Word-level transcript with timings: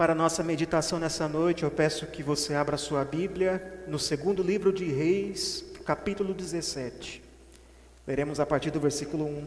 Para 0.00 0.14
nossa 0.14 0.42
meditação 0.42 0.98
nessa 0.98 1.28
noite, 1.28 1.62
eu 1.62 1.70
peço 1.70 2.06
que 2.06 2.22
você 2.22 2.54
abra 2.54 2.78
sua 2.78 3.04
Bíblia 3.04 3.84
no 3.86 3.98
segundo 3.98 4.42
livro 4.42 4.72
de 4.72 4.86
Reis, 4.86 5.62
capítulo 5.84 6.32
17. 6.32 7.22
Leremos 8.06 8.40
a 8.40 8.46
partir 8.46 8.70
do 8.70 8.80
versículo 8.80 9.26
1. 9.26 9.46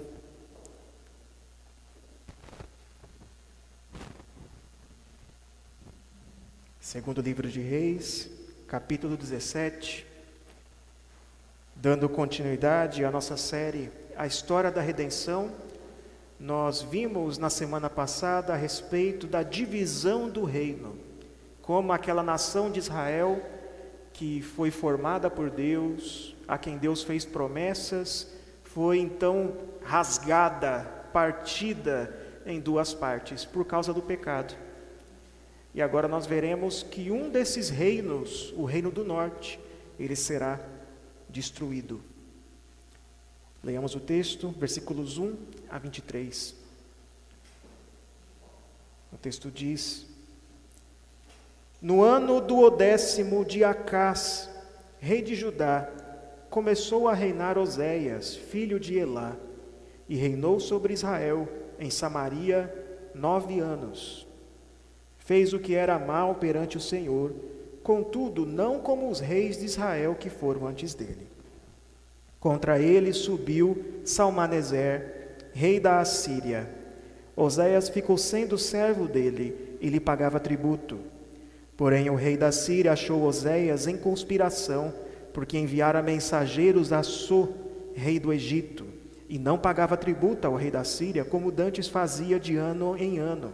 Segundo 6.80 7.20
livro 7.20 7.50
de 7.50 7.60
Reis, 7.60 8.30
capítulo 8.68 9.18
17. 9.18 10.06
Dando 11.76 12.08
continuidade 12.08 13.04
à 13.04 13.10
nossa 13.10 13.38
série 13.38 13.90
A 14.16 14.28
História 14.28 14.70
da 14.70 14.82
Redenção 14.82 15.52
nós 16.44 16.82
vimos 16.82 17.38
na 17.38 17.50
semana 17.50 17.90
passada 17.90 18.52
a 18.52 18.58
respeito 18.58 19.26
da 19.26 19.44
divisão 19.44 20.30
do 20.30 20.44
reino, 20.44 20.98
como 21.62 21.94
aquela 21.94 22.22
nação 22.22 22.70
de 22.70 22.80
Israel 22.80 23.42
que 24.12 24.42
foi 24.42 24.70
formada 24.70 25.30
por 25.30 25.50
Deus, 25.50 26.36
a 26.46 26.58
quem 26.58 26.78
Deus 26.78 27.02
fez 27.02 27.24
promessas, 27.24 28.30
foi 28.62 29.00
então 29.00 29.56
rasgada, 29.86 30.82
partida 31.14 32.14
em 32.46 32.60
duas 32.60 32.94
partes 32.94 33.46
por 33.46 33.64
causa 33.64 33.94
do 33.94 34.02
pecado. 34.02 34.54
E 35.74 35.82
agora 35.82 36.10
nós 36.10 36.26
veremos 36.26 36.84
que 36.84 37.10
um 37.10 37.30
desses 37.30 37.70
reinos, 37.70 38.54
o 38.58 38.66
reino 38.66 38.92
do 38.92 39.06
norte, 39.06 39.58
ele 39.98 40.16
será 40.18 40.60
destruído. 41.30 42.02
Leamos 43.64 43.96
o 43.96 44.00
texto, 44.02 44.50
versículos 44.50 45.18
1 45.18 45.38
a 45.70 45.80
23. 45.80 46.54
O 49.14 49.18
texto 49.18 49.50
diz: 49.50 50.06
No 51.82 52.04
ano 52.04 52.42
do 52.42 52.60
odécimo 52.60 53.46
de 53.46 53.64
Acás, 53.64 54.50
rei 55.00 55.22
de 55.22 55.34
Judá, 55.34 55.90
começou 56.50 57.08
a 57.08 57.14
reinar 57.14 57.58
Oséias, 57.58 58.36
filho 58.36 58.78
de 58.78 58.98
Elá, 58.98 59.38
e 60.10 60.18
reinou 60.18 60.60
sobre 60.60 60.94
Israel, 60.94 61.48
em 61.80 61.90
Samaria, 61.90 62.74
nove 63.16 63.62
anos. 63.62 64.28
Fez 65.20 65.54
o 65.54 65.60
que 65.60 65.74
era 65.74 65.98
mal 65.98 66.36
perante 66.36 66.76
o 66.76 66.82
Senhor, 66.82 67.34
contudo, 67.82 68.46
não 68.46 68.82
como 68.82 69.10
os 69.10 69.22
reis 69.22 69.58
de 69.58 69.66
Israel 69.66 70.16
que 70.16 70.30
foram 70.30 70.68
antes 70.68 70.94
dele. 70.94 71.33
Contra 72.44 72.78
ele 72.78 73.14
subiu 73.14 74.02
Salmaneser, 74.04 75.38
rei 75.54 75.80
da 75.80 76.02
Assíria. 76.02 76.70
Oséias 77.38 77.88
ficou 77.88 78.18
sendo 78.18 78.58
servo 78.58 79.08
dele 79.08 79.78
e 79.80 79.88
lhe 79.88 79.98
pagava 79.98 80.42
tributo. 80.42 81.00
Porém, 81.78 82.10
o 82.10 82.16
rei 82.16 82.36
da 82.36 82.52
Síria 82.52 82.92
achou 82.92 83.24
Oséias 83.24 83.88
em 83.88 83.96
conspiração, 83.96 84.94
porque 85.32 85.58
enviara 85.58 86.02
mensageiros 86.02 86.92
a 86.92 87.02
So, 87.02 87.48
rei 87.94 88.20
do 88.20 88.34
Egito, 88.34 88.84
e 89.30 89.40
não 89.40 89.58
pagava 89.58 89.96
tributo 89.96 90.46
ao 90.46 90.56
rei 90.56 90.70
da 90.70 90.84
Síria, 90.84 91.24
como 91.24 91.50
dantes 91.50 91.88
fazia 91.88 92.38
de 92.38 92.58
ano 92.58 92.98
em 92.98 93.20
ano. 93.20 93.54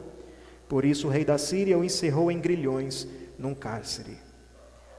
Por 0.67 0.83
isso 0.83 1.05
o 1.05 1.11
rei 1.11 1.23
da 1.23 1.37
Síria 1.37 1.77
o 1.77 1.83
encerrou 1.83 2.31
em 2.31 2.39
grilhões 2.39 3.07
num 3.37 3.53
cárcere. 3.53 4.17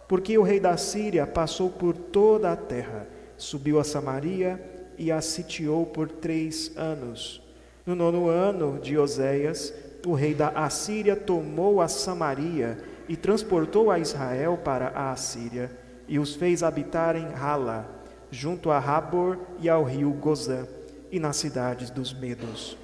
Porque 0.06 0.38
o 0.38 0.44
rei 0.44 0.60
da 0.60 0.76
Síria 0.76 1.26
passou 1.26 1.70
por 1.70 1.96
toda 1.96 2.52
a 2.52 2.56
terra, 2.56 3.08
subiu 3.40 3.80
a 3.80 3.84
Samaria 3.84 4.60
e 4.98 5.10
a 5.10 5.20
sitiou 5.20 5.86
por 5.86 6.08
três 6.08 6.70
anos. 6.76 7.40
No 7.86 7.94
nono 7.94 8.28
ano 8.28 8.78
de 8.78 8.98
Oséias, 8.98 9.72
o 10.06 10.12
rei 10.12 10.34
da 10.34 10.48
Assíria 10.48 11.16
tomou 11.16 11.80
a 11.80 11.88
Samaria 11.88 12.78
e 13.08 13.16
transportou 13.16 13.90
a 13.90 13.98
Israel 13.98 14.58
para 14.62 14.88
a 14.88 15.10
Assíria 15.10 15.70
e 16.06 16.18
os 16.18 16.34
fez 16.34 16.62
habitar 16.62 17.16
em 17.16 17.32
Hala, 17.34 17.88
junto 18.30 18.70
a 18.70 18.78
Rabor 18.78 19.38
e 19.58 19.68
ao 19.68 19.84
rio 19.84 20.10
Gozã, 20.12 20.66
e 21.10 21.18
nas 21.18 21.36
cidades 21.36 21.88
dos 21.88 22.12
Medos. 22.12 22.76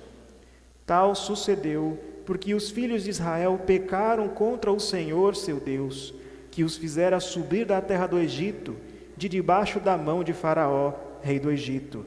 Tal 0.86 1.14
sucedeu 1.14 1.98
porque 2.24 2.54
os 2.54 2.70
filhos 2.70 3.04
de 3.04 3.10
Israel 3.10 3.60
pecaram 3.66 4.28
contra 4.28 4.72
o 4.72 4.80
Senhor 4.80 5.36
seu 5.36 5.60
Deus, 5.60 6.14
que 6.50 6.64
os 6.64 6.76
fizera 6.76 7.20
subir 7.20 7.66
da 7.66 7.80
terra 7.80 8.06
do 8.06 8.18
Egito 8.18 8.74
de 9.16 9.28
debaixo 9.28 9.80
da 9.80 9.96
mão 9.96 10.22
de 10.22 10.32
Faraó, 10.32 10.92
rei 11.22 11.40
do 11.40 11.50
Egito, 11.50 12.04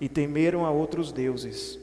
e 0.00 0.08
temeram 0.08 0.66
a 0.66 0.70
outros 0.70 1.12
deuses. 1.12 1.78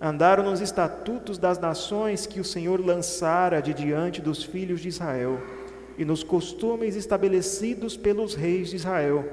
Andaram 0.00 0.44
nos 0.44 0.60
estatutos 0.60 1.38
das 1.38 1.58
nações 1.58 2.26
que 2.26 2.40
o 2.40 2.44
Senhor 2.44 2.84
lançara 2.84 3.60
de 3.60 3.74
diante 3.74 4.20
dos 4.20 4.42
filhos 4.42 4.80
de 4.80 4.88
Israel, 4.88 5.38
e 5.96 6.04
nos 6.04 6.24
costumes 6.24 6.96
estabelecidos 6.96 7.96
pelos 7.96 8.34
reis 8.34 8.70
de 8.70 8.76
Israel. 8.76 9.24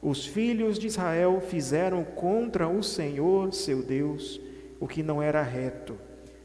Os 0.00 0.26
filhos 0.26 0.78
de 0.78 0.86
Israel 0.86 1.40
fizeram 1.40 2.04
contra 2.04 2.68
o 2.68 2.82
Senhor, 2.82 3.52
seu 3.52 3.82
Deus, 3.82 4.40
o 4.78 4.86
que 4.86 5.02
não 5.02 5.22
era 5.22 5.42
reto. 5.42 5.96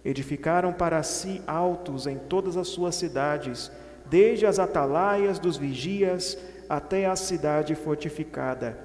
Edificaram 0.03 0.71
para 0.71 1.03
si 1.03 1.41
altos 1.45 2.07
em 2.07 2.17
todas 2.17 2.55
as 2.55 2.69
suas 2.69 2.95
cidades, 2.95 3.69
desde 4.09 4.45
as 4.45 4.59
atalaias 4.59 5.37
dos 5.37 5.57
vigias 5.57 6.37
até 6.69 7.07
a 7.07 7.15
cidade 7.15 7.73
fortificada. 7.73 8.77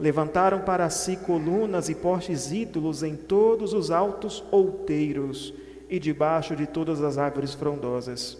Levantaram 0.00 0.60
para 0.62 0.90
si 0.90 1.16
colunas 1.16 1.88
e 1.88 1.94
postes 1.94 2.50
ídolos 2.50 3.04
em 3.04 3.14
todos 3.14 3.72
os 3.72 3.92
altos 3.92 4.42
outeiros 4.50 5.54
e 5.88 6.00
debaixo 6.00 6.56
de 6.56 6.66
todas 6.66 7.00
as 7.00 7.16
árvores 7.16 7.54
frondosas. 7.54 8.36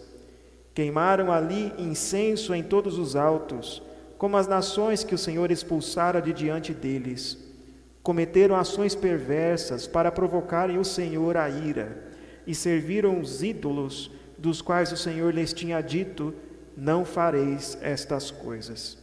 Queimaram 0.73 1.31
ali 1.31 1.71
incenso 1.77 2.53
em 2.53 2.61
todos 2.61 2.97
os 2.97 3.15
altos, 3.15 3.81
como 4.17 4.35
as 4.35 4.47
nações 4.47 5.05
que 5.05 5.15
o 5.15 5.17
Senhor 5.17 5.49
expulsara 5.49 6.21
de 6.21 6.33
diante 6.33 6.73
deles. 6.73 7.37
Cometeram 8.03 8.57
ações 8.57 8.93
perversas 8.93 9.87
para 9.87 10.11
provocarem 10.11 10.77
o 10.77 10.83
Senhor 10.83 11.37
a 11.37 11.49
ira, 11.49 12.03
e 12.45 12.53
serviram 12.53 13.19
os 13.21 13.41
ídolos 13.41 14.11
dos 14.37 14.61
quais 14.61 14.91
o 14.91 14.97
Senhor 14.97 15.33
lhes 15.33 15.53
tinha 15.53 15.79
dito: 15.79 16.33
não 16.75 17.05
fareis 17.05 17.77
estas 17.81 18.31
coisas. 18.31 18.97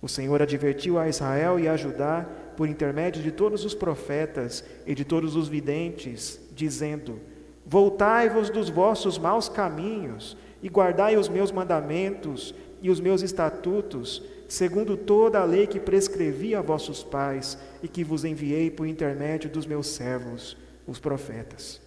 O 0.00 0.08
Senhor 0.08 0.42
advertiu 0.42 0.98
a 0.98 1.08
Israel 1.08 1.58
e 1.58 1.66
a 1.66 1.76
Judá, 1.76 2.26
por 2.56 2.68
intermédio 2.68 3.22
de 3.22 3.32
todos 3.32 3.64
os 3.64 3.74
profetas 3.74 4.62
e 4.86 4.94
de 4.94 5.04
todos 5.04 5.34
os 5.34 5.48
videntes, 5.48 6.38
dizendo: 6.52 7.18
Voltai-vos 7.64 8.50
dos 8.50 8.68
vossos 8.68 9.16
maus 9.16 9.48
caminhos 9.48 10.36
e 10.62 10.68
guardai 10.68 11.16
os 11.16 11.28
meus 11.28 11.50
mandamentos 11.50 12.54
e 12.82 12.90
os 12.90 13.00
meus 13.00 13.22
estatutos, 13.22 14.22
segundo 14.46 14.96
toda 14.96 15.40
a 15.40 15.44
lei 15.44 15.66
que 15.66 15.80
prescrevi 15.80 16.54
a 16.54 16.60
vossos 16.60 17.02
pais 17.02 17.58
e 17.82 17.88
que 17.88 18.04
vos 18.04 18.26
enviei 18.26 18.70
por 18.70 18.86
intermédio 18.86 19.48
dos 19.48 19.64
meus 19.64 19.86
servos, 19.86 20.54
os 20.86 21.00
profetas. 21.00 21.80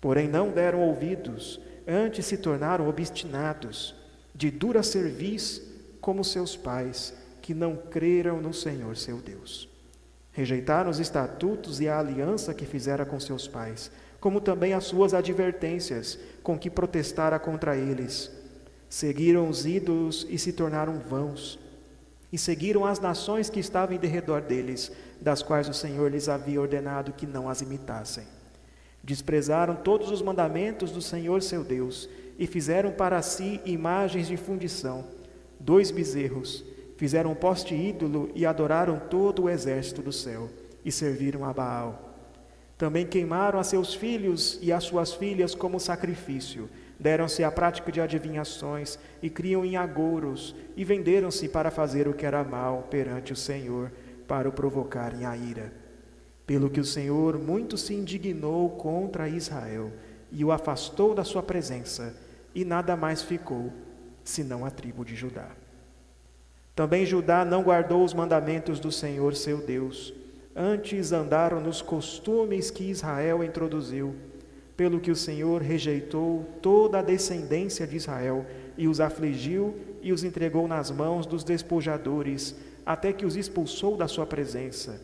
Porém, 0.00 0.28
não 0.28 0.48
deram 0.48 0.80
ouvidos, 0.80 1.60
antes 1.86 2.24
se 2.24 2.38
tornaram 2.38 2.88
obstinados 2.88 3.94
de 4.34 4.50
dura 4.50 4.82
cerviz 4.82 5.62
como 6.00 6.24
seus 6.24 6.56
pais, 6.56 7.14
que 7.40 7.54
não 7.54 7.76
creram 7.76 8.40
no 8.40 8.52
Senhor 8.52 8.96
seu 8.96 9.18
Deus. 9.18 9.68
Rejeitaram 10.32 10.90
os 10.90 10.98
estatutos 10.98 11.80
e 11.80 11.88
a 11.88 11.98
aliança 11.98 12.52
que 12.52 12.66
fizera 12.66 13.06
com 13.06 13.20
seus 13.20 13.46
pais, 13.46 13.90
como 14.18 14.40
também 14.40 14.72
as 14.72 14.84
suas 14.84 15.14
advertências 15.14 16.18
com 16.42 16.58
que 16.58 16.68
protestara 16.68 17.38
contra 17.38 17.76
eles. 17.76 18.30
Seguiram 18.88 19.48
os 19.48 19.64
ídolos 19.64 20.26
e 20.28 20.38
se 20.38 20.52
tornaram 20.52 20.98
vãos, 20.98 21.58
e 22.32 22.38
seguiram 22.38 22.84
as 22.84 22.98
nações 22.98 23.48
que 23.48 23.60
estavam 23.60 23.94
em 23.94 23.98
derredor 23.98 24.40
deles, 24.40 24.90
das 25.20 25.42
quais 25.42 25.68
o 25.68 25.74
Senhor 25.74 26.10
lhes 26.10 26.28
havia 26.28 26.60
ordenado 26.60 27.12
que 27.12 27.26
não 27.26 27.48
as 27.48 27.60
imitassem. 27.60 28.24
Desprezaram 29.02 29.76
todos 29.76 30.10
os 30.10 30.20
mandamentos 30.20 30.90
do 30.90 31.00
Senhor 31.00 31.42
seu 31.42 31.62
Deus 31.62 32.08
e 32.38 32.46
fizeram 32.46 32.92
para 32.92 33.20
si 33.22 33.60
imagens 33.64 34.26
de 34.26 34.36
fundição, 34.36 35.04
dois 35.58 35.90
bezerros, 35.90 36.64
fizeram 36.96 37.32
um 37.32 37.34
poste 37.34 37.74
ídolo 37.74 38.30
e 38.34 38.46
adoraram 38.46 38.98
todo 38.98 39.44
o 39.44 39.50
exército 39.50 40.02
do 40.02 40.12
céu, 40.12 40.48
e 40.84 40.92
serviram 40.92 41.44
a 41.44 41.52
Baal. 41.52 42.14
Também 42.76 43.06
queimaram 43.06 43.58
a 43.58 43.64
seus 43.64 43.94
filhos 43.94 44.58
e 44.60 44.72
as 44.72 44.84
suas 44.84 45.14
filhas 45.14 45.54
como 45.54 45.80
sacrifício, 45.80 46.68
deram-se 46.98 47.42
à 47.42 47.50
prática 47.50 47.90
de 47.90 48.00
adivinhações 48.00 48.98
e 49.22 49.30
criam 49.30 49.64
em 49.64 49.76
agouros, 49.76 50.54
e 50.76 50.84
venderam-se 50.84 51.48
para 51.48 51.70
fazer 51.70 52.08
o 52.08 52.14
que 52.14 52.26
era 52.26 52.44
mal 52.44 52.86
perante 52.90 53.32
o 53.32 53.36
Senhor, 53.36 53.92
para 54.26 54.48
o 54.48 54.52
provocarem 54.52 55.24
a 55.24 55.36
ira. 55.36 55.72
Pelo 56.46 56.68
que 56.68 56.80
o 56.80 56.84
Senhor 56.84 57.38
muito 57.38 57.78
se 57.78 57.94
indignou 57.94 58.70
contra 58.70 59.28
Israel 59.28 59.90
e 60.34 60.44
o 60.44 60.50
afastou 60.50 61.14
da 61.14 61.22
sua 61.22 61.42
presença, 61.42 62.14
e 62.52 62.64
nada 62.64 62.96
mais 62.96 63.22
ficou 63.22 63.72
senão 64.24 64.64
a 64.64 64.70
tribo 64.70 65.04
de 65.04 65.14
Judá. 65.14 65.48
Também 66.74 67.06
Judá 67.06 67.44
não 67.44 67.62
guardou 67.62 68.02
os 68.02 68.12
mandamentos 68.12 68.80
do 68.80 68.90
Senhor 68.90 69.36
seu 69.36 69.58
Deus, 69.58 70.12
antes 70.56 71.12
andaram 71.12 71.60
nos 71.60 71.80
costumes 71.80 72.68
que 72.68 72.90
Israel 72.90 73.44
introduziu, 73.44 74.14
pelo 74.76 74.98
que 74.98 75.10
o 75.10 75.16
Senhor 75.16 75.62
rejeitou 75.62 76.44
toda 76.60 76.98
a 76.98 77.02
descendência 77.02 77.86
de 77.86 77.96
Israel 77.96 78.44
e 78.76 78.88
os 78.88 79.00
afligiu 79.00 79.76
e 80.02 80.12
os 80.12 80.24
entregou 80.24 80.66
nas 80.66 80.90
mãos 80.90 81.26
dos 81.26 81.44
despojadores, 81.44 82.56
até 82.84 83.12
que 83.12 83.24
os 83.24 83.36
expulsou 83.36 83.96
da 83.96 84.08
sua 84.08 84.26
presença. 84.26 85.00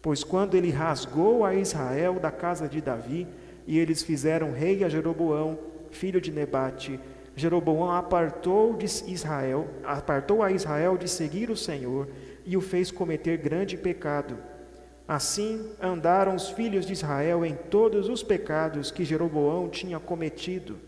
Pois 0.00 0.24
quando 0.24 0.54
ele 0.54 0.70
rasgou 0.70 1.44
a 1.44 1.54
Israel 1.54 2.18
da 2.18 2.30
casa 2.30 2.66
de 2.66 2.80
Davi, 2.80 3.28
e 3.66 3.78
eles 3.78 4.02
fizeram 4.02 4.52
rei 4.52 4.84
a 4.84 4.88
Jeroboão, 4.88 5.58
filho 5.90 6.20
de 6.20 6.32
Nebate, 6.32 6.98
Jeroboão 7.34 7.90
apartou 7.90 8.76
de 8.76 8.84
Israel, 9.10 9.66
apartou 9.84 10.42
a 10.42 10.52
Israel 10.52 10.98
de 10.98 11.08
seguir 11.08 11.50
o 11.50 11.56
Senhor 11.56 12.08
e 12.44 12.56
o 12.56 12.60
fez 12.60 12.90
cometer 12.90 13.38
grande 13.38 13.76
pecado. 13.76 14.36
Assim 15.08 15.70
andaram 15.80 16.34
os 16.34 16.50
filhos 16.50 16.86
de 16.86 16.92
Israel 16.92 17.44
em 17.44 17.54
todos 17.54 18.08
os 18.08 18.22
pecados 18.22 18.90
que 18.90 19.04
Jeroboão 19.04 19.68
tinha 19.68 19.98
cometido. 19.98 20.78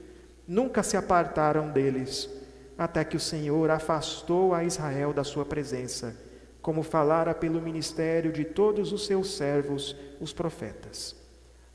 Nunca 0.46 0.82
se 0.82 0.96
apartaram 0.96 1.70
deles, 1.70 2.28
até 2.76 3.04
que 3.04 3.16
o 3.16 3.20
Senhor 3.20 3.70
afastou 3.70 4.52
a 4.52 4.64
Israel 4.64 5.12
da 5.14 5.24
sua 5.24 5.46
presença, 5.46 6.14
como 6.60 6.82
falara 6.82 7.34
pelo 7.34 7.60
ministério 7.60 8.30
de 8.30 8.44
todos 8.44 8.92
os 8.92 9.06
seus 9.06 9.34
servos, 9.34 9.96
os 10.20 10.32
profetas. 10.32 11.23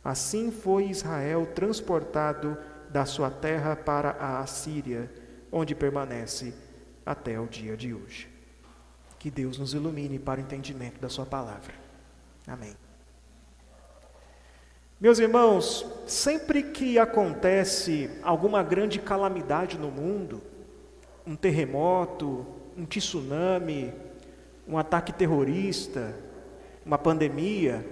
Assim 0.04 0.52
foi 0.52 0.86
Israel 0.86 1.46
transportado 1.46 2.58
da 2.90 3.06
sua 3.06 3.30
terra 3.30 3.76
para 3.76 4.12
a 4.12 4.40
Assíria, 4.40 5.12
onde 5.52 5.76
permanece 5.76 6.54
até 7.06 7.40
o 7.40 7.48
dia 7.48 7.76
de 7.76 7.94
hoje. 7.94 8.28
Que 9.18 9.30
Deus 9.30 9.58
nos 9.58 9.74
ilumine 9.74 10.18
para 10.18 10.40
o 10.40 10.44
entendimento 10.44 11.00
da 11.00 11.10
Sua 11.10 11.26
palavra. 11.26 11.74
Amém. 12.48 12.76
Meus 15.00 15.20
irmãos, 15.20 15.86
sempre 16.08 16.64
que 16.64 17.00
acontece 17.00 18.10
alguma 18.22 18.62
grande 18.62 19.00
calamidade 19.00 19.78
no 19.78 19.90
mundo, 19.90 20.42
um 21.26 21.36
terremoto, 21.36 22.46
um 22.76 22.86
tsunami, 22.86 23.94
um 24.68 24.78
ataque 24.78 25.14
terrorista, 25.14 26.16
uma 26.86 26.98
pandemia, 26.98 27.86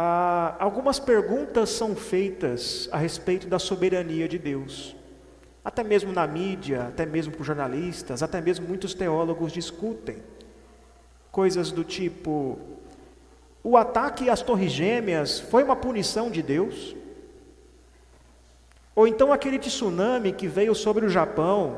ah, 0.00 0.54
algumas 0.60 1.00
perguntas 1.00 1.70
são 1.70 1.96
feitas 1.96 2.88
a 2.92 2.98
respeito 2.98 3.48
da 3.48 3.58
soberania 3.58 4.28
de 4.28 4.38
Deus. 4.38 4.94
Até 5.64 5.82
mesmo 5.82 6.12
na 6.12 6.24
mídia, 6.24 6.82
até 6.82 7.04
mesmo 7.04 7.32
por 7.32 7.42
jornalistas, 7.42 8.22
até 8.22 8.40
mesmo 8.40 8.64
muitos 8.64 8.94
teólogos 8.94 9.50
discutem 9.50 10.18
coisas 11.32 11.72
do 11.72 11.82
tipo: 11.82 12.60
o 13.60 13.76
ataque 13.76 14.30
às 14.30 14.40
Torres 14.40 14.70
Gêmeas 14.70 15.40
foi 15.40 15.64
uma 15.64 15.74
punição 15.74 16.30
de 16.30 16.42
Deus? 16.42 16.94
Ou 18.94 19.04
então 19.08 19.32
aquele 19.32 19.58
tsunami 19.58 20.30
que 20.30 20.46
veio 20.46 20.76
sobre 20.76 21.06
o 21.06 21.08
Japão 21.08 21.76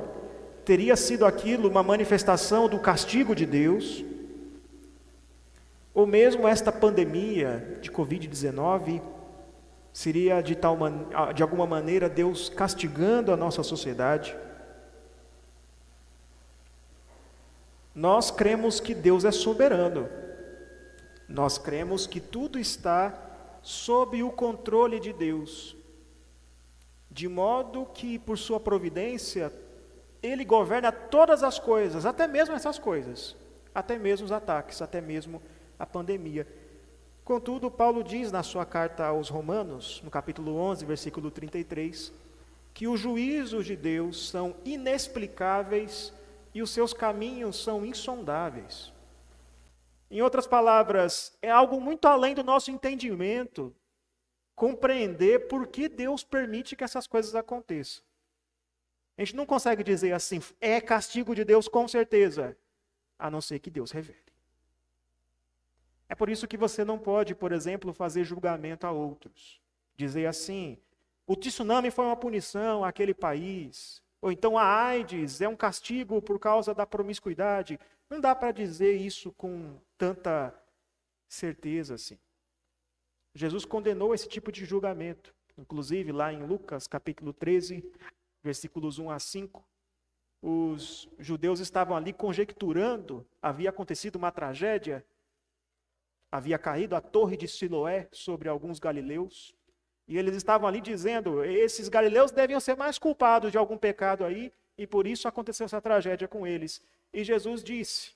teria 0.63 0.95
sido 0.95 1.25
aquilo 1.25 1.71
uma 1.71 1.83
manifestação 1.83 2.69
do 2.69 2.79
castigo 2.79 3.35
de 3.35 3.47
Deus? 3.47 4.05
Ou 5.93 6.07
mesmo 6.07 6.47
esta 6.47 6.71
pandemia 6.71 7.79
de 7.81 7.91
Covid-19 7.91 9.03
seria 9.93 10.41
de, 10.41 10.55
tal 10.55 10.77
man... 10.77 11.07
de 11.35 11.43
alguma 11.43 11.67
maneira 11.67 12.09
Deus 12.09 12.49
castigando 12.49 13.33
a 13.33 13.37
nossa 13.37 13.63
sociedade? 13.63 14.37
Nós 17.95 18.31
cremos 18.31 18.79
que 18.79 18.95
Deus 18.95 19.25
é 19.25 19.33
soberano. 19.33 20.09
Nós 21.29 21.59
cremos 21.59 22.07
que 22.07 22.21
tudo 22.21 22.59
está 22.59 23.13
sob 23.63 24.23
o 24.23 24.31
controle 24.31 25.01
de 25.01 25.13
Deus. 25.13 25.77
De 27.11 27.27
modo 27.29 27.87
que, 27.93 28.19
por 28.19 28.39
sua 28.39 28.61
providência, 28.61 29.53
Ele 30.23 30.45
governa 30.45 30.93
todas 30.93 31.43
as 31.43 31.59
coisas, 31.59 32.07
até 32.07 32.29
mesmo 32.29 32.55
essas 32.55 32.79
coisas, 32.79 33.35
até 33.75 33.99
mesmo 33.99 34.25
os 34.25 34.33
ataques, 34.33 34.81
até 34.81 35.01
mesmo 35.01 35.43
a 35.81 35.87
pandemia. 35.87 36.47
Contudo, 37.25 37.71
Paulo 37.71 38.05
diz 38.05 38.31
na 38.31 38.43
sua 38.43 38.67
carta 38.67 39.07
aos 39.07 39.31
Romanos, 39.31 40.03
no 40.05 40.11
capítulo 40.11 40.55
11, 40.57 40.85
versículo 40.85 41.31
33, 41.31 42.13
que 42.75 42.87
os 42.87 43.01
juízos 43.01 43.65
de 43.65 43.75
Deus 43.75 44.29
são 44.29 44.55
inexplicáveis 44.63 46.13
e 46.55 46.61
os 46.61 46.71
seus 46.71 46.93
caminhos 46.93 47.57
são 47.57 47.85
insondáveis. 47.87 48.93
Em 50.11 50.21
outras 50.21 50.47
palavras, 50.47 51.37
é 51.41 51.51
algo 51.51 51.81
muito 51.81 52.07
além 52.07 52.35
do 52.35 52.45
nosso 52.45 52.71
entendimento 52.71 53.75
compreender 54.55 55.49
por 55.49 55.67
que 55.67 55.89
Deus 55.89 56.23
permite 56.23 56.77
que 56.77 56.85
essas 56.85 57.07
coisas 57.07 57.35
aconteçam. 57.35 58.03
A 59.17 59.25
gente 59.25 59.37
não 59.37 59.47
consegue 59.47 59.83
dizer 59.83 60.13
assim, 60.13 60.43
é 60.61 60.81
castigo 60.81 61.35
de 61.35 61.45
Deus 61.45 61.69
com 61.69 61.89
certeza, 61.89 62.55
a 63.19 63.31
não 63.31 63.41
ser 63.41 63.61
que 63.61 63.71
Deus 63.71 63.91
revele. 63.91 64.30
É 66.11 66.15
por 66.17 66.29
isso 66.29 66.49
que 66.49 66.57
você 66.57 66.85
não 66.85 66.99
pode, 66.99 67.37
por 67.37 67.53
exemplo, 67.53 67.93
fazer 67.93 68.25
julgamento 68.25 68.85
a 68.85 68.91
outros. 68.91 69.61
Dizer 69.95 70.27
assim: 70.27 70.77
o 71.25 71.37
tsunami 71.37 71.89
foi 71.93 72.05
uma 72.05 72.17
punição 72.17 72.85
àquele 72.85 73.15
país. 73.15 74.03
Ou 74.21 74.33
então 74.33 74.59
a 74.59 74.65
AIDS 74.65 75.41
é 75.41 75.49
um 75.49 75.55
castigo 75.55 76.21
por 76.21 76.41
causa 76.41 76.75
da 76.75 76.85
promiscuidade. 76.85 77.79
Não 78.11 78.21
dá 78.21 78.35
para 78.35 78.51
dizer 78.51 78.97
isso 78.97 79.31
com 79.33 79.79
tanta 79.97 80.53
certeza 81.29 81.95
assim. 81.95 82.19
Jesus 83.33 83.65
condenou 83.65 84.13
esse 84.13 84.29
tipo 84.29 84.51
de 84.51 84.65
julgamento. 84.65 85.33
Inclusive, 85.57 86.11
lá 86.11 86.33
em 86.33 86.45
Lucas, 86.45 86.89
capítulo 86.89 87.33
13, 87.33 87.89
versículos 88.43 88.99
1 88.99 89.11
a 89.11 89.19
5, 89.21 89.65
os 90.43 91.09
judeus 91.21 91.61
estavam 91.61 91.97
ali 91.97 92.13
conjecturando, 92.13 93.25
havia 93.41 93.71
acontecido 93.71 94.17
uma 94.17 94.33
tragédia 94.33 95.05
havia 96.31 96.59
caído 96.59 96.95
a 96.95 97.01
torre 97.01 97.37
de 97.37 97.49
Siloé 97.49 98.09
sobre 98.13 98.49
alguns 98.49 98.79
galileus. 98.79 99.55
E 100.07 100.17
eles 100.17 100.37
estavam 100.37 100.69
ali 100.69 100.81
dizendo: 100.81 101.45
esses 101.45 101.89
galileus 101.89 102.31
deviam 102.31 102.61
ser 102.61 102.77
mais 102.77 102.99
culpados 102.99 103.51
de 103.51 103.59
algum 103.59 103.77
pecado 103.77 104.25
aí, 104.25 104.53
e 104.77 104.87
por 104.87 105.07
isso 105.07 105.27
aconteceu 105.27 105.65
essa 105.65 105.81
tragédia 105.81 106.29
com 106.29 106.47
eles. 106.47 106.81
E 107.13 107.25
Jesus 107.25 107.63
disse: 107.63 108.13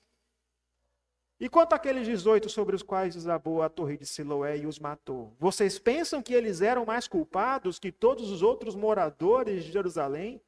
E 1.40 1.48
quanto 1.48 1.72
àqueles 1.72 2.06
18 2.06 2.48
sobre 2.48 2.76
os 2.76 2.82
quais 2.82 3.14
desabou 3.14 3.62
a 3.62 3.68
torre 3.68 3.96
de 3.96 4.06
Siloé 4.06 4.58
e 4.58 4.66
os 4.66 4.78
matou, 4.78 5.32
vocês 5.38 5.78
pensam 5.78 6.22
que 6.22 6.34
eles 6.34 6.60
eram 6.60 6.84
mais 6.84 7.08
culpados 7.08 7.78
que 7.78 7.90
todos 7.90 8.30
os 8.30 8.42
outros 8.42 8.74
moradores 8.74 9.64
de 9.64 9.72
Jerusalém? 9.72 10.40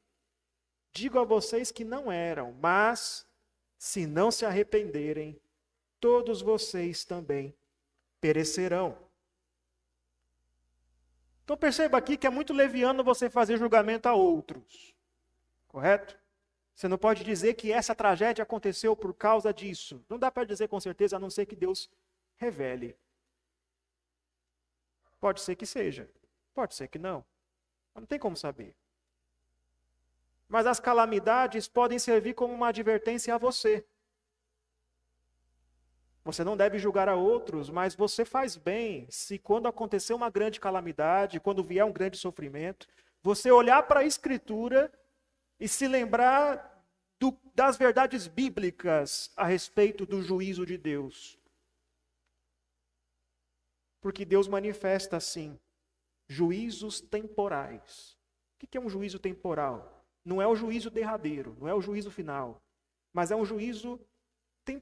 Digo 0.93 1.19
a 1.19 1.23
vocês 1.23 1.71
que 1.71 1.83
não 1.83 2.11
eram, 2.11 2.53
mas 2.59 3.27
se 3.77 4.07
não 4.07 4.31
se 4.31 4.45
arrependerem, 4.45 5.39
todos 5.99 6.41
vocês 6.41 7.05
também 7.05 7.53
perecerão. 8.19 8.97
Então 11.43 11.55
perceba 11.55 11.97
aqui 11.97 12.17
que 12.17 12.27
é 12.27 12.29
muito 12.29 12.53
leviano 12.53 13.03
você 13.03 13.29
fazer 13.29 13.57
julgamento 13.57 14.07
a 14.07 14.13
outros. 14.13 14.93
Correto? 15.67 16.19
Você 16.75 16.87
não 16.87 16.97
pode 16.97 17.23
dizer 17.23 17.55
que 17.55 17.71
essa 17.71 17.95
tragédia 17.95 18.43
aconteceu 18.43 18.95
por 18.95 19.13
causa 19.13 19.53
disso. 19.53 20.03
Não 20.09 20.19
dá 20.19 20.29
para 20.29 20.43
dizer 20.43 20.67
com 20.67 20.79
certeza, 20.79 21.15
a 21.15 21.19
não 21.19 21.29
ser 21.29 21.45
que 21.45 21.55
Deus 21.55 21.89
revele. 22.35 22.95
Pode 25.19 25.41
ser 25.41 25.55
que 25.55 25.65
seja, 25.65 26.09
pode 26.53 26.75
ser 26.75 26.87
que 26.87 26.99
não. 26.99 27.25
Não 27.95 28.05
tem 28.05 28.19
como 28.19 28.37
saber. 28.37 28.75
Mas 30.47 30.67
as 30.67 30.79
calamidades 30.79 31.67
podem 31.67 31.97
servir 31.97 32.33
como 32.33 32.53
uma 32.53 32.67
advertência 32.67 33.33
a 33.33 33.37
você. 33.37 33.85
Você 36.27 36.43
não 36.43 36.57
deve 36.57 36.77
julgar 36.77 37.07
a 37.07 37.15
outros, 37.15 37.69
mas 37.69 37.95
você 37.95 38.25
faz 38.25 38.57
bem 38.57 39.07
se, 39.09 39.39
quando 39.39 39.65
acontecer 39.65 40.13
uma 40.13 40.29
grande 40.29 40.59
calamidade, 40.59 41.39
quando 41.39 41.63
vier 41.63 41.85
um 41.85 41.91
grande 41.91 42.17
sofrimento, 42.17 42.85
você 43.23 43.49
olhar 43.49 43.81
para 43.83 44.01
a 44.01 44.05
Escritura 44.05 44.91
e 45.57 45.69
se 45.69 45.87
lembrar 45.87 46.85
do, 47.17 47.33
das 47.55 47.77
verdades 47.77 48.27
bíblicas 48.27 49.31
a 49.37 49.45
respeito 49.45 50.05
do 50.05 50.21
juízo 50.21 50.65
de 50.65 50.77
Deus. 50.77 51.39
Porque 54.01 54.25
Deus 54.25 54.49
manifesta 54.49 55.15
assim 55.15 55.57
juízos 56.27 56.99
temporais. 56.99 58.17
O 58.61 58.67
que 58.67 58.77
é 58.77 58.81
um 58.81 58.89
juízo 58.89 59.17
temporal? 59.17 60.05
Não 60.25 60.41
é 60.41 60.47
o 60.47 60.57
juízo 60.57 60.89
derradeiro, 60.89 61.55
não 61.57 61.69
é 61.69 61.73
o 61.73 61.79
juízo 61.79 62.11
final, 62.11 62.61
mas 63.13 63.31
é 63.31 63.35
um 63.37 63.45
juízo 63.45 63.97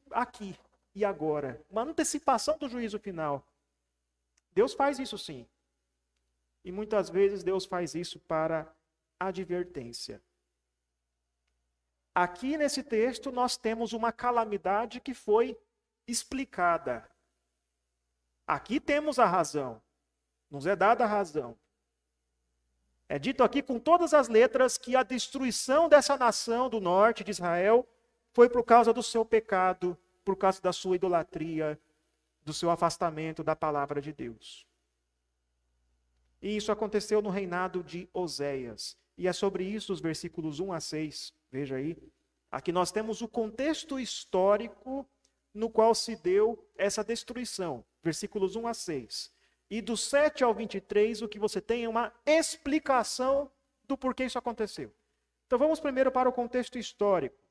aqui, 0.09 0.57
e 0.95 1.03
agora. 1.03 1.61
Uma 1.69 1.83
antecipação 1.83 2.57
do 2.57 2.69
juízo 2.69 2.97
final. 2.97 3.45
Deus 4.53 4.73
faz 4.73 4.97
isso 4.97 5.17
sim. 5.17 5.45
E 6.63 6.71
muitas 6.71 7.09
vezes 7.09 7.43
Deus 7.43 7.65
faz 7.65 7.93
isso 7.93 8.19
para 8.21 8.73
advertência. 9.19 10.21
Aqui 12.13 12.57
nesse 12.57 12.81
texto 12.81 13.31
nós 13.31 13.57
temos 13.57 13.91
uma 13.91 14.11
calamidade 14.11 15.01
que 15.01 15.13
foi 15.13 15.59
explicada. 16.07 17.07
Aqui 18.47 18.79
temos 18.79 19.19
a 19.19 19.25
razão. 19.25 19.81
Nos 20.49 20.65
é 20.65 20.75
dada 20.75 21.03
a 21.03 21.07
razão. 21.07 21.57
É 23.09 23.19
dito 23.19 23.43
aqui 23.43 23.61
com 23.61 23.79
todas 23.79 24.13
as 24.13 24.29
letras 24.29 24.77
que 24.77 24.95
a 24.95 25.03
destruição 25.03 25.89
dessa 25.89 26.17
nação 26.17 26.69
do 26.69 26.79
norte 26.79 27.23
de 27.23 27.31
Israel 27.31 27.87
foi 28.31 28.49
por 28.49 28.63
causa 28.63 28.91
do 28.91 29.03
seu 29.03 29.23
pecado, 29.23 29.97
por 30.25 30.35
causa 30.35 30.59
da 30.61 30.73
sua 30.73 30.95
idolatria, 30.95 31.79
do 32.43 32.53
seu 32.53 32.69
afastamento 32.71 33.43
da 33.43 33.55
palavra 33.55 34.01
de 34.01 34.11
Deus. 34.11 34.65
E 36.41 36.57
isso 36.57 36.71
aconteceu 36.71 37.21
no 37.21 37.29
reinado 37.29 37.83
de 37.83 38.09
Oséias. 38.13 38.97
E 39.17 39.27
é 39.27 39.33
sobre 39.33 39.63
isso 39.63 39.93
os 39.93 40.01
versículos 40.01 40.59
1 40.59 40.73
a 40.73 40.79
6. 40.79 41.33
Veja 41.51 41.75
aí. 41.77 41.97
Aqui 42.51 42.71
nós 42.71 42.91
temos 42.91 43.21
o 43.21 43.27
contexto 43.27 43.99
histórico 43.99 45.07
no 45.53 45.69
qual 45.69 45.95
se 45.95 46.15
deu 46.15 46.67
essa 46.77 47.03
destruição. 47.03 47.83
Versículos 48.03 48.55
1 48.55 48.67
a 48.67 48.73
6. 48.73 49.31
E 49.69 49.81
do 49.81 49.95
7 49.95 50.43
ao 50.43 50.53
23, 50.53 51.21
o 51.21 51.27
que 51.27 51.39
você 51.39 51.59
tem 51.59 51.85
é 51.85 51.89
uma 51.89 52.13
explicação 52.25 53.49
do 53.87 53.97
porquê 53.97 54.25
isso 54.25 54.37
aconteceu. 54.37 54.91
Então 55.47 55.57
vamos 55.57 55.79
primeiro 55.79 56.11
para 56.11 56.29
o 56.29 56.33
contexto 56.33 56.77
histórico. 56.77 57.44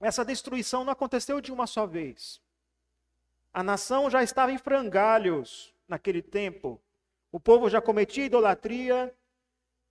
Essa 0.00 0.24
destruição 0.24 0.84
não 0.84 0.92
aconteceu 0.92 1.40
de 1.40 1.52
uma 1.52 1.66
só 1.66 1.86
vez. 1.86 2.40
A 3.52 3.62
nação 3.62 4.10
já 4.10 4.22
estava 4.22 4.52
em 4.52 4.58
frangalhos 4.58 5.74
naquele 5.88 6.20
tempo. 6.20 6.80
O 7.32 7.40
povo 7.40 7.70
já 7.70 7.80
cometia 7.80 8.26
idolatria, 8.26 9.14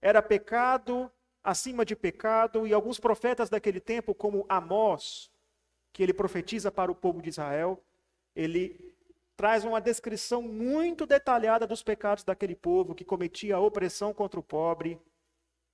era 0.01 0.21
pecado 0.21 1.11
acima 1.43 1.85
de 1.85 1.95
pecado, 1.95 2.65
e 2.65 2.73
alguns 2.73 2.99
profetas 2.99 3.49
daquele 3.49 3.79
tempo, 3.79 4.15
como 4.15 4.45
Amós, 4.49 5.31
que 5.93 6.03
ele 6.03 6.13
profetiza 6.13 6.71
para 6.71 6.91
o 6.91 6.95
povo 6.95 7.21
de 7.21 7.29
Israel, 7.29 7.81
ele 8.35 8.93
traz 9.37 9.63
uma 9.63 9.79
descrição 9.79 10.41
muito 10.41 11.05
detalhada 11.05 11.65
dos 11.65 11.81
pecados 11.83 12.23
daquele 12.23 12.55
povo 12.55 12.93
que 12.93 13.05
cometia 13.05 13.59
opressão 13.59 14.13
contra 14.13 14.39
o 14.39 14.43
pobre, 14.43 14.99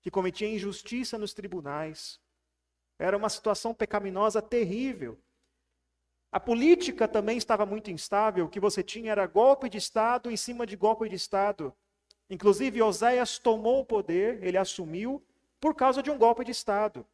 que 0.01 0.11
cometia 0.11 0.47
injustiça 0.47 1.17
nos 1.17 1.33
tribunais. 1.33 2.19
Era 3.01 3.17
uma 3.17 3.29
situação 3.29 3.74
pecaminosa 3.74 4.43
terrível. 4.43 5.17
A 6.31 6.39
política 6.39 7.08
também 7.08 7.36
estava 7.36 7.65
muito 7.65 7.89
instável, 7.89 8.46
o 8.46 8.48
que 8.50 8.60
você 8.60 8.84
tinha 8.84 9.12
era 9.12 9.25
golpe 9.25 9.67
de 9.67 9.79
Estado 9.79 10.29
em 10.29 10.38
cima 10.38 10.67
de 10.67 10.75
golpe 10.75 11.10
de 11.10 11.15
Estado. 11.15 11.74
Inclusive, 12.29 12.79
Oséias 12.79 13.39
tomou 13.39 13.79
o 13.79 13.86
poder, 13.86 14.43
ele 14.43 14.55
assumiu, 14.55 15.20
por 15.60 15.74
causa 15.74 16.03
de 16.03 16.12
um 16.12 16.17
golpe 16.17 16.46
de 16.46 16.51
Estado. 16.51 17.00
O 17.00 17.05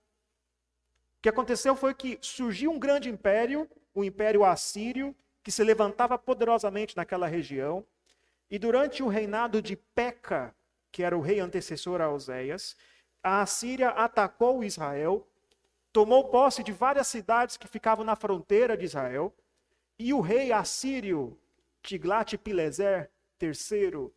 que 1.22 1.29
aconteceu 1.29 1.74
foi 1.74 1.94
que 1.94 2.20
surgiu 2.22 2.70
um 2.70 2.77
grande 2.77 3.10
império, 3.10 3.67
o 3.96 4.03
Império 4.03 4.44
Assírio, 4.44 5.15
que 5.41 5.51
se 5.53 5.63
levantava 5.63 6.17
poderosamente 6.17 6.98
naquela 6.98 7.27
região. 7.27 7.86
E 8.51 8.60
durante 8.60 9.01
o 9.01 9.08
reinado 9.08 9.62
de 9.62 9.77
Peca, 9.77 10.53
que 10.91 11.01
era 11.01 11.17
o 11.17 11.22
rei 11.22 11.39
antecessor 11.39 12.01
a 12.01 12.12
Oséias, 12.12 12.75
a 13.24 13.41
Assíria 13.41 13.89
atacou 13.89 14.65
Israel 14.65 15.26
tomou 15.98 16.25
posse 16.25 16.63
de 16.63 16.72
várias 16.72 17.08
cidades 17.08 17.58
que 17.58 17.68
ficavam 17.68 18.06
na 18.06 18.16
fronteira 18.16 18.77
de 18.77 18.86
Israel, 18.86 19.34
e 19.98 20.13
o 20.13 20.22
rei 20.22 20.51
assírio 20.51 21.36
Tiglat-Pileser 21.82 23.10
III, 23.42 24.12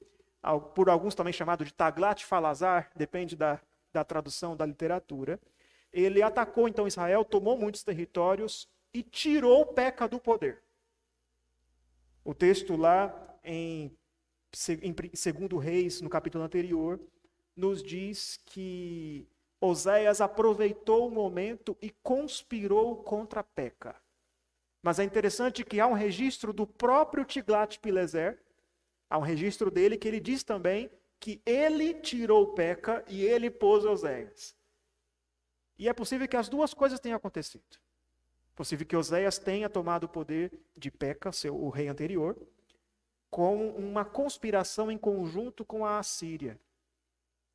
por 0.75 0.91
alguns 0.91 1.15
também 1.15 1.33
chamado 1.33 1.65
de 1.65 1.73
Taglat-Falazar, 1.73 2.91
depende 2.95 3.35
da, 3.35 3.59
da 3.95 4.05
tradução 4.05 4.55
da 4.55 4.67
literatura, 4.67 5.41
ele 5.91 6.21
atacou 6.21 6.69
então 6.69 6.87
Israel, 6.87 7.25
tomou 7.25 7.57
muitos 7.57 7.83
territórios 7.83 8.69
e 8.93 9.03
tirou 9.03 9.65
Peca 9.65 10.07
do 10.07 10.21
poder. 10.21 10.63
O 12.23 12.35
texto 12.35 12.77
lá 12.77 13.39
em, 13.43 13.91
em 14.83 15.17
segundo 15.17 15.57
Reis, 15.57 16.03
no 16.03 16.11
capítulo 16.11 16.45
anterior, 16.45 17.01
nos 17.57 17.83
diz 17.83 18.39
que 18.45 19.27
Oséias 19.61 20.21
aproveitou 20.21 21.07
o 21.07 21.11
momento 21.11 21.77
e 21.83 21.91
conspirou 22.03 22.97
contra 23.03 23.43
Peca. 23.43 23.95
Mas 24.83 24.99
é 24.99 25.05
interessante 25.05 25.63
que 25.63 25.79
há 25.79 25.87
um 25.87 25.93
registro 25.93 26.53
do 26.53 26.67
próprio 26.67 27.25
Tiglat-Pileser, 27.25 28.41
há 29.09 29.19
um 29.19 29.23
registro 29.23 29.71
dele 29.71 29.99
que 29.99 30.09
ele 30.09 30.21
diz 30.21 30.43
também 30.43 30.91
que 31.19 31.43
ele 31.45 31.93
tirou 31.93 32.55
Peca 32.55 33.05
e 33.07 33.23
ele 33.23 33.51
pôs 33.51 33.85
Oséias. 33.85 34.57
E 35.79 35.89
é 35.89 35.93
possível 35.93 36.27
que 36.27 36.37
as 36.37 36.49
duas 36.49 36.73
coisas 36.73 36.99
tenham 36.99 37.17
acontecido. 37.17 37.63
É 38.53 38.57
possível 38.57 38.87
que 38.87 38.97
Oséias 38.97 39.39
tenha 39.39 39.69
tomado 39.69 40.05
o 40.05 40.09
poder 40.09 40.53
de 40.75 40.91
Peca, 40.91 41.31
seu, 41.33 41.55
o 41.55 41.69
rei 41.69 41.89
anterior, 41.89 42.37
com 43.31 43.69
uma 43.71 44.05
conspiração 44.05 44.91
em 44.91 44.97
conjunto 44.99 45.65
com 45.65 45.85
a 45.85 45.99
Assíria. 45.99 46.59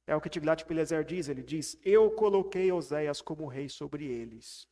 É 0.07 0.15
o 0.15 0.21
que 0.21 0.29
Tiglat-Pileser 0.29 1.03
diz, 1.03 1.27
ele 1.29 1.41
diz, 1.41 1.79
eu 1.83 2.11
coloquei 2.11 2.71
Oséias 2.71 3.21
como 3.21 3.47
rei 3.47 3.67
sobre 3.67 4.05
eles. 4.05 4.67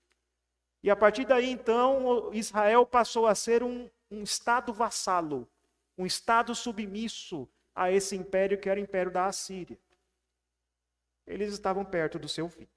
E 0.84 0.92
a 0.92 0.96
partir 0.96 1.25
daí, 1.25 1.50
então, 1.50 2.32
Israel 2.34 2.86
passou 2.86 3.25
a 3.25 3.34
ser 3.34 3.63
um, 3.63 3.90
um 4.12 4.22
estado 4.22 4.72
vassalo, 4.72 5.50
um 5.98 6.06
estado 6.06 6.54
submisso 6.54 7.50
a 7.74 7.92
esse 7.92 8.16
império 8.16 8.60
que 8.60 8.70
era 8.70 8.80
o 8.80 8.84
império 8.84 9.12
da 9.12 9.25
Assíria. 9.25 9.80
Eles 11.25 11.54
estavam 11.54 11.84
perto 11.84 12.20
do 12.20 12.28
seu 12.28 12.48
fim. 12.50 12.68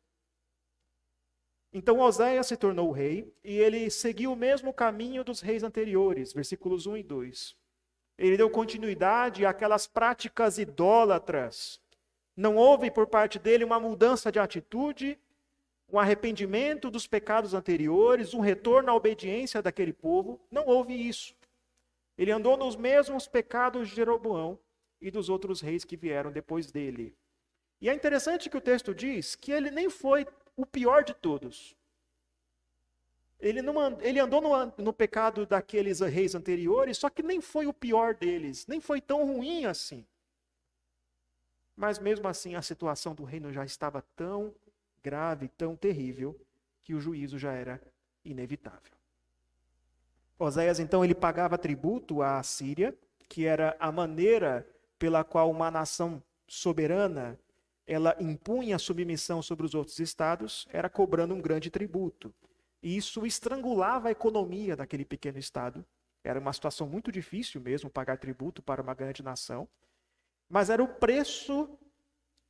Então 1.73 1.99
Oséias 1.99 2.47
se 2.47 2.57
tornou 2.57 2.91
rei 2.91 3.35
e 3.45 3.59
ele 3.59 3.91
seguiu 3.91 4.33
o 4.33 4.37
mesmo 4.37 4.73
caminho 4.73 5.23
dos 5.23 5.41
reis 5.41 5.63
anteriores, 5.63 6.33
versículos 6.33 6.87
1 6.87 6.97
e 6.97 7.03
2. 7.03 7.57
Ele 8.17 8.37
deu 8.37 8.49
continuidade 8.49 9.45
àquelas 9.45 9.87
práticas 9.87 10.57
idólatras 10.57 11.79
não 12.37 12.57
houve 12.57 12.91
por 12.91 13.07
parte 13.07 13.39
dele 13.39 13.65
uma 13.65 13.81
mudança 13.81 14.31
de 14.31 14.39
atitude, 14.39 15.19
um 15.89 15.99
arrependimento 15.99 16.91
dos 16.91 17.07
pecados 17.07 17.55
anteriores, 17.55 18.35
um 18.35 18.41
retorno 18.41 18.91
à 18.91 18.95
obediência 18.95 19.63
daquele 19.63 19.93
povo. 19.93 20.39
Não 20.51 20.67
houve 20.67 20.95
isso. 20.95 21.35
Ele 22.19 22.31
andou 22.31 22.57
nos 22.57 22.77
mesmos 22.77 23.27
pecados 23.27 23.89
de 23.89 23.95
Jeroboão 23.97 24.59
e 25.01 25.11
dos 25.11 25.29
outros 25.29 25.61
reis 25.61 25.85
que 25.85 25.97
vieram 25.97 26.31
depois 26.31 26.71
dele. 26.71 27.17
E 27.81 27.89
é 27.89 27.95
interessante 27.95 28.51
que 28.51 28.57
o 28.57 28.61
texto 28.61 28.95
diz 28.95 29.35
que 29.35 29.53
ele 29.53 29.71
nem 29.71 29.89
foi 29.89 30.27
o 30.57 30.67
pior 30.67 31.05
de 31.05 31.15
todos. 31.15 31.77
Ele, 33.39 33.61
não, 33.61 34.01
ele 34.01 34.19
andou 34.19 34.41
no, 34.41 34.73
no 34.79 34.93
pecado 34.93 35.45
daqueles 35.45 36.01
reis 36.01 36.35
anteriores, 36.35 36.97
só 36.97 37.11
que 37.11 37.23
nem 37.23 37.41
foi 37.41 37.67
o 37.67 37.73
pior 37.73 38.15
deles, 38.15 38.67
nem 38.67 38.81
foi 38.81 39.01
tão 39.01 39.27
ruim 39.27 39.67
assim. 39.67 40.07
Mas 41.77 41.99
mesmo 41.99 42.27
assim, 42.27 42.55
a 42.55 42.63
situação 42.63 43.15
do 43.15 43.23
reino 43.23 43.53
já 43.53 43.65
estava 43.65 44.03
tão 44.17 44.55
grave, 45.03 45.49
tão 45.49 45.77
terrível, 45.77 46.35
que 46.83 46.95
o 46.95 47.01
juízo 47.01 47.39
já 47.39 47.53
era 47.53 47.81
inevitável. 48.25 48.93
Oséias, 50.39 50.79
então, 50.79 51.05
ele 51.05 51.15
pagava 51.15 51.59
tributo 51.59 52.23
à 52.23 52.43
Síria, 52.43 52.97
que 53.29 53.45
era 53.45 53.77
a 53.79 53.93
maneira 53.93 54.67
pela 54.99 55.23
qual 55.23 55.51
uma 55.51 55.71
nação 55.71 56.23
soberana 56.47 57.39
ela 57.87 58.17
impunha 58.19 58.79
submissão 58.79 59.41
sobre 59.41 59.65
os 59.65 59.75
outros 59.75 59.99
estados, 60.01 60.67
era 60.73 60.89
cobrando 60.89 61.35
um 61.35 61.41
grande 61.41 61.71
tributo. 61.71 62.35
E 62.83 62.97
isso 62.97 63.25
estrangulava 63.25 64.09
a 64.09 64.11
economia 64.11 64.75
daquele 64.75 65.05
pequeno 65.05 65.39
estado. 65.39 65.85
Era 66.25 66.41
uma 66.41 66.53
situação 66.53 66.89
muito 66.89 67.13
difícil 67.13 67.61
mesmo 67.61 67.89
pagar 67.89 68.19
tributo 68.19 68.61
para 68.61 68.83
uma 68.83 68.95
grande 68.95 69.23
nação 69.23 69.69
mas 70.49 70.71
era 70.71 70.83
o 70.83 70.89
preço 70.89 71.69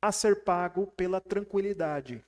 a 0.01 0.11
ser 0.11 0.43
pago 0.43 0.87
pela 0.87 1.19
tranquilidade. 1.19 2.23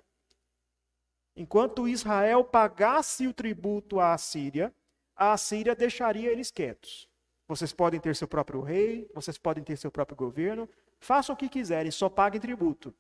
Enquanto 1.35 1.87
Israel 1.87 2.43
pagasse 2.43 3.27
o 3.27 3.33
tributo 3.33 3.99
à 3.99 4.13
Assíria, 4.13 4.73
a 5.15 5.33
Assíria 5.33 5.75
deixaria 5.75 6.31
eles 6.31 6.51
quietos. 6.51 7.07
Vocês 7.47 7.71
podem 7.71 7.99
ter 7.99 8.15
seu 8.15 8.27
próprio 8.27 8.61
rei, 8.61 9.09
vocês 9.13 9.37
podem 9.37 9.63
ter 9.63 9.77
seu 9.77 9.91
próprio 9.91 10.17
governo, 10.17 10.69
façam 10.99 11.33
o 11.33 11.37
que 11.37 11.49
quiserem, 11.49 11.91
só 11.91 12.09
paguem 12.09 12.41
tributo. 12.41 12.93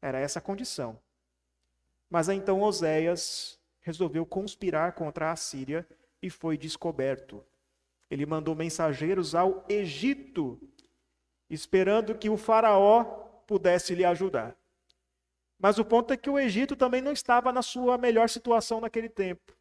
Era 0.00 0.18
essa 0.18 0.38
a 0.38 0.42
condição. 0.42 0.98
Mas 2.08 2.28
então 2.28 2.62
Oséias 2.62 3.58
resolveu 3.80 4.24
conspirar 4.24 4.92
contra 4.92 5.28
a 5.28 5.32
Assíria 5.32 5.86
e 6.22 6.30
foi 6.30 6.56
descoberto. 6.56 7.44
Ele 8.10 8.24
mandou 8.24 8.54
mensageiros 8.54 9.34
ao 9.34 9.64
Egito 9.68 10.60
esperando 11.48 12.14
que 12.14 12.28
o 12.28 12.36
Faraó 12.36 13.04
pudesse 13.46 13.94
lhe 13.94 14.04
ajudar. 14.04 14.56
Mas 15.58 15.78
o 15.78 15.84
ponto 15.84 16.12
é 16.12 16.16
que 16.16 16.28
o 16.28 16.38
Egito 16.38 16.76
também 16.76 17.00
não 17.00 17.12
estava 17.12 17.52
na 17.52 17.62
sua 17.62 17.96
melhor 17.96 18.28
situação 18.28 18.80
naquele 18.80 19.08
tempo. 19.08 19.56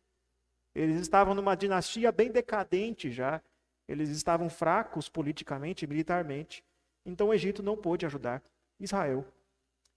Eles 0.74 1.00
estavam 1.00 1.34
numa 1.34 1.56
dinastia 1.56 2.12
bem 2.12 2.32
decadente 2.32 3.10
já. 3.12 3.42
Eles 3.88 4.10
estavam 4.10 4.50
fracos 4.50 5.08
politicamente 5.08 5.86
e 5.86 5.88
militarmente. 5.88 6.64
Então 7.06 7.28
o 7.28 7.34
Egito 7.34 7.64
não 7.64 7.78
pôde 7.78 8.06
ajudar 8.06 8.44
Israel. 8.80 9.26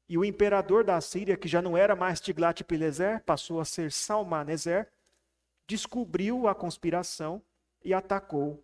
E 0.08 0.16
o 0.16 0.24
imperador 0.24 0.84
da 0.84 1.00
Síria, 1.00 1.36
que 1.36 1.48
já 1.48 1.60
não 1.60 1.76
era 1.76 1.96
mais 1.96 2.20
Tiglat-Pileser, 2.20 3.22
passou 3.24 3.60
a 3.60 3.64
ser 3.64 3.90
Salmaneser, 3.90 4.88
descobriu 5.66 6.48
a 6.48 6.54
conspiração 6.54 7.42
e 7.84 7.92
atacou 7.92 8.62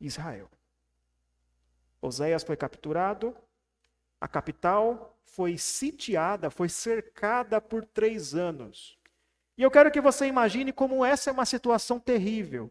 Israel. 0.00 0.50
Oséias 2.02 2.42
foi 2.42 2.56
capturado, 2.56 3.34
a 4.20 4.26
capital 4.26 5.16
foi 5.24 5.56
sitiada, 5.56 6.50
foi 6.50 6.68
cercada 6.68 7.60
por 7.60 7.84
três 7.84 8.34
anos. 8.34 8.98
E 9.56 9.62
eu 9.62 9.70
quero 9.70 9.90
que 9.90 10.00
você 10.00 10.26
imagine 10.26 10.72
como 10.72 11.04
essa 11.04 11.30
é 11.30 11.32
uma 11.32 11.46
situação 11.46 12.00
terrível. 12.00 12.70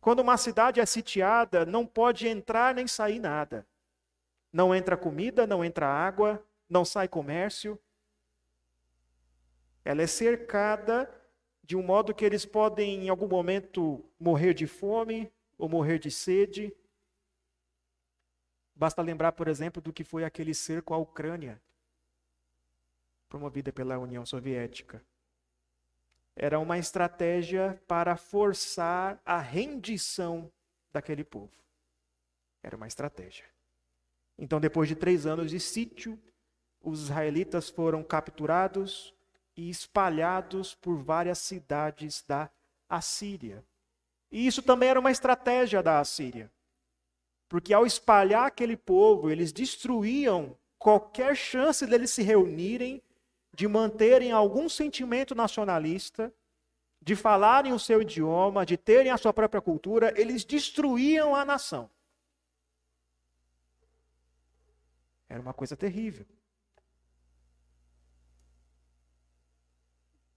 Quando 0.00 0.20
uma 0.20 0.36
cidade 0.36 0.80
é 0.80 0.86
sitiada, 0.86 1.64
não 1.64 1.86
pode 1.86 2.26
entrar 2.26 2.74
nem 2.74 2.86
sair 2.86 3.20
nada. 3.20 3.66
Não 4.52 4.74
entra 4.74 4.96
comida, 4.96 5.46
não 5.46 5.64
entra 5.64 5.86
água, 5.86 6.44
não 6.68 6.84
sai 6.84 7.08
comércio. 7.08 7.78
Ela 9.84 10.02
é 10.02 10.06
cercada 10.06 11.08
de 11.62 11.76
um 11.76 11.82
modo 11.82 12.14
que 12.14 12.24
eles 12.24 12.44
podem, 12.44 13.06
em 13.06 13.08
algum 13.08 13.28
momento, 13.28 14.04
morrer 14.18 14.52
de 14.52 14.66
fome 14.66 15.32
ou 15.56 15.68
morrer 15.68 15.98
de 15.98 16.10
sede. 16.10 16.74
Basta 18.74 19.02
lembrar, 19.02 19.32
por 19.32 19.48
exemplo, 19.48 19.80
do 19.80 19.92
que 19.92 20.04
foi 20.04 20.24
aquele 20.24 20.54
cerco 20.54 20.92
à 20.92 20.98
Ucrânia, 20.98 21.60
promovida 23.28 23.72
pela 23.72 23.98
União 23.98 24.26
Soviética. 24.26 25.02
Era 26.36 26.58
uma 26.58 26.78
estratégia 26.78 27.80
para 27.86 28.16
forçar 28.16 29.20
a 29.24 29.38
rendição 29.38 30.50
daquele 30.92 31.22
povo. 31.22 31.52
Era 32.62 32.76
uma 32.76 32.88
estratégia. 32.88 33.44
Então, 34.36 34.60
depois 34.60 34.88
de 34.88 34.96
três 34.96 35.26
anos 35.26 35.50
de 35.50 35.60
sítio, 35.60 36.18
os 36.82 37.02
israelitas 37.02 37.70
foram 37.70 38.02
capturados, 38.02 39.14
e 39.56 39.70
espalhados 39.70 40.74
por 40.74 40.96
várias 40.96 41.38
cidades 41.38 42.24
da 42.26 42.50
Assíria. 42.88 43.64
E 44.30 44.46
isso 44.46 44.62
também 44.62 44.88
era 44.88 45.00
uma 45.00 45.10
estratégia 45.10 45.82
da 45.82 46.00
Assíria. 46.00 46.50
Porque 47.54 47.72
ao 47.72 47.86
espalhar 47.86 48.48
aquele 48.48 48.76
povo, 48.76 49.30
eles 49.30 49.52
destruíam 49.52 50.58
qualquer 50.76 51.36
chance 51.36 51.86
deles 51.86 52.10
se 52.10 52.20
reunirem, 52.20 53.00
de 53.52 53.68
manterem 53.68 54.32
algum 54.32 54.68
sentimento 54.68 55.36
nacionalista, 55.36 56.34
de 57.00 57.14
falarem 57.14 57.72
o 57.72 57.78
seu 57.78 58.02
idioma, 58.02 58.66
de 58.66 58.76
terem 58.76 59.12
a 59.12 59.16
sua 59.16 59.32
própria 59.32 59.60
cultura, 59.60 60.12
eles 60.20 60.44
destruíam 60.44 61.32
a 61.32 61.44
nação. 61.44 61.88
Era 65.28 65.40
uma 65.40 65.54
coisa 65.54 65.76
terrível. 65.76 66.26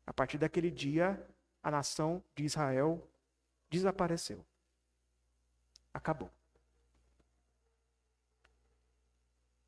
A 0.05 0.13
partir 0.13 0.37
daquele 0.37 0.69
dia, 0.69 1.19
a 1.63 1.71
nação 1.71 2.23
de 2.35 2.43
Israel 2.43 3.01
desapareceu. 3.71 4.45
Acabou. 5.91 6.36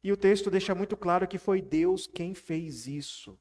E 0.03 0.11
o 0.11 0.17
texto 0.17 0.49
deixa 0.49 0.73
muito 0.73 0.95
claro 0.95 1.27
que 1.27 1.37
foi 1.37 1.61
Deus 1.61 2.07
quem 2.07 2.33
fez 2.33 2.87
isso. 2.87 3.37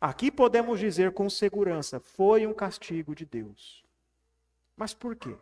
Aqui 0.00 0.30
podemos 0.30 0.78
dizer 0.78 1.12
com 1.12 1.28
segurança: 1.28 2.00
foi 2.00 2.46
um 2.46 2.54
castigo 2.54 3.14
de 3.14 3.24
Deus. 3.24 3.84
Mas 4.76 4.94
por 4.94 5.16
quê? 5.16 5.36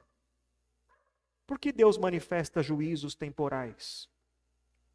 Por 1.47 1.59
que 1.59 1.71
Deus 1.71 1.97
manifesta 1.99 2.63
juízos 2.63 3.15
temporais? 3.15 4.09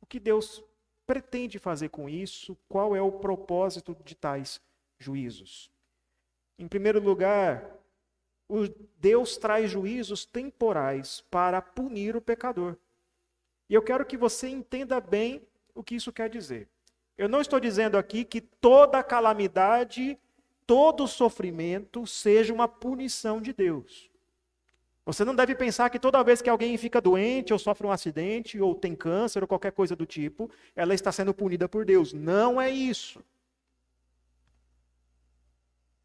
O 0.01 0.05
que 0.05 0.19
Deus 0.19 0.63
pretende 1.07 1.59
fazer 1.59 1.89
com 1.89 2.09
isso? 2.09 2.57
Qual 2.67 2.95
é 2.95 3.01
o 3.01 3.11
propósito 3.11 3.95
de 4.03 4.15
tais 4.15 4.59
juízos. 5.01 5.71
Em 6.57 6.67
primeiro 6.67 6.99
lugar, 6.99 7.77
Deus 8.99 9.37
traz 9.37 9.71
juízos 9.71 10.25
temporais 10.25 11.21
para 11.31 11.61
punir 11.61 12.15
o 12.15 12.21
pecador. 12.21 12.77
E 13.71 13.73
eu 13.73 13.81
quero 13.81 14.05
que 14.05 14.17
você 14.17 14.49
entenda 14.49 14.99
bem 14.99 15.41
o 15.73 15.81
que 15.81 15.95
isso 15.95 16.11
quer 16.11 16.29
dizer. 16.29 16.67
Eu 17.17 17.29
não 17.29 17.39
estou 17.39 17.57
dizendo 17.57 17.97
aqui 17.97 18.25
que 18.25 18.41
toda 18.41 19.01
calamidade, 19.01 20.19
todo 20.67 21.07
sofrimento 21.07 22.05
seja 22.05 22.53
uma 22.53 22.67
punição 22.67 23.39
de 23.39 23.53
Deus. 23.53 24.11
Você 25.05 25.23
não 25.23 25.33
deve 25.33 25.55
pensar 25.55 25.89
que 25.89 25.97
toda 25.97 26.21
vez 26.21 26.41
que 26.41 26.49
alguém 26.49 26.77
fica 26.77 26.99
doente, 26.99 27.53
ou 27.53 27.57
sofre 27.59 27.87
um 27.87 27.91
acidente, 27.91 28.59
ou 28.59 28.75
tem 28.75 28.93
câncer, 28.93 29.41
ou 29.41 29.47
qualquer 29.47 29.71
coisa 29.71 29.95
do 29.95 30.05
tipo, 30.05 30.51
ela 30.75 30.93
está 30.93 31.09
sendo 31.09 31.33
punida 31.33 31.69
por 31.69 31.85
Deus. 31.85 32.11
Não 32.11 32.59
é 32.59 32.69
isso. 32.69 33.23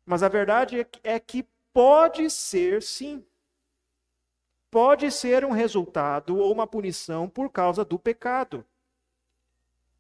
Mas 0.05 0.23
a 0.23 0.29
verdade 0.29 0.83
é, 0.83 0.87
é 1.03 1.19
que 1.19 1.45
pode 1.73 2.31
ser, 2.31 2.81
sim. 2.81 3.25
Pode 4.71 5.11
ser 5.11 5.45
um 5.45 5.53
resultado 5.53 6.37
ou 6.37 6.53
uma 6.53 6.67
punição 6.67 7.29
por 7.29 7.51
causa 7.51 7.85
do 7.85 7.99
pecado. 7.99 8.65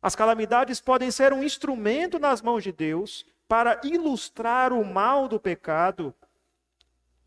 As 0.02 0.14
calamidades 0.14 0.80
podem 0.80 1.10
ser 1.10 1.32
um 1.32 1.42
instrumento 1.42 2.18
nas 2.18 2.42
mãos 2.42 2.62
de 2.62 2.72
Deus 2.72 3.26
para 3.48 3.80
ilustrar 3.84 4.72
o 4.72 4.84
mal 4.84 5.28
do 5.28 5.38
pecado. 5.40 6.14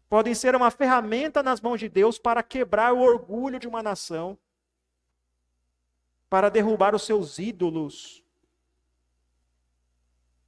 Podem 0.10 0.34
ser 0.34 0.56
uma 0.56 0.72
ferramenta 0.72 1.44
nas 1.44 1.62
mãos 1.62 1.80
de 1.80 1.88
Deus 1.88 2.18
para 2.18 2.42
quebrar 2.42 2.94
o 2.94 3.00
orgulho 3.00 3.60
de 3.60 3.68
uma 3.68 3.84
nação, 3.84 4.38
para 6.30 6.50
derrubar 6.50 6.96
os 6.96 7.04
seus 7.04 7.38
ídolos. 7.38 8.24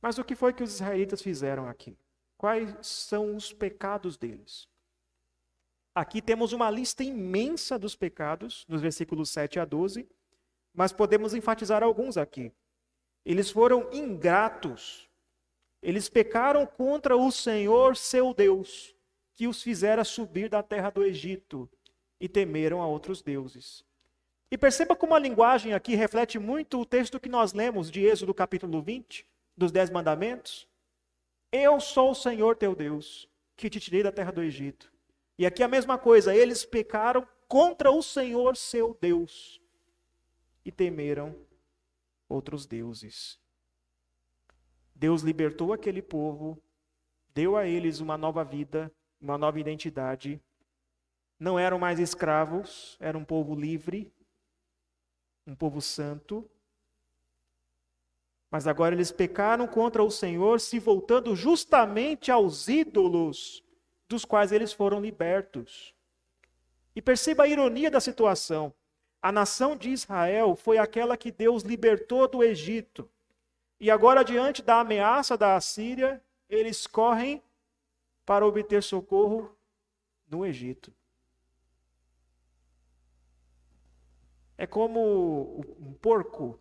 Mas 0.01 0.17
o 0.17 0.23
que 0.23 0.35
foi 0.35 0.53
que 0.53 0.63
os 0.63 0.73
israelitas 0.73 1.21
fizeram 1.21 1.67
aqui? 1.67 1.97
Quais 2.37 2.75
são 2.81 3.35
os 3.35 3.53
pecados 3.53 4.17
deles? 4.17 4.70
Aqui 5.93 6.21
temos 6.21 6.53
uma 6.53 6.69
lista 6.69 7.03
imensa 7.03 7.77
dos 7.77 7.95
pecados, 7.95 8.65
nos 8.67 8.81
versículos 8.81 9.29
7 9.29 9.59
a 9.59 9.65
12, 9.65 10.07
mas 10.73 10.93
podemos 10.93 11.33
enfatizar 11.33 11.83
alguns 11.83 12.17
aqui. 12.17 12.51
Eles 13.25 13.51
foram 13.51 13.89
ingratos. 13.91 15.09
Eles 15.81 16.07
pecaram 16.07 16.65
contra 16.65 17.17
o 17.17 17.29
Senhor 17.29 17.97
seu 17.97 18.33
Deus, 18.33 18.95
que 19.35 19.47
os 19.47 19.61
fizera 19.61 20.05
subir 20.05 20.47
da 20.47 20.63
terra 20.63 20.89
do 20.89 21.03
Egito, 21.03 21.69
e 22.19 22.29
temeram 22.29 22.81
a 22.81 22.87
outros 22.87 23.21
deuses. 23.21 23.83
E 24.49 24.57
perceba 24.57 24.95
como 24.95 25.13
a 25.13 25.19
linguagem 25.19 25.73
aqui 25.73 25.95
reflete 25.95 26.39
muito 26.39 26.79
o 26.79 26.85
texto 26.85 27.19
que 27.19 27.29
nós 27.29 27.51
lemos 27.51 27.91
de 27.91 28.05
Êxodo 28.05 28.33
capítulo 28.33 28.81
20, 28.81 29.25
dos 29.57 29.71
Dez 29.71 29.89
Mandamentos. 29.89 30.67
Eu 31.51 31.81
sou 31.81 32.11
o 32.11 32.15
Senhor 32.15 32.55
teu 32.55 32.75
Deus, 32.75 33.27
que 33.57 33.69
te 33.69 33.79
tirei 33.79 34.03
da 34.03 34.11
terra 34.11 34.31
do 34.31 34.41
Egito. 34.41 34.91
E 35.41 35.45
aqui 35.47 35.63
a 35.63 35.67
mesma 35.67 35.97
coisa, 35.97 36.35
eles 36.35 36.63
pecaram 36.63 37.27
contra 37.47 37.89
o 37.89 38.03
Senhor 38.03 38.55
seu 38.55 38.95
Deus 39.01 39.59
e 40.63 40.71
temeram 40.71 41.35
outros 42.29 42.67
deuses. 42.67 43.39
Deus 44.93 45.23
libertou 45.23 45.73
aquele 45.73 45.99
povo, 45.99 46.61
deu 47.33 47.57
a 47.57 47.65
eles 47.65 47.99
uma 47.99 48.19
nova 48.19 48.43
vida, 48.43 48.93
uma 49.19 49.35
nova 49.35 49.59
identidade. 49.59 50.39
Não 51.39 51.57
eram 51.57 51.79
mais 51.79 51.97
escravos, 51.97 52.95
era 52.99 53.17
um 53.17 53.25
povo 53.25 53.55
livre, 53.55 54.13
um 55.47 55.55
povo 55.55 55.81
santo, 55.81 56.47
mas 58.51 58.67
agora 58.67 58.93
eles 58.93 59.11
pecaram 59.11 59.65
contra 59.67 60.03
o 60.03 60.11
Senhor, 60.11 60.59
se 60.59 60.77
voltando 60.77 61.35
justamente 61.35 62.29
aos 62.29 62.67
ídolos 62.67 63.63
dos 64.11 64.25
quais 64.25 64.51
eles 64.51 64.73
foram 64.73 64.99
libertos. 65.01 65.95
E 66.95 67.01
perceba 67.01 67.43
a 67.43 67.47
ironia 67.47 67.89
da 67.89 67.99
situação. 67.99 68.73
A 69.21 69.31
nação 69.31 69.75
de 69.75 69.89
Israel 69.89 70.55
foi 70.55 70.77
aquela 70.77 71.15
que 71.15 71.31
Deus 71.31 71.63
libertou 71.63 72.27
do 72.27 72.43
Egito. 72.43 73.09
E 73.79 73.89
agora, 73.89 74.23
diante 74.23 74.61
da 74.61 74.81
ameaça 74.81 75.37
da 75.37 75.55
Assíria, 75.55 76.21
eles 76.49 76.85
correm 76.85 77.41
para 78.25 78.45
obter 78.45 78.83
socorro 78.83 79.55
no 80.29 80.45
Egito. 80.45 80.93
É 84.57 84.67
como 84.67 85.61
um 85.79 85.93
porco 85.93 86.59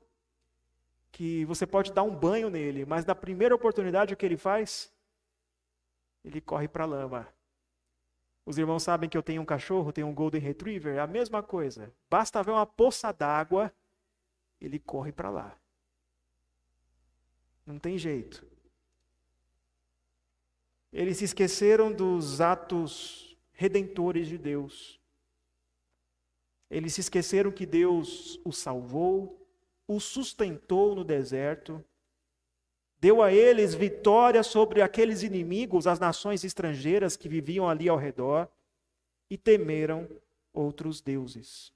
que 1.11 1.45
você 1.45 1.67
pode 1.67 1.93
dar 1.93 2.05
um 2.05 2.15
banho 2.15 2.49
nele, 2.49 2.87
mas 2.87 3.05
na 3.05 3.15
primeira 3.15 3.55
oportunidade 3.55 4.15
o 4.15 4.17
que 4.17 4.25
ele 4.25 4.39
faz? 4.39 4.91
Ele 6.25 6.41
corre 6.41 6.69
para 6.69 6.85
a 6.85 6.87
lama. 6.87 7.40
Os 8.45 8.59
irmãos 8.59 8.83
sabem 8.83 9.09
que 9.09 9.17
eu 9.17 9.23
tenho 9.23 9.43
um 9.43 9.47
cachorro, 9.47 9.93
tenho 9.93 10.07
um 10.07 10.15
Golden 10.15 10.41
Retriever, 10.41 10.97
é 10.97 11.01
a 11.01 11.07
mesma 11.07 11.43
coisa. 11.43 11.93
Basta 12.09 12.43
ver 12.43 12.53
uma 12.53 12.67
poça 12.67 13.13
d'água, 13.13 13.73
ele 14.61 14.79
corre 14.79 15.13
para 15.13 15.31
lá. 15.31 15.57
Não 17.65 17.79
tem 17.79 17.97
jeito. 17.97 18.45
Eles 20.93 21.19
se 21.19 21.25
esqueceram 21.25 21.93
dos 21.93 22.41
atos 22.41 23.37
redentores 23.53 24.27
de 24.27 24.37
Deus. 24.37 24.99
Eles 26.69 26.95
se 26.95 27.01
esqueceram 27.01 27.53
que 27.53 27.67
Deus 27.67 28.41
os 28.45 28.59
salvou, 28.59 29.47
o 29.87 30.01
sustentou 30.01 30.95
no 30.95 31.05
deserto, 31.05 31.85
deu 33.01 33.23
a 33.23 33.33
eles 33.33 33.75
vitória 33.75 34.43
sobre 34.43 34.83
aqueles 34.83 35.23
inimigos, 35.23 35.87
as 35.87 35.99
nações 35.99 36.45
estrangeiras 36.45 37.17
que 37.17 37.29
viviam 37.29 37.69
ali 37.69 37.89
ao 37.89 37.97
redor, 37.97 38.49
e 39.29 39.39
temeram 39.39 40.09
outros 40.53 41.01
deuses. 41.01 41.73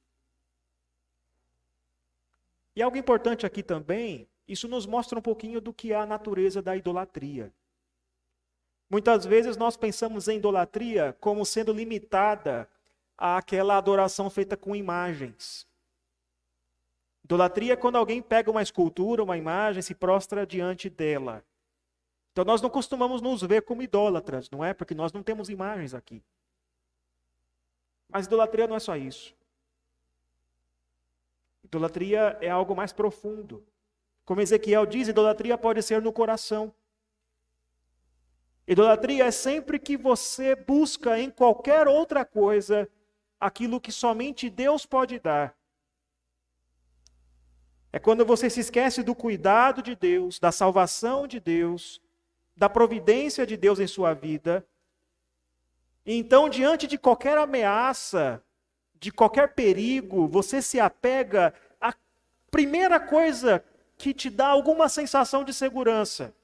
E 2.77 2.83
algo 2.83 2.97
importante 2.97 3.47
aqui 3.47 3.63
também, 3.63 4.29
isso 4.47 4.69
nos 4.69 4.85
mostra 4.85 5.19
um 5.19 5.23
pouquinho 5.23 5.61
do 5.61 5.73
que 5.73 5.93
é 5.93 5.97
a 5.97 6.05
natureza 6.05 6.61
da 6.61 6.77
idolatria. 6.77 7.53
Muitas 8.91 9.25
vezes 9.25 9.57
nós 9.57 9.77
pensamos 9.77 10.29
em 10.29 10.37
idolatria 10.37 11.17
como 11.21 11.47
sendo 11.47 11.73
limitada 11.73 12.69
àquela 13.17 13.77
adoração 13.79 14.29
feita 14.29 14.57
com 14.57 14.77
imagens. 14.77 15.67
Idolatria 17.25 17.73
é 17.73 17.77
quando 17.77 17.97
alguém 17.97 18.21
pega 18.21 18.51
uma 18.51 18.63
escultura, 18.63 19.23
uma 19.23 19.37
imagem, 19.37 19.81
se 19.81 19.95
prostra 19.95 20.47
diante 20.47 20.91
dela. 20.91 21.43
Então 22.33 22.45
nós 22.45 22.61
não 22.61 22.69
costumamos 22.69 23.23
nos 23.23 23.43
ver 23.43 23.63
como 23.63 23.83
idólatras, 23.83 24.51
não 24.51 24.63
é? 24.63 24.75
Porque 24.75 24.95
nós 24.95 25.13
não 25.13 25.23
temos 25.23 25.49
imagens 25.49 25.95
aqui. 25.95 26.23
Mas 28.09 28.27
idolatria 28.27 28.67
não 28.67 28.77
é 28.77 28.81
só 28.81 28.97
isso. 28.97 29.35
Idolatria 31.65 32.37
é 32.41 32.51
algo 32.51 32.77
mais 32.77 32.93
profundo. 32.93 33.65
Como 34.25 34.41
Ezequiel 34.41 34.85
diz, 34.85 35.09
idolatria 35.09 35.57
pode 35.57 35.83
ser 35.83 36.03
no 36.03 36.13
coração. 36.13 36.75
Idolatria 38.69 39.27
é 39.27 39.31
sempre 39.31 39.79
que 39.79 39.97
você 39.97 40.55
busca 40.55 41.19
em 41.19 41.31
qualquer 41.31 41.89
outra 41.89 42.25
coisa 42.25 42.89
aquilo 43.41 43.81
que 43.81 43.93
somente 43.93 44.51
Deus 44.51 44.85
pode 44.85 45.19
dar. 45.19 45.57
É 47.95 48.01
quando 48.01 48.27
você 48.27 48.51
se 48.51 48.59
esquece 48.59 49.05
do 49.05 49.15
cuidado 49.15 49.81
de 49.81 49.95
Deus, 49.95 50.41
da 50.41 50.51
salvação 50.51 51.29
de 51.29 51.39
Deus, 51.39 52.03
da 52.57 52.69
providência 52.69 53.47
de 53.47 53.57
Deus 53.57 53.79
em 53.79 53.87
sua 53.87 54.13
vida. 54.13 54.67
Então, 56.05 56.49
diante 56.49 56.89
de 56.89 56.99
qualquer 56.99 57.39
ameaça, 57.39 58.43
de 58.99 59.13
qualquer 59.13 59.55
perigo, 59.55 60.27
você 60.27 60.61
se 60.61 60.81
apega 60.81 61.55
à 61.81 61.95
primeira 62.51 62.99
coisa 62.99 63.65
que 63.97 64.13
te 64.13 64.29
dá 64.29 64.49
alguma 64.49 64.89
sensação 64.89 65.45
de 65.45 65.55
segurança. 65.55 66.35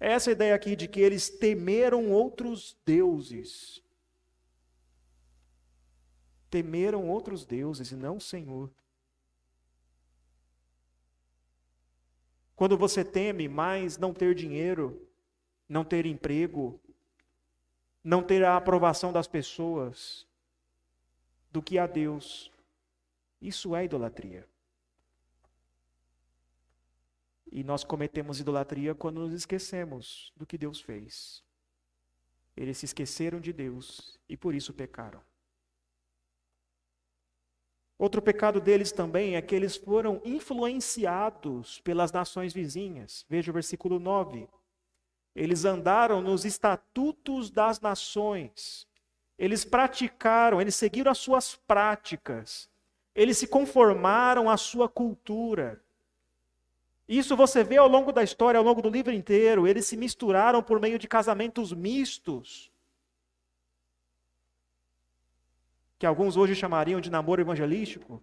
Essa 0.00 0.30
ideia 0.30 0.54
aqui 0.54 0.74
de 0.74 0.88
que 0.88 1.00
eles 1.00 1.28
temeram 1.28 2.10
outros 2.10 2.74
deuses. 2.86 3.83
Temeram 6.54 7.08
outros 7.08 7.44
deuses 7.44 7.90
e 7.90 7.96
não 7.96 8.18
o 8.18 8.20
Senhor. 8.20 8.70
Quando 12.54 12.78
você 12.78 13.04
teme 13.04 13.48
mais 13.48 13.98
não 13.98 14.14
ter 14.14 14.36
dinheiro, 14.36 15.04
não 15.68 15.84
ter 15.84 16.06
emprego, 16.06 16.80
não 18.04 18.22
ter 18.22 18.44
a 18.44 18.56
aprovação 18.56 19.12
das 19.12 19.26
pessoas 19.26 20.28
do 21.50 21.60
que 21.60 21.76
a 21.76 21.88
Deus, 21.88 22.52
isso 23.42 23.74
é 23.74 23.86
idolatria. 23.86 24.48
E 27.50 27.64
nós 27.64 27.82
cometemos 27.82 28.38
idolatria 28.38 28.94
quando 28.94 29.22
nos 29.22 29.32
esquecemos 29.32 30.32
do 30.36 30.46
que 30.46 30.56
Deus 30.56 30.80
fez. 30.80 31.42
Eles 32.56 32.78
se 32.78 32.84
esqueceram 32.84 33.40
de 33.40 33.52
Deus 33.52 34.20
e 34.28 34.36
por 34.36 34.54
isso 34.54 34.72
pecaram. 34.72 35.20
Outro 37.98 38.20
pecado 38.20 38.60
deles 38.60 38.90
também 38.90 39.36
é 39.36 39.42
que 39.42 39.54
eles 39.54 39.76
foram 39.76 40.20
influenciados 40.24 41.80
pelas 41.80 42.10
nações 42.10 42.52
vizinhas. 42.52 43.24
Veja 43.28 43.50
o 43.50 43.54
versículo 43.54 43.98
9. 43.98 44.48
Eles 45.34 45.64
andaram 45.64 46.20
nos 46.20 46.44
estatutos 46.44 47.50
das 47.50 47.80
nações. 47.80 48.86
Eles 49.38 49.64
praticaram, 49.64 50.60
eles 50.60 50.74
seguiram 50.74 51.10
as 51.10 51.18
suas 51.18 51.54
práticas. 51.54 52.68
Eles 53.14 53.38
se 53.38 53.46
conformaram 53.46 54.50
à 54.50 54.56
sua 54.56 54.88
cultura. 54.88 55.80
Isso 57.08 57.36
você 57.36 57.62
vê 57.62 57.76
ao 57.76 57.88
longo 57.88 58.12
da 58.12 58.22
história, 58.22 58.58
ao 58.58 58.64
longo 58.64 58.80
do 58.82 58.88
livro 58.88 59.12
inteiro. 59.12 59.66
Eles 59.68 59.86
se 59.86 59.96
misturaram 59.96 60.62
por 60.62 60.80
meio 60.80 60.98
de 60.98 61.06
casamentos 61.06 61.72
mistos. 61.72 62.72
Que 66.04 66.06
alguns 66.06 66.36
hoje 66.36 66.54
chamariam 66.54 67.00
de 67.00 67.08
namoro 67.08 67.40
evangelístico. 67.40 68.22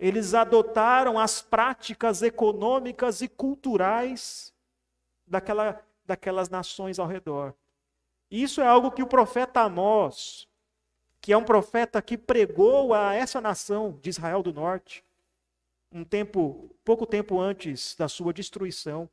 Eles 0.00 0.32
adotaram 0.32 1.18
as 1.18 1.42
práticas 1.42 2.22
econômicas 2.22 3.20
e 3.20 3.28
culturais 3.28 4.50
daquela, 5.26 5.84
daquelas 6.06 6.48
nações 6.48 6.98
ao 6.98 7.06
redor. 7.06 7.52
Isso 8.30 8.62
é 8.62 8.66
algo 8.66 8.90
que 8.90 9.02
o 9.02 9.06
profeta 9.06 9.60
Amós, 9.60 10.48
que 11.20 11.30
é 11.30 11.36
um 11.36 11.44
profeta 11.44 12.00
que 12.00 12.16
pregou 12.16 12.94
a 12.94 13.12
essa 13.12 13.42
nação 13.42 13.98
de 14.00 14.08
Israel 14.08 14.42
do 14.42 14.54
Norte, 14.54 15.04
um 15.92 16.02
tempo, 16.02 16.74
pouco 16.82 17.04
tempo 17.04 17.38
antes 17.38 17.94
da 17.94 18.08
sua 18.08 18.32
destruição. 18.32 19.06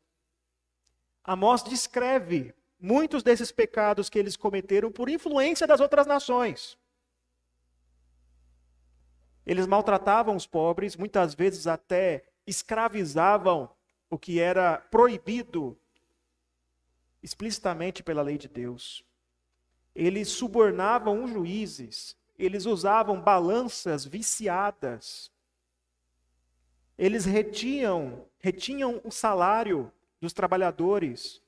Amós 1.21 1.61
descreve 1.61 2.55
muitos 2.85 3.23
desses 3.23 3.51
pecados 3.51 4.09
que 4.09 4.19
eles 4.19 4.37
cometeram 4.37 4.91
por 4.91 5.09
influência 5.09 5.65
das 5.65 5.79
outras 5.79 6.05
nações. 6.05 6.77
Eles 9.43 9.65
maltratavam 9.65 10.35
os 10.35 10.45
pobres, 10.45 10.95
muitas 10.95 11.33
vezes 11.33 11.65
até 11.65 12.23
escravizavam 12.45 13.69
o 14.07 14.19
que 14.19 14.39
era 14.39 14.77
proibido 14.77 15.77
explicitamente 17.23 18.03
pela 18.03 18.21
lei 18.21 18.37
de 18.37 18.47
Deus. 18.47 19.03
Eles 19.95 20.29
subornavam 20.29 21.23
os 21.23 21.31
juízes, 21.31 22.15
eles 22.37 22.67
usavam 22.67 23.19
balanças 23.19 24.05
viciadas. 24.05 25.31
Eles 26.97 27.25
retinham, 27.25 28.25
retinham 28.39 29.01
o 29.03 29.11
salário 29.11 29.91
dos 30.21 30.33
trabalhadores. 30.33 31.41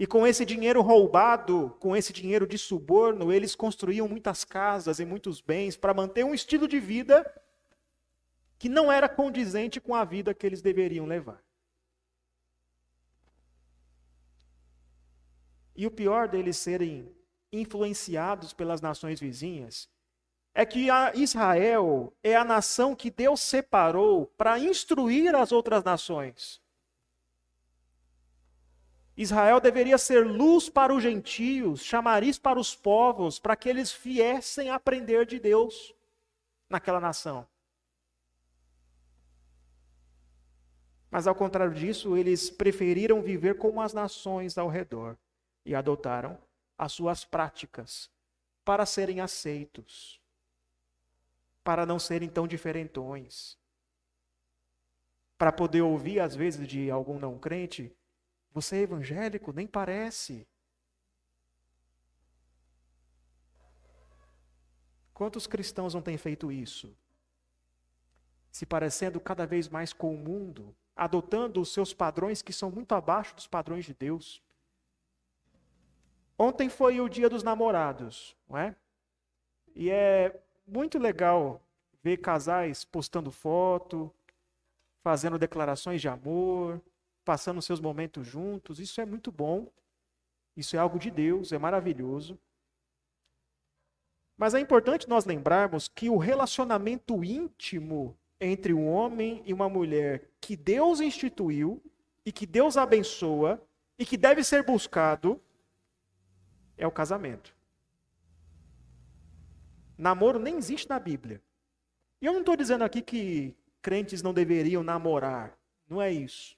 E 0.00 0.06
com 0.06 0.26
esse 0.26 0.46
dinheiro 0.46 0.80
roubado, 0.80 1.76
com 1.78 1.94
esse 1.94 2.10
dinheiro 2.10 2.46
de 2.46 2.56
suborno, 2.56 3.30
eles 3.30 3.54
construíam 3.54 4.08
muitas 4.08 4.46
casas 4.46 4.98
e 4.98 5.04
muitos 5.04 5.42
bens 5.42 5.76
para 5.76 5.92
manter 5.92 6.24
um 6.24 6.32
estilo 6.32 6.66
de 6.66 6.80
vida 6.80 7.30
que 8.58 8.66
não 8.66 8.90
era 8.90 9.10
condizente 9.10 9.78
com 9.78 9.94
a 9.94 10.02
vida 10.02 10.32
que 10.32 10.46
eles 10.46 10.62
deveriam 10.62 11.04
levar. 11.04 11.44
E 15.76 15.86
o 15.86 15.90
pior 15.90 16.28
deles 16.28 16.56
serem 16.56 17.14
influenciados 17.52 18.54
pelas 18.54 18.80
nações 18.80 19.20
vizinhas 19.20 19.86
é 20.54 20.64
que 20.64 20.88
Israel 21.14 22.10
é 22.22 22.34
a 22.34 22.42
nação 22.42 22.96
que 22.96 23.10
Deus 23.10 23.42
separou 23.42 24.24
para 24.38 24.58
instruir 24.58 25.34
as 25.34 25.52
outras 25.52 25.84
nações. 25.84 26.58
Israel 29.22 29.60
deveria 29.60 29.98
ser 29.98 30.26
luz 30.26 30.70
para 30.70 30.94
os 30.94 31.02
gentios, 31.02 31.84
chamariz 31.84 32.38
para 32.38 32.58
os 32.58 32.74
povos, 32.74 33.38
para 33.38 33.54
que 33.54 33.68
eles 33.68 33.92
viessem 33.92 34.70
aprender 34.70 35.26
de 35.26 35.38
Deus 35.38 35.94
naquela 36.70 36.98
nação. 36.98 37.46
Mas 41.10 41.26
ao 41.26 41.34
contrário 41.34 41.74
disso, 41.74 42.16
eles 42.16 42.48
preferiram 42.48 43.20
viver 43.20 43.58
como 43.58 43.82
as 43.82 43.92
nações 43.92 44.56
ao 44.56 44.68
redor 44.68 45.18
e 45.66 45.74
adotaram 45.74 46.38
as 46.78 46.90
suas 46.90 47.22
práticas 47.22 48.10
para 48.64 48.86
serem 48.86 49.20
aceitos, 49.20 50.18
para 51.62 51.84
não 51.84 51.98
serem 51.98 52.30
tão 52.30 52.48
diferentões, 52.48 53.58
para 55.36 55.52
poder 55.52 55.82
ouvir 55.82 56.20
às 56.20 56.34
vezes 56.34 56.66
de 56.66 56.90
algum 56.90 57.18
não 57.18 57.38
crente: 57.38 57.94
você 58.52 58.76
é 58.76 58.80
evangélico? 58.80 59.52
Nem 59.52 59.66
parece. 59.66 60.46
Quantos 65.14 65.46
cristãos 65.46 65.94
não 65.94 66.02
têm 66.02 66.16
feito 66.16 66.50
isso? 66.50 66.96
Se 68.50 68.66
parecendo 68.66 69.20
cada 69.20 69.46
vez 69.46 69.68
mais 69.68 69.92
com 69.92 70.14
o 70.14 70.18
mundo, 70.18 70.74
adotando 70.96 71.60
os 71.60 71.72
seus 71.72 71.94
padrões 71.94 72.42
que 72.42 72.52
são 72.52 72.70
muito 72.70 72.94
abaixo 72.94 73.34
dos 73.34 73.46
padrões 73.46 73.84
de 73.84 73.94
Deus. 73.94 74.42
Ontem 76.38 76.68
foi 76.68 77.00
o 77.00 77.08
dia 77.08 77.28
dos 77.28 77.42
namorados, 77.42 78.36
não 78.48 78.58
é? 78.58 78.74
E 79.74 79.90
é 79.90 80.42
muito 80.66 80.98
legal 80.98 81.60
ver 82.02 82.16
casais 82.16 82.84
postando 82.84 83.30
foto, 83.30 84.12
fazendo 85.02 85.38
declarações 85.38 86.00
de 86.00 86.08
amor, 86.08 86.80
passando 87.24 87.62
seus 87.62 87.80
momentos 87.80 88.26
juntos. 88.26 88.78
Isso 88.78 89.00
é 89.00 89.06
muito 89.06 89.30
bom. 89.30 89.70
Isso 90.56 90.76
é 90.76 90.78
algo 90.78 90.98
de 90.98 91.10
Deus, 91.10 91.52
é 91.52 91.58
maravilhoso. 91.58 92.38
Mas 94.36 94.54
é 94.54 94.60
importante 94.60 95.08
nós 95.08 95.24
lembrarmos 95.26 95.86
que 95.86 96.08
o 96.08 96.16
relacionamento 96.16 97.22
íntimo 97.22 98.18
entre 98.40 98.72
um 98.72 98.88
homem 98.88 99.42
e 99.44 99.52
uma 99.52 99.68
mulher 99.68 100.30
que 100.40 100.56
Deus 100.56 101.00
instituiu 101.00 101.82
e 102.24 102.32
que 102.32 102.46
Deus 102.46 102.76
abençoa 102.76 103.62
e 103.98 104.04
que 104.06 104.16
deve 104.16 104.42
ser 104.42 104.64
buscado 104.64 105.40
é 106.76 106.86
o 106.86 106.90
casamento. 106.90 107.54
Namoro 109.96 110.38
nem 110.38 110.56
existe 110.56 110.88
na 110.88 110.98
Bíblia. 110.98 111.42
E 112.22 112.26
eu 112.26 112.32
não 112.32 112.40
estou 112.40 112.56
dizendo 112.56 112.82
aqui 112.82 113.02
que 113.02 113.54
crentes 113.82 114.22
não 114.22 114.32
deveriam 114.32 114.82
namorar. 114.82 115.54
Não 115.86 116.00
é 116.00 116.10
isso. 116.10 116.56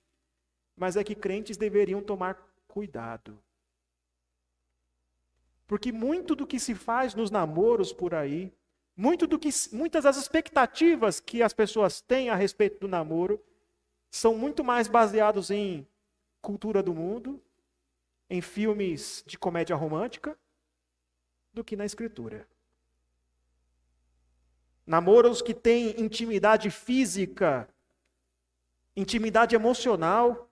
Mas 0.82 0.96
é 0.96 1.04
que 1.04 1.14
crentes 1.14 1.56
deveriam 1.56 2.02
tomar 2.02 2.36
cuidado. 2.66 3.38
Porque 5.64 5.92
muito 5.92 6.34
do 6.34 6.44
que 6.44 6.58
se 6.58 6.74
faz 6.74 7.14
nos 7.14 7.30
namoros 7.30 7.92
por 7.92 8.12
aí, 8.12 8.52
muito 8.96 9.24
do 9.24 9.38
que, 9.38 9.48
muitas 9.72 10.02
das 10.02 10.16
expectativas 10.16 11.20
que 11.20 11.40
as 11.40 11.52
pessoas 11.52 12.00
têm 12.00 12.30
a 12.30 12.34
respeito 12.34 12.80
do 12.80 12.88
namoro, 12.88 13.40
são 14.10 14.36
muito 14.36 14.64
mais 14.64 14.88
baseados 14.88 15.52
em 15.52 15.86
cultura 16.40 16.82
do 16.82 16.92
mundo, 16.92 17.40
em 18.28 18.40
filmes 18.40 19.22
de 19.24 19.38
comédia 19.38 19.76
romântica, 19.76 20.36
do 21.54 21.62
que 21.62 21.76
na 21.76 21.84
escritura. 21.84 22.44
Namoros 24.84 25.40
que 25.40 25.54
têm 25.54 26.00
intimidade 26.00 26.72
física, 26.72 27.68
intimidade 28.96 29.54
emocional, 29.54 30.48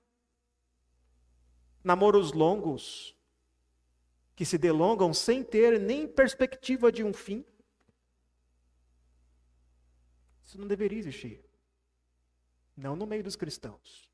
namoros 1.83 2.33
longos, 2.33 3.17
que 4.35 4.45
se 4.45 4.57
delongam 4.57 5.13
sem 5.13 5.45
ter 5.45 5.79
nem 5.79 6.09
perspectiva 6.09 6.91
de 6.91 7.05
um 7.05 7.13
fim. 7.13 7.45
Isso 10.43 10.59
não 10.59 10.67
deveria 10.67 10.99
existir. 10.99 11.45
Não 12.77 12.97
no 12.97 13.07
meio 13.07 13.23
dos 13.23 13.37
cristãos. 13.37 14.11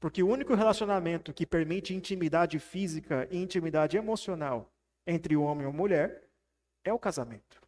Porque 0.00 0.22
o 0.22 0.28
único 0.28 0.54
relacionamento 0.54 1.34
que 1.34 1.44
permite 1.44 1.94
intimidade 1.94 2.58
física 2.58 3.28
e 3.30 3.36
intimidade 3.36 3.96
emocional 3.96 4.72
entre 5.06 5.36
o 5.36 5.42
homem 5.42 5.66
e 5.66 5.68
a 5.68 5.72
mulher 5.72 6.30
é 6.84 6.92
o 6.92 6.98
casamento. 6.98 7.67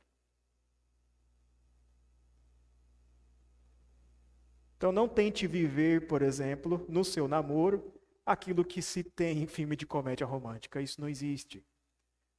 Então 4.80 4.90
não 4.90 5.06
tente 5.06 5.46
viver, 5.46 6.06
por 6.06 6.22
exemplo, 6.22 6.86
no 6.88 7.04
seu 7.04 7.28
namoro, 7.28 7.92
aquilo 8.24 8.64
que 8.64 8.80
se 8.80 9.04
tem 9.04 9.42
em 9.42 9.46
filme 9.46 9.76
de 9.76 9.84
comédia 9.84 10.26
romântica. 10.26 10.80
Isso 10.80 10.98
não 11.02 11.06
existe. 11.06 11.62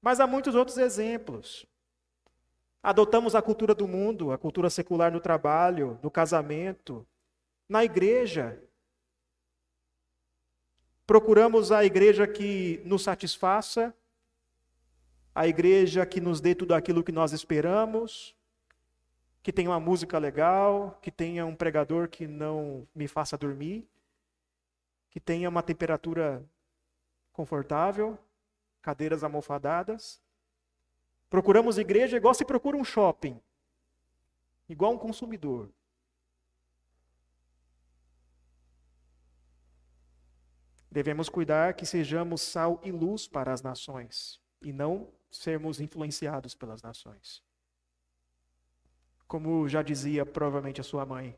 Mas 0.01 0.19
há 0.19 0.25
muitos 0.25 0.55
outros 0.55 0.79
exemplos. 0.79 1.67
Adotamos 2.81 3.35
a 3.35 3.43
cultura 3.43 3.75
do 3.75 3.87
mundo, 3.87 4.31
a 4.31 4.39
cultura 4.39 4.71
secular 4.71 5.11
no 5.11 5.19
trabalho, 5.19 5.99
no 6.01 6.09
casamento, 6.09 7.05
na 7.69 7.85
igreja. 7.85 8.59
Procuramos 11.05 11.71
a 11.71 11.85
igreja 11.85 12.25
que 12.27 12.81
nos 12.83 13.03
satisfaça, 13.03 13.95
a 15.35 15.47
igreja 15.47 16.07
que 16.07 16.19
nos 16.19 16.41
dê 16.41 16.55
tudo 16.55 16.73
aquilo 16.73 17.03
que 17.03 17.11
nós 17.11 17.33
esperamos, 17.33 18.35
que 19.43 19.51
tenha 19.51 19.69
uma 19.69 19.79
música 19.79 20.17
legal, 20.17 20.99
que 21.01 21.11
tenha 21.11 21.45
um 21.45 21.55
pregador 21.55 22.07
que 22.07 22.27
não 22.27 22.87
me 22.93 23.07
faça 23.07 23.37
dormir, 23.37 23.87
que 25.09 25.19
tenha 25.19 25.49
uma 25.49 25.63
temperatura 25.63 26.45
confortável, 27.33 28.17
cadeiras 28.81 29.23
almofadadas. 29.23 30.21
Procuramos 31.29 31.77
igreja 31.77 32.17
igual 32.17 32.33
se 32.33 32.45
procura 32.45 32.77
um 32.77 32.83
shopping, 32.83 33.39
igual 34.69 34.93
um 34.93 34.97
consumidor. 34.97 35.69
Devemos 40.91 41.29
cuidar 41.29 41.73
que 41.73 41.85
sejamos 41.85 42.41
sal 42.41 42.79
e 42.83 42.91
luz 42.91 43.27
para 43.27 43.53
as 43.53 43.61
nações 43.61 44.41
e 44.61 44.73
não 44.73 45.07
sermos 45.31 45.79
influenciados 45.79 46.53
pelas 46.53 46.81
nações. 46.81 47.41
Como 49.31 49.65
já 49.69 49.81
dizia 49.81 50.25
provavelmente 50.25 50.81
a 50.81 50.83
sua 50.83 51.05
mãe, 51.05 51.33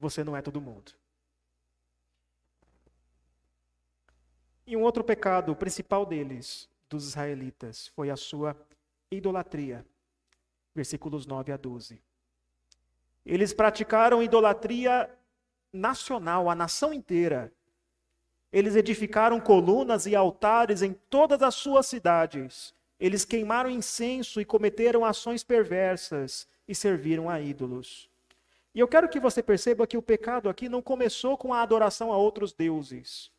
você 0.00 0.24
não 0.24 0.36
é 0.36 0.42
todo 0.42 0.60
mundo. 0.60 0.90
E 4.66 4.76
um 4.76 4.82
outro 4.82 5.04
pecado, 5.04 5.52
o 5.52 5.54
principal 5.54 6.04
deles, 6.04 6.68
dos 6.90 7.06
israelitas, 7.06 7.86
foi 7.94 8.10
a 8.10 8.16
sua 8.16 8.56
idolatria. 9.12 9.86
Versículos 10.74 11.24
9 11.24 11.52
a 11.52 11.56
12. 11.56 12.02
Eles 13.24 13.52
praticaram 13.52 14.20
idolatria 14.20 15.08
nacional, 15.72 16.50
a 16.50 16.54
nação 16.56 16.92
inteira. 16.92 17.52
Eles 18.52 18.74
edificaram 18.74 19.38
colunas 19.40 20.04
e 20.04 20.16
altares 20.16 20.82
em 20.82 20.94
todas 21.08 21.42
as 21.42 21.54
suas 21.54 21.86
cidades. 21.86 22.74
Eles 22.98 23.24
queimaram 23.24 23.70
incenso 23.70 24.40
e 24.40 24.44
cometeram 24.44 25.04
ações 25.04 25.44
perversas 25.44 26.52
e 26.66 26.74
serviram 26.74 27.28
a 27.28 27.40
ídolos. 27.40 28.10
E 28.74 28.80
eu 28.80 28.88
quero 28.88 29.08
que 29.08 29.20
você 29.20 29.42
perceba 29.42 29.86
que 29.86 29.96
o 29.96 30.02
pecado 30.02 30.48
aqui 30.48 30.68
não 30.68 30.82
começou 30.82 31.36
com 31.38 31.54
a 31.54 31.62
adoração 31.62 32.12
a 32.12 32.16
outros 32.16 32.52
deuses. 32.52 33.30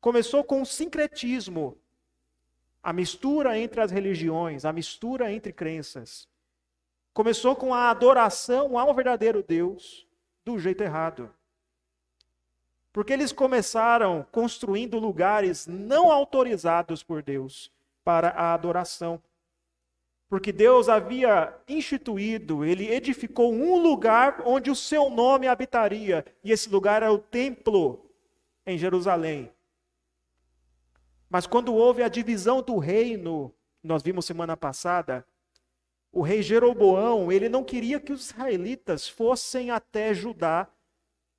Começou 0.00 0.42
com 0.42 0.62
o 0.62 0.66
sincretismo, 0.66 1.78
a 2.82 2.92
mistura 2.92 3.58
entre 3.58 3.80
as 3.80 3.90
religiões, 3.90 4.64
a 4.64 4.72
mistura 4.72 5.32
entre 5.32 5.52
crenças. 5.52 6.28
Começou 7.12 7.56
com 7.56 7.72
a 7.72 7.90
adoração 7.90 8.78
ao 8.78 8.94
verdadeiro 8.94 9.42
Deus 9.42 10.06
do 10.44 10.58
jeito 10.58 10.82
errado. 10.82 11.32
Porque 12.92 13.12
eles 13.12 13.32
começaram 13.32 14.26
construindo 14.30 14.98
lugares 14.98 15.66
não 15.66 16.10
autorizados 16.10 17.02
por 17.02 17.22
Deus 17.22 17.70
para 18.04 18.28
a 18.30 18.54
adoração. 18.54 19.20
Porque 20.28 20.50
Deus 20.50 20.88
havia 20.88 21.54
instituído, 21.68 22.64
ele 22.64 22.92
edificou 22.92 23.52
um 23.52 23.78
lugar 23.80 24.42
onde 24.44 24.70
o 24.70 24.74
seu 24.74 25.08
nome 25.08 25.46
habitaria, 25.46 26.24
e 26.42 26.50
esse 26.50 26.68
lugar 26.68 27.02
era 27.02 27.12
o 27.12 27.18
templo 27.18 28.10
em 28.66 28.76
Jerusalém. 28.76 29.52
Mas 31.30 31.46
quando 31.46 31.74
houve 31.74 32.02
a 32.02 32.08
divisão 32.08 32.60
do 32.60 32.76
reino, 32.78 33.54
nós 33.82 34.02
vimos 34.02 34.24
semana 34.24 34.56
passada, 34.56 35.24
o 36.10 36.22
rei 36.22 36.42
Jeroboão, 36.42 37.30
ele 37.30 37.48
não 37.48 37.62
queria 37.62 38.00
que 38.00 38.12
os 38.12 38.30
israelitas 38.30 39.08
fossem 39.08 39.70
até 39.70 40.14
Judá 40.14 40.68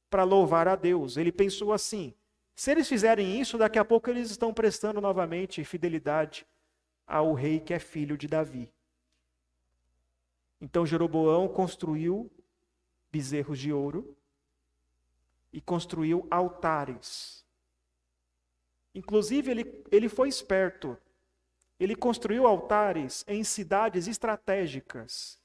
para 0.10 0.24
louvar 0.24 0.68
a 0.68 0.76
Deus. 0.76 1.18
Ele 1.18 1.32
pensou 1.32 1.74
assim: 1.74 2.14
se 2.56 2.72
eles 2.72 2.88
fizerem 2.88 3.40
isso, 3.40 3.58
daqui 3.58 3.80
a 3.80 3.86
pouco 3.86 4.10
eles 4.10 4.30
estão 4.30 4.54
prestando 4.54 5.02
novamente 5.02 5.64
fidelidade 5.64 6.46
ao 7.06 7.34
rei 7.34 7.60
que 7.60 7.74
é 7.74 7.80
filho 7.80 8.18
de 8.18 8.28
Davi. 8.28 8.72
Então 10.60 10.86
Jeroboão 10.86 11.48
construiu 11.48 12.32
bezerros 13.12 13.60
de 13.60 13.72
ouro 13.72 14.18
e 15.52 15.62
construiu 15.62 16.28
altares 16.30 17.38
Inclusive, 18.98 19.52
ele, 19.52 19.84
ele 19.92 20.10
foi 20.10 20.28
esperto. 20.28 20.98
Ele 21.80 21.96
construiu 21.96 22.48
altares 22.48 23.24
em 23.28 23.44
cidades 23.44 24.08
estratégicas, 24.08 25.40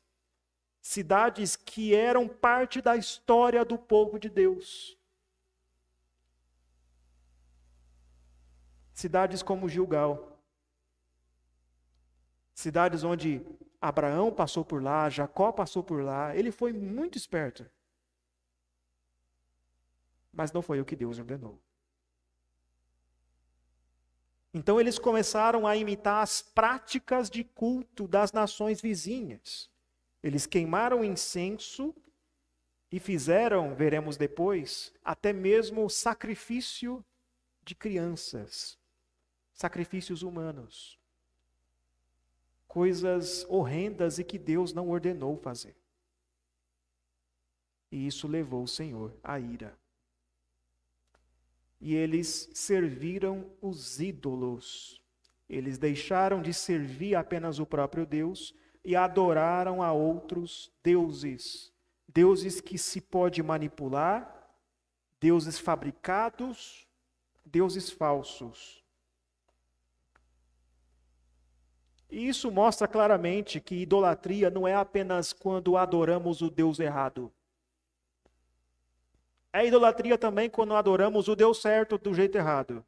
cidades 0.81 1.55
que 1.55 1.94
eram 1.94 2.27
parte 2.27 2.81
da 2.81 2.96
história 2.96 3.62
do 3.62 3.77
povo 3.77 4.18
de 4.18 4.31
Deus. 4.31 4.96
Cidades 8.94 9.42
como 9.42 9.68
Gilgal, 9.68 10.40
cidades 12.55 13.05
onde 13.05 13.44
Abraão 13.83 14.33
passou 14.33 14.64
por 14.64 14.81
lá, 14.81 15.11
Jacó 15.11 15.51
passou 15.51 15.83
por 15.83 16.05
lá, 16.05 16.37
ele 16.37 16.53
foi 16.53 16.73
muito 16.73 17.18
esperto. 17.18 17.68
Mas 20.33 20.53
não 20.53 20.62
foi 20.62 20.81
o 20.81 20.85
que 20.85 20.95
Deus 20.95 21.18
ordenou. 21.18 21.61
Então 24.55 24.81
eles 24.81 25.01
começaram 25.01 25.66
a 25.66 25.77
imitar 25.77 26.23
as 26.23 26.40
práticas 26.40 27.29
de 27.29 27.42
culto 27.42 28.07
das 28.07 28.33
nações 28.33 28.81
vizinhas. 28.81 29.68
Eles 30.23 30.47
queimaram 30.47 31.05
incenso 31.05 31.92
e 32.88 33.01
fizeram, 33.01 33.75
veremos 33.75 34.16
depois, 34.16 34.92
até 35.03 35.33
mesmo 35.33 35.90
sacrifício 35.90 37.05
de 37.64 37.75
crianças, 37.75 38.79
sacrifícios 39.53 40.23
humanos. 40.23 41.02
Coisas 42.72 43.44
horrendas 43.48 44.18
e 44.18 44.24
que 44.24 44.38
Deus 44.38 44.72
não 44.72 44.88
ordenou 44.88 45.37
fazer. 45.37 45.76
E 47.90 48.06
isso 48.06 48.26
levou 48.26 48.62
o 48.62 48.68
Senhor 48.68 49.14
à 49.22 49.38
ira 49.38 49.76
e 51.82 51.96
eles 51.96 52.48
serviram 52.54 53.44
os 53.61 53.98
ídolos. 53.98 55.02
Eles 55.48 55.78
deixaram 55.78 56.40
de 56.40 56.54
servir 56.54 57.16
apenas 57.16 57.58
o 57.58 57.66
próprio 57.66 58.06
Deus 58.06 58.54
e 58.85 58.94
adoraram 58.94 59.82
a 59.82 59.92
outros 59.92 60.72
deuses. 60.80 61.72
Deuses 62.06 62.61
que 62.61 62.78
se 62.78 63.00
pode 63.00 63.42
manipular, 63.42 64.48
deuses 65.20 65.58
fabricados, 65.58 66.87
deuses 67.44 67.90
falsos. 67.90 68.82
E 72.12 72.29
isso 72.29 72.51
mostra 72.51 72.87
claramente 72.87 73.59
que 73.59 73.75
idolatria 73.75 74.51
não 74.51 74.68
é 74.68 74.75
apenas 74.75 75.33
quando 75.33 75.79
adoramos 75.79 76.42
o 76.42 76.51
Deus 76.51 76.79
errado. 76.79 77.33
É 79.51 79.66
idolatria 79.66 80.18
também 80.18 80.51
quando 80.51 80.75
adoramos 80.75 81.27
o 81.27 81.35
Deus 81.35 81.62
certo 81.62 81.96
do 81.96 82.12
jeito 82.12 82.37
errado. 82.37 82.85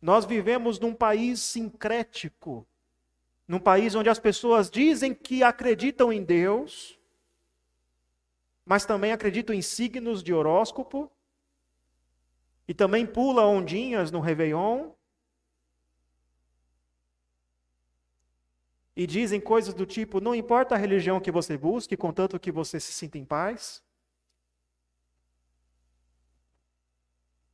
Nós 0.00 0.24
vivemos 0.24 0.78
num 0.78 0.94
país 0.94 1.40
sincrético, 1.40 2.64
num 3.48 3.58
país 3.58 3.96
onde 3.96 4.08
as 4.08 4.20
pessoas 4.20 4.70
dizem 4.70 5.12
que 5.12 5.42
acreditam 5.42 6.12
em 6.12 6.22
Deus, 6.22 6.96
mas 8.64 8.86
também 8.86 9.10
acreditam 9.10 9.52
em 9.52 9.60
signos 9.60 10.22
de 10.22 10.32
horóscopo, 10.32 11.10
e 12.68 12.72
também 12.72 13.04
pula 13.04 13.44
ondinhas 13.44 14.12
no 14.12 14.20
Réveillon, 14.20 14.93
e 18.96 19.06
dizem 19.06 19.40
coisas 19.40 19.74
do 19.74 19.86
tipo: 19.86 20.20
não 20.20 20.34
importa 20.34 20.74
a 20.74 20.78
religião 20.78 21.20
que 21.20 21.30
você 21.30 21.56
busque, 21.56 21.96
contanto 21.96 22.38
que 22.38 22.52
você 22.52 22.78
se 22.78 22.92
sinta 22.92 23.18
em 23.18 23.24
paz. 23.24 23.82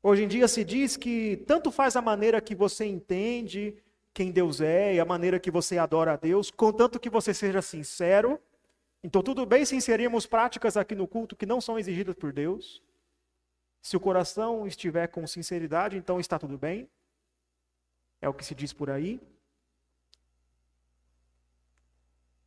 Hoje 0.02 0.24
em 0.24 0.28
dia 0.28 0.48
se 0.48 0.64
diz 0.64 0.96
que 0.96 1.36
tanto 1.46 1.70
faz 1.70 1.94
a 1.94 2.00
maneira 2.00 2.40
que 2.40 2.54
você 2.54 2.86
entende 2.86 3.76
quem 4.14 4.30
Deus 4.30 4.60
é 4.60 4.94
e 4.94 5.00
a 5.00 5.04
maneira 5.04 5.38
que 5.38 5.50
você 5.50 5.76
adora 5.76 6.14
a 6.14 6.16
Deus, 6.16 6.50
contanto 6.50 6.98
que 6.98 7.10
você 7.10 7.34
seja 7.34 7.60
sincero. 7.60 8.40
Então, 9.02 9.22
tudo 9.22 9.46
bem 9.46 9.64
se 9.64 9.76
inserirmos 9.76 10.26
práticas 10.26 10.76
aqui 10.76 10.94
no 10.94 11.06
culto 11.06 11.36
que 11.36 11.46
não 11.46 11.60
são 11.60 11.78
exigidas 11.78 12.14
por 12.14 12.32
Deus. 12.32 12.82
Se 13.80 13.96
o 13.96 14.00
coração 14.00 14.66
estiver 14.66 15.06
com 15.06 15.26
sinceridade, 15.26 15.96
então 15.96 16.20
está 16.20 16.38
tudo 16.38 16.58
bem. 16.58 16.88
É 18.20 18.28
o 18.28 18.34
que 18.34 18.44
se 18.44 18.54
diz 18.54 18.72
por 18.72 18.90
aí. 18.90 19.20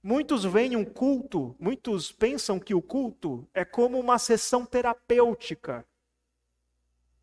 Muitos 0.04 0.44
veem 0.44 0.76
um 0.76 0.86
culto, 0.86 1.56
muitos 1.58 2.12
pensam 2.12 2.60
que 2.60 2.76
o 2.76 2.82
culto 2.82 3.48
é 3.54 3.64
como 3.64 3.98
uma 3.98 4.20
sessão 4.20 4.66
terapêutica 4.66 5.86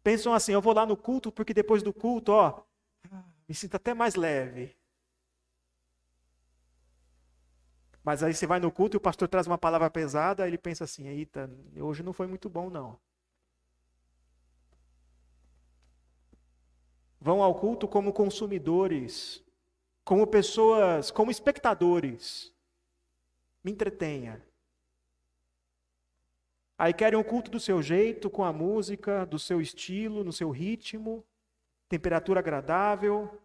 pensam 0.03 0.33
assim: 0.35 0.53
eu 0.53 0.61
vou 0.61 0.73
lá 0.73 0.87
no 0.87 0.97
culto 0.97 1.31
porque 1.33 1.55
depois 1.55 1.83
do 1.83 1.93
culto, 1.93 2.33
ó, 2.33 2.63
me 3.49 3.55
sinto 3.55 3.77
até 3.77 3.95
mais 3.95 4.15
leve. 4.15 4.77
Mas 8.03 8.23
aí 8.23 8.33
você 8.33 8.47
vai 8.47 8.59
no 8.59 8.73
culto 8.73 8.97
e 8.97 8.99
o 8.99 9.01
pastor 9.01 9.29
traz 9.29 9.47
uma 9.47 9.59
palavra 9.59 9.91
pesada, 9.91 10.47
ele 10.47 10.59
pensa 10.59 10.85
assim: 10.85 11.07
eita, 11.09 11.51
hoje 11.77 12.03
não 12.03 12.13
foi 12.13 12.27
muito 12.27 12.49
bom 12.49 12.71
não. 12.71 12.99
Vão 17.21 17.43
ao 17.43 17.55
culto 17.55 17.87
como 17.87 18.15
consumidores, 18.15 19.45
como 20.05 20.27
pessoas, 20.27 21.11
como 21.11 21.31
espectadores. 21.31 22.51
Me 23.63 23.73
entretenha. 23.73 24.43
Aí 26.79 26.95
querem 26.95 27.19
um 27.19 27.23
culto 27.23 27.51
do 27.51 27.61
seu 27.61 27.83
jeito, 27.83 28.31
com 28.31 28.43
a 28.43 28.53
música, 28.53 29.27
do 29.27 29.39
seu 29.39 29.61
estilo, 29.61 30.25
no 30.25 30.33
seu 30.33 30.51
ritmo, 30.51 31.23
temperatura 31.91 32.41
agradável, 32.41 33.39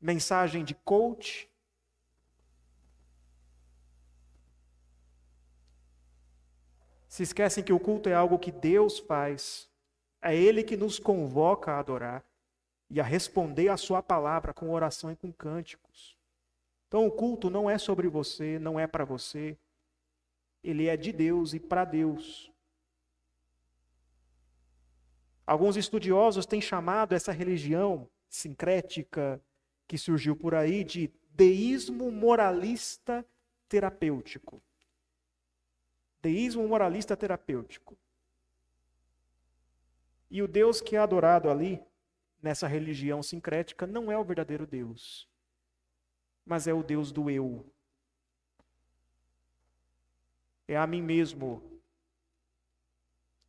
mensagem 0.00 0.64
de 0.64 0.74
coach. 0.74 1.50
Se 7.06 7.22
esquecem 7.22 7.62
que 7.62 7.74
o 7.74 7.80
culto 7.80 8.08
é 8.08 8.14
algo 8.14 8.38
que 8.38 8.50
Deus 8.50 8.98
faz, 9.00 9.70
é 10.22 10.34
Ele 10.34 10.62
que 10.62 10.78
nos 10.78 10.98
convoca 10.98 11.72
a 11.72 11.78
adorar 11.78 12.24
e 12.88 13.00
a 13.00 13.04
responder 13.04 13.68
a 13.68 13.76
Sua 13.76 14.02
palavra 14.02 14.54
com 14.54 14.70
oração 14.70 15.12
e 15.12 15.16
com 15.16 15.30
cânticos. 15.30 16.15
Então 16.88 17.06
o 17.06 17.10
culto 17.10 17.50
não 17.50 17.68
é 17.68 17.78
sobre 17.78 18.08
você, 18.08 18.58
não 18.58 18.78
é 18.78 18.86
para 18.86 19.04
você, 19.04 19.58
ele 20.62 20.86
é 20.86 20.96
de 20.96 21.12
Deus 21.12 21.54
e 21.54 21.60
para 21.60 21.84
Deus. 21.84 22.52
Alguns 25.46 25.76
estudiosos 25.76 26.44
têm 26.44 26.60
chamado 26.60 27.14
essa 27.14 27.32
religião 27.32 28.08
sincrética 28.28 29.40
que 29.86 29.96
surgiu 29.96 30.34
por 30.34 30.54
aí 30.54 30.82
de 30.82 31.12
deísmo 31.30 32.10
moralista 32.10 33.24
terapêutico. 33.68 34.60
Deísmo 36.20 36.66
moralista 36.66 37.16
terapêutico. 37.16 37.96
E 40.28 40.42
o 40.42 40.48
Deus 40.48 40.80
que 40.80 40.96
é 40.96 40.98
adorado 40.98 41.48
ali, 41.48 41.80
nessa 42.42 42.66
religião 42.66 43.22
sincrética, 43.22 43.86
não 43.86 44.10
é 44.10 44.18
o 44.18 44.24
verdadeiro 44.24 44.66
Deus, 44.66 45.28
mas 46.46 46.68
é 46.68 46.72
o 46.72 46.82
Deus 46.82 47.10
do 47.10 47.28
eu, 47.28 47.66
é 50.68 50.76
a 50.76 50.86
mim 50.86 51.02
mesmo 51.02 51.62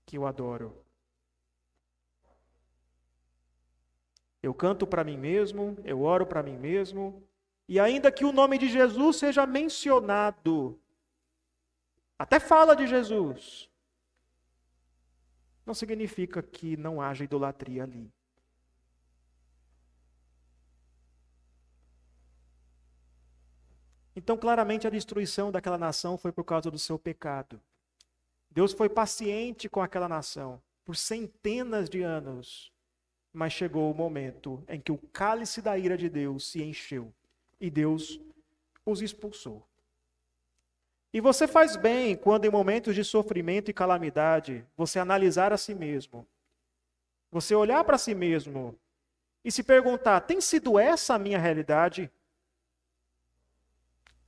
que 0.06 0.18
eu 0.18 0.26
adoro. 0.26 0.84
Eu 4.42 4.54
canto 4.54 4.88
para 4.88 5.04
mim 5.04 5.18
mesmo, 5.18 5.78
eu 5.84 6.02
oro 6.02 6.26
para 6.26 6.42
mim 6.42 6.58
mesmo, 6.58 7.24
e 7.68 7.80
ainda 7.80 8.12
que 8.12 8.24
o 8.24 8.32
nome 8.32 8.58
de 8.58 8.70
Jesus 8.70 9.18
seja 9.18 9.46
mencionado, 9.46 10.80
até 12.18 12.40
fala 12.40 12.76
de 12.76 12.88
Jesus, 12.88 13.70
não 15.66 15.74
significa 15.74 16.42
que 16.42 16.78
não 16.78 17.02
haja 17.02 17.26
idolatria 17.26 17.84
ali. 17.84 18.12
Então, 24.18 24.36
claramente, 24.36 24.88
a 24.88 24.90
destruição 24.90 25.52
daquela 25.52 25.78
nação 25.78 26.18
foi 26.18 26.32
por 26.32 26.44
causa 26.44 26.72
do 26.72 26.80
seu 26.80 26.98
pecado. 26.98 27.62
Deus 28.50 28.74
foi 28.74 28.90
paciente 28.90 29.70
com 29.70 29.80
aquela 29.80 30.10
nação 30.10 30.60
por 30.84 30.96
centenas 30.96 31.88
de 31.88 32.02
anos, 32.02 32.74
mas 33.32 33.54
chegou 33.54 33.92
o 33.92 33.94
momento 33.94 34.64
em 34.68 34.82
que 34.82 34.92
o 34.92 34.98
cálice 35.14 35.62
da 35.62 35.78
ira 35.78 35.96
de 35.96 36.10
Deus 36.10 36.50
se 36.50 36.64
encheu 36.64 37.14
e 37.62 37.70
Deus 37.70 38.20
os 38.84 39.04
expulsou. 39.04 39.64
E 41.14 41.22
você 41.22 41.48
faz 41.48 41.76
bem 41.76 42.16
quando, 42.16 42.46
em 42.46 42.50
momentos 42.50 42.96
de 42.96 43.04
sofrimento 43.04 43.70
e 43.70 43.74
calamidade, 43.74 44.66
você 44.76 44.98
analisar 44.98 45.54
a 45.54 45.58
si 45.58 45.76
mesmo, 45.76 46.26
você 47.30 47.54
olhar 47.54 47.84
para 47.84 48.00
si 48.00 48.16
mesmo 48.16 48.76
e 49.46 49.52
se 49.52 49.62
perguntar: 49.62 50.22
tem 50.22 50.42
sido 50.42 50.80
essa 50.80 51.14
a 51.14 51.20
minha 51.20 51.38
realidade? 51.38 52.12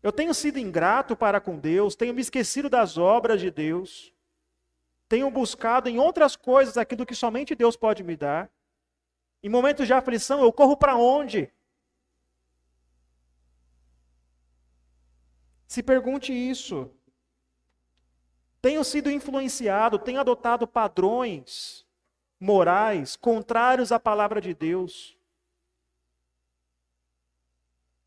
Eu 0.02 0.12
tenho 0.12 0.34
sido 0.34 0.58
ingrato 0.58 1.16
para 1.16 1.42
com 1.42 1.58
Deus, 1.60 1.96
tenho 1.96 2.14
me 2.14 2.22
esquecido 2.22 2.70
das 2.70 2.98
obras 2.98 3.42
de 3.42 3.52
Deus, 3.52 4.14
tenho 5.10 5.30
buscado 5.30 5.90
em 5.90 6.00
outras 6.00 6.36
coisas 6.36 6.78
aquilo 6.78 7.06
que 7.06 7.16
somente 7.16 7.56
Deus 7.56 7.76
pode 7.76 8.04
me 8.04 8.16
dar. 8.16 8.50
Em 9.44 9.50
momentos 9.50 9.88
de 9.88 9.94
aflição, 9.94 10.42
eu 10.42 10.54
corro 10.54 10.78
para 10.78 10.96
onde? 10.96 11.52
Se 15.68 15.84
pergunte 15.84 16.32
isso. 16.32 16.92
Tenho 18.62 18.84
sido 18.84 19.10
influenciado, 19.10 19.98
tenho 20.00 20.20
adotado 20.20 20.68
padrões 20.68 21.86
morais 22.40 23.16
contrários 23.16 23.92
à 23.92 24.00
palavra 24.00 24.40
de 24.40 24.54
Deus. 24.54 25.18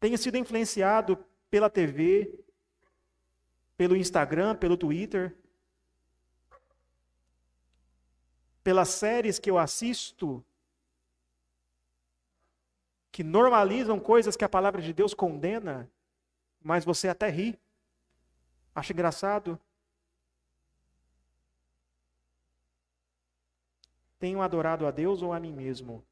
Tenho 0.01 0.17
sido 0.17 0.37
influenciado 0.37 1.25
pela 1.53 1.69
TV, 1.69 2.33
pelo 3.77 3.95
Instagram, 3.95 4.57
pelo 4.57 4.75
Twitter, 4.75 5.37
pelas 8.65 8.89
séries 8.89 9.39
que 9.39 9.51
eu 9.51 9.59
assisto, 9.59 10.43
que 13.11 13.23
normalizam 13.23 14.01
coisas 14.01 14.35
que 14.35 14.47
a 14.47 14.49
palavra 14.49 14.81
de 14.81 14.95
Deus 14.95 15.13
condena, 15.13 15.91
mas 16.63 16.87
você 16.87 17.07
até 17.09 17.29
ri, 17.29 17.61
acha 18.75 18.95
engraçado. 18.95 19.61
Tenho 24.19 24.41
adorado 24.41 24.87
a 24.87 24.91
Deus 24.91 25.21
ou 25.21 25.35
a 25.35 25.39
mim 25.39 25.53
mesmo? 25.53 26.03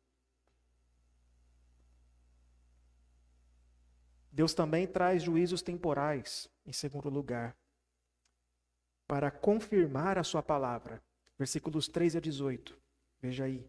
Deus 4.41 4.55
também 4.55 4.87
traz 4.87 5.23
juízos 5.23 5.61
temporais, 5.61 6.49
em 6.65 6.73
segundo 6.73 7.11
lugar, 7.11 7.55
para 9.07 9.31
confirmar 9.31 10.17
a 10.17 10.25
sua 10.25 10.43
palavra. 10.43 11.03
Versículos 11.39 11.87
3 11.87 12.17
a 12.17 12.21
18. 12.21 12.75
Veja 13.21 13.45
aí. 13.45 13.69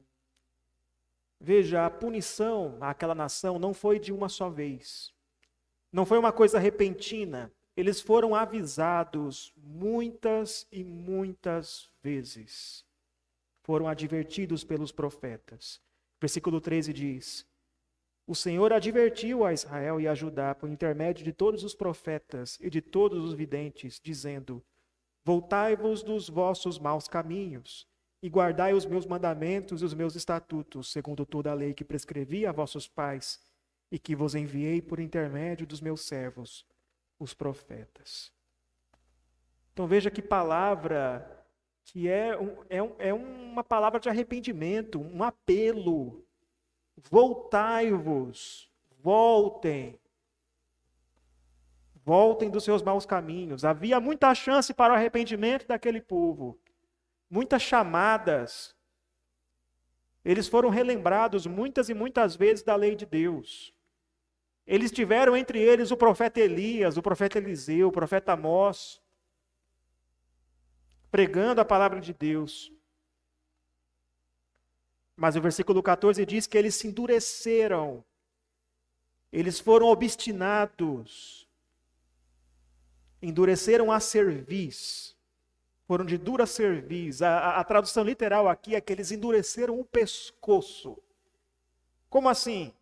Veja, 1.38 1.86
a 1.86 1.90
punição 1.90 2.78
àquela 2.80 3.14
nação 3.14 3.60
não 3.60 3.74
foi 3.74 4.00
de 4.00 4.14
uma 4.14 4.30
só 4.30 4.50
vez. 4.50 5.14
Não 5.92 6.06
foi 6.06 6.18
uma 6.18 6.32
coisa 6.32 6.58
repentina. 6.58 7.52
Eles 7.76 8.00
foram 8.00 8.34
avisados 8.34 9.54
muitas 9.58 10.66
e 10.72 10.86
muitas 10.86 11.90
vezes. 12.02 12.86
Foram 13.62 13.90
advertidos 13.90 14.64
pelos 14.64 14.94
profetas. 14.94 15.82
Versículo 16.18 16.62
13 16.62 16.94
diz: 16.94 17.46
O 18.32 18.34
Senhor 18.34 18.72
advertiu 18.72 19.44
a 19.44 19.52
Israel 19.52 20.00
e 20.00 20.08
a 20.08 20.16
Judá 20.16 20.56
por 20.56 20.70
intermédio 20.70 21.22
de 21.22 21.34
todos 21.34 21.66
os 21.66 21.76
profetas 21.76 22.58
e 22.62 22.70
de 22.70 22.80
todos 22.80 23.26
os 23.26 23.34
videntes, 23.34 24.00
dizendo: 24.02 24.64
Voltai-vos 25.26 26.02
dos 26.02 26.30
vossos 26.30 26.80
maus 26.80 27.10
caminhos 27.10 27.86
e 28.24 28.30
guardai 28.30 28.74
os 28.74 28.86
meus 28.86 29.06
mandamentos 29.06 29.82
e 29.82 29.86
os 29.86 29.94
meus 29.94 30.16
estatutos, 30.16 30.94
segundo 30.94 31.26
toda 31.26 31.52
a 31.52 31.54
lei 31.54 31.74
que 31.74 31.84
prescrevi 31.84 32.46
a 32.46 32.54
vossos 32.54 32.88
pais 32.88 33.38
e 33.92 34.00
que 34.00 34.16
vos 34.16 34.34
enviei 34.34 34.82
por 34.82 35.02
intermédio 35.02 35.68
dos 35.68 35.82
meus 35.82 36.00
servos, 36.00 36.66
os 37.20 37.34
profetas. 37.34 38.32
Então 39.74 39.86
veja 39.88 40.10
que 40.10 40.22
palavra 40.22 41.46
que 41.84 42.08
é, 42.08 42.40
um, 42.40 42.64
é, 42.70 42.82
um, 42.82 42.96
é 42.98 43.14
uma 43.14 43.62
palavra 43.62 44.00
de 44.00 44.08
arrependimento, 44.08 45.02
um 45.02 45.22
apelo. 45.22 46.26
Voltai-vos, 47.10 48.72
voltem. 49.02 50.00
Voltem 52.04 52.50
dos 52.50 52.64
seus 52.64 52.82
maus 52.82 53.06
caminhos. 53.06 53.64
Havia 53.64 54.00
muita 54.00 54.34
chance 54.34 54.74
para 54.74 54.94
o 54.94 54.96
arrependimento 54.96 55.68
daquele 55.68 56.02
povo, 56.02 56.60
muitas 57.30 57.62
chamadas. 57.62 58.76
Eles 60.24 60.48
foram 60.48 60.70
relembrados 60.70 61.46
muitas 61.46 61.90
e 61.90 61.94
muitas 61.94 62.36
vezes 62.36 62.64
da 62.64 62.76
lei 62.76 62.96
de 62.96 63.06
Deus. 63.06 63.74
Eles 64.66 64.92
tiveram 64.92 65.36
entre 65.36 65.60
eles 65.60 65.92
o 65.92 65.98
profeta 65.98 66.40
Elias, 66.40 66.98
o 66.98 67.02
profeta 67.02 67.38
Eliseu, 67.38 67.88
o 67.88 67.92
profeta 67.92 68.34
Amós, 68.34 69.02
pregando 71.12 71.60
a 71.62 71.66
palavra 71.66 72.00
de 72.00 72.14
Deus. 72.14 72.72
Mas 75.16 75.36
o 75.36 75.42
versículo 75.42 75.84
14 75.84 76.26
diz 76.26 76.48
que 76.48 76.58
eles 76.58 76.76
se 76.76 76.88
endureceram, 76.88 78.04
eles 79.32 79.60
foram 79.60 79.88
obstinados, 79.88 81.48
endureceram 83.22 83.92
a 83.92 84.00
cerviz, 84.00 85.16
foram 85.86 86.06
de 86.06 86.18
dura 86.18 86.46
cerviz. 86.46 87.22
A, 87.22 87.38
a, 87.38 87.60
a 87.60 87.64
tradução 87.64 88.04
literal 88.04 88.48
aqui 88.48 88.76
é 88.76 88.82
que 88.82 88.92
eles 88.92 89.12
endureceram 89.12 89.80
o 89.80 89.86
pescoço. 89.86 90.98
Como 92.10 92.28
assim? 92.28 92.74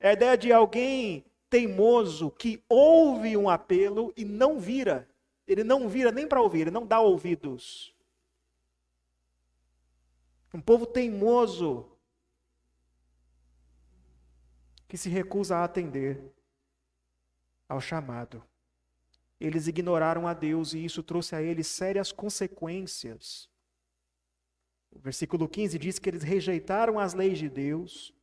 É 0.00 0.10
a 0.10 0.12
ideia 0.12 0.36
de 0.36 0.52
alguém 0.52 1.24
teimoso 1.48 2.30
que 2.30 2.62
ouve 2.68 3.36
um 3.36 3.48
apelo 3.48 4.12
e 4.16 4.24
não 4.24 4.58
vira. 4.58 5.08
Ele 5.46 5.62
não 5.62 5.88
vira 5.88 6.10
nem 6.10 6.26
para 6.26 6.40
ouvir, 6.40 6.62
ele 6.62 6.70
não 6.70 6.86
dá 6.86 6.98
ouvidos. 7.00 7.94
Um 10.52 10.60
povo 10.60 10.84
teimoso 10.84 11.88
que 14.86 14.98
se 14.98 15.08
recusa 15.08 15.56
a 15.56 15.64
atender 15.64 16.20
ao 17.68 17.80
chamado. 17.80 18.44
Eles 19.40 19.66
ignoraram 19.66 20.28
a 20.28 20.34
Deus 20.34 20.74
e 20.74 20.84
isso 20.84 21.02
trouxe 21.02 21.34
a 21.34 21.42
eles 21.42 21.66
sérias 21.66 22.12
consequências. 22.12 23.48
O 24.90 24.98
versículo 24.98 25.48
15 25.48 25.78
diz 25.78 25.98
que 25.98 26.10
eles 26.10 26.22
rejeitaram 26.22 26.98
as 26.98 27.14
leis 27.14 27.38
de 27.38 27.48
Deus 27.48 28.14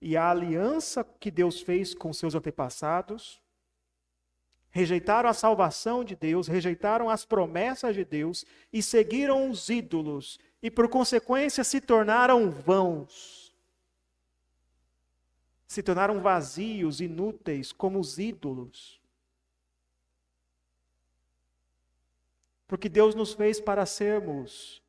e 0.00 0.16
a 0.16 0.30
aliança 0.30 1.02
que 1.02 1.30
Deus 1.30 1.60
fez 1.60 1.94
com 1.94 2.12
seus 2.12 2.34
antepassados 2.34 3.42
rejeitaram 4.70 5.28
a 5.28 5.34
salvação 5.34 6.04
de 6.04 6.14
Deus, 6.14 6.46
rejeitaram 6.46 7.08
as 7.08 7.24
promessas 7.24 7.94
de 7.94 8.04
Deus 8.04 8.44
e 8.72 8.82
seguiram 8.82 9.50
os 9.50 9.68
ídolos 9.68 10.38
e, 10.62 10.70
por 10.70 10.88
consequência, 10.88 11.62
se 11.64 11.80
tornaram 11.80 12.50
vãos. 12.50 13.54
Se 15.66 15.82
tornaram 15.82 16.20
vazios, 16.20 17.00
inúteis, 17.00 17.72
como 17.72 17.98
os 17.98 18.18
ídolos. 18.18 19.00
Porque 22.66 22.88
Deus 22.88 23.14
nos 23.14 23.32
fez 23.32 23.60
para 23.60 23.86
sermos 23.86 24.82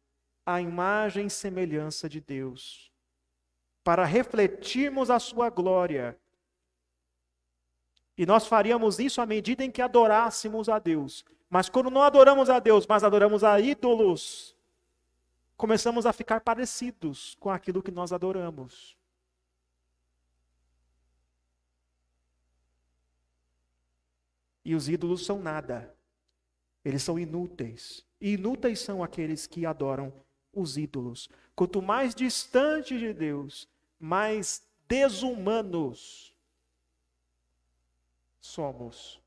a 0.45 0.59
imagem 0.59 1.27
e 1.27 1.29
semelhança 1.29 2.09
de 2.09 2.19
Deus, 2.19 2.91
para 3.83 4.03
refletirmos 4.03 5.09
a 5.09 5.19
sua 5.19 5.49
glória 5.49 6.17
e 8.19 8.25
nós 8.25 8.45
faríamos 8.45 8.99
isso 8.99 9.21
à 9.21 9.25
medida 9.25 9.63
em 9.63 9.71
que 9.71 9.81
adorássemos 9.81 10.67
a 10.67 10.77
Deus. 10.77 11.23
Mas 11.49 11.69
quando 11.69 11.89
não 11.89 12.03
adoramos 12.03 12.49
a 12.49 12.59
Deus, 12.59 12.85
mas 12.85 13.01
adoramos 13.01 13.45
a 13.45 13.57
ídolos, 13.61 14.53
começamos 15.59 16.05
a 16.05 16.13
ficar 16.13 16.39
parecidos 16.39 17.35
com 17.37 17.49
aquilo 17.49 17.83
que 17.83 17.91
nós 17.91 18.13
adoramos. 18.13 18.97
E 24.63 24.73
os 24.73 24.87
ídolos 24.87 25.25
são 25.25 25.41
nada. 25.41 25.93
Eles 26.83 27.03
são 27.03 27.19
inúteis. 27.19 28.05
E 28.21 28.35
inúteis 28.35 28.79
são 28.79 29.03
aqueles 29.03 29.45
que 29.47 29.65
adoram 29.65 30.13
os 30.53 30.77
ídolos. 30.77 31.27
Quanto 31.53 31.81
mais 31.81 32.15
distante 32.15 32.97
de 32.97 33.13
Deus, 33.13 33.67
mais 33.99 34.65
desumanos 34.87 36.33
somos. 38.39 39.21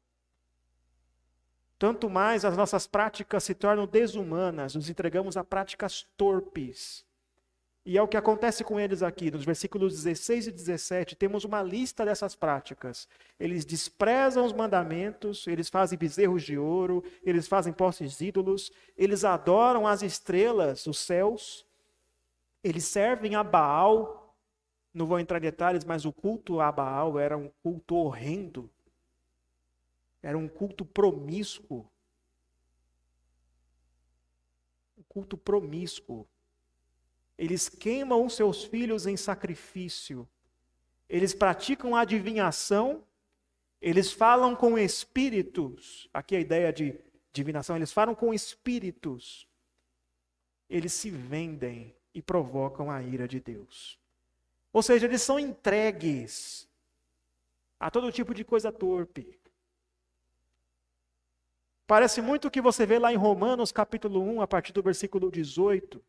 Tanto 1.82 2.08
mais 2.08 2.44
as 2.44 2.56
nossas 2.56 2.86
práticas 2.86 3.42
se 3.42 3.56
tornam 3.56 3.88
desumanas, 3.88 4.76
nos 4.76 4.88
entregamos 4.88 5.36
a 5.36 5.42
práticas 5.42 6.06
torpes. 6.16 7.04
E 7.84 7.98
é 7.98 8.02
o 8.02 8.06
que 8.06 8.16
acontece 8.16 8.62
com 8.62 8.78
eles 8.78 9.02
aqui, 9.02 9.32
nos 9.32 9.44
versículos 9.44 9.92
16 9.94 10.46
e 10.46 10.52
17, 10.52 11.16
temos 11.16 11.44
uma 11.44 11.60
lista 11.60 12.04
dessas 12.04 12.36
práticas. 12.36 13.08
Eles 13.36 13.64
desprezam 13.64 14.46
os 14.46 14.52
mandamentos, 14.52 15.44
eles 15.48 15.68
fazem 15.68 15.98
bezerros 15.98 16.44
de 16.44 16.56
ouro, 16.56 17.02
eles 17.24 17.48
fazem 17.48 17.72
postes 17.72 18.20
ídolos, 18.20 18.70
eles 18.96 19.24
adoram 19.24 19.84
as 19.84 20.02
estrelas, 20.02 20.86
os 20.86 21.00
céus, 21.00 21.66
eles 22.62 22.84
servem 22.84 23.34
a 23.34 23.42
Baal. 23.42 24.36
Não 24.94 25.04
vou 25.04 25.18
entrar 25.18 25.38
em 25.38 25.40
detalhes, 25.40 25.84
mas 25.84 26.04
o 26.04 26.12
culto 26.12 26.60
a 26.60 26.70
Baal 26.70 27.18
era 27.18 27.36
um 27.36 27.50
culto 27.60 27.96
horrendo. 27.96 28.70
Era 30.22 30.38
um 30.38 30.48
culto 30.48 30.84
promíscuo. 30.84 31.86
Um 34.96 35.02
culto 35.08 35.36
promíscuo. 35.36 36.26
Eles 37.36 37.68
queimam 37.68 38.28
seus 38.28 38.62
filhos 38.62 39.06
em 39.06 39.16
sacrifício. 39.16 40.28
Eles 41.08 41.34
praticam 41.34 41.96
adivinhação. 41.96 43.04
Eles 43.80 44.12
falam 44.12 44.54
com 44.54 44.78
espíritos. 44.78 46.08
Aqui 46.14 46.36
a 46.36 46.40
ideia 46.40 46.72
de 46.72 46.94
divinação. 47.32 47.74
Eles 47.74 47.92
falam 47.92 48.14
com 48.14 48.32
espíritos. 48.32 49.48
Eles 50.70 50.92
se 50.92 51.10
vendem 51.10 51.94
e 52.14 52.22
provocam 52.22 52.90
a 52.90 53.02
ira 53.02 53.26
de 53.26 53.40
Deus. 53.40 53.98
Ou 54.72 54.82
seja, 54.82 55.06
eles 55.06 55.20
são 55.20 55.38
entregues 55.38 56.68
a 57.78 57.90
todo 57.90 58.12
tipo 58.12 58.32
de 58.32 58.44
coisa 58.44 58.70
torpe. 58.70 59.41
Parece 61.86 62.22
muito 62.22 62.48
o 62.48 62.50
que 62.50 62.60
você 62.60 62.86
vê 62.86 62.98
lá 62.98 63.12
em 63.12 63.16
Romanos 63.16 63.72
capítulo 63.72 64.22
1, 64.22 64.40
a 64.40 64.46
partir 64.46 64.72
do 64.72 64.82
versículo 64.82 65.30
18, 65.30 66.02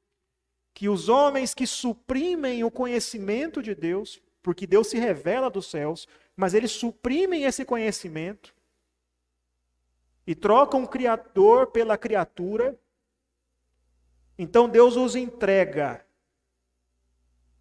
que 0.74 0.88
os 0.90 1.10
homens 1.10 1.54
que 1.54 1.68
suprimem 1.68 2.64
o 2.64 2.72
conhecimento 2.72 3.62
de 3.62 3.76
Deus, 3.76 4.22
porque 4.42 4.68
Deus 4.68 4.88
se 4.88 4.98
revela 4.98 5.50
dos 5.50 5.70
céus, 5.70 6.08
mas 6.36 6.54
eles 6.54 6.72
suprimem 6.72 7.44
esse 7.44 7.64
conhecimento 7.66 8.54
e 10.26 10.34
trocam 10.34 10.84
o 10.84 10.88
Criador 10.88 11.68
pela 11.68 11.98
criatura, 11.98 12.80
então 14.38 14.70
Deus 14.70 14.96
os 14.96 15.16
entrega 15.16 16.06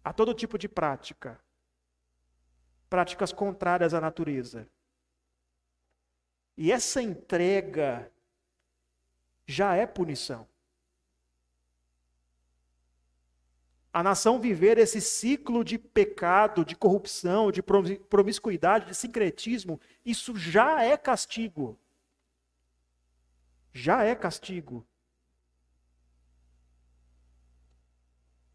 a 0.03 0.11
todo 0.11 0.33
tipo 0.33 0.57
de 0.57 0.67
prática, 0.67 1.39
práticas 2.89 3.31
contrárias 3.31 3.93
à 3.93 4.01
natureza. 4.01 4.67
E 6.55 6.71
essa 6.71 7.01
entrega 7.01 8.11
já 9.45 9.75
é 9.75 9.85
punição. 9.85 10.47
A 13.91 14.01
nação 14.01 14.39
viver 14.39 14.77
esse 14.79 14.99
ciclo 14.99 15.63
de 15.63 15.77
pecado, 15.77 16.65
de 16.65 16.75
corrupção, 16.75 17.51
de 17.51 17.61
promiscuidade, 17.61 18.87
de 18.87 18.95
sincretismo, 18.95 19.79
isso 20.03 20.35
já 20.35 20.81
é 20.81 20.97
castigo. 20.97 21.79
Já 23.71 24.03
é 24.03 24.15
castigo. 24.15 24.85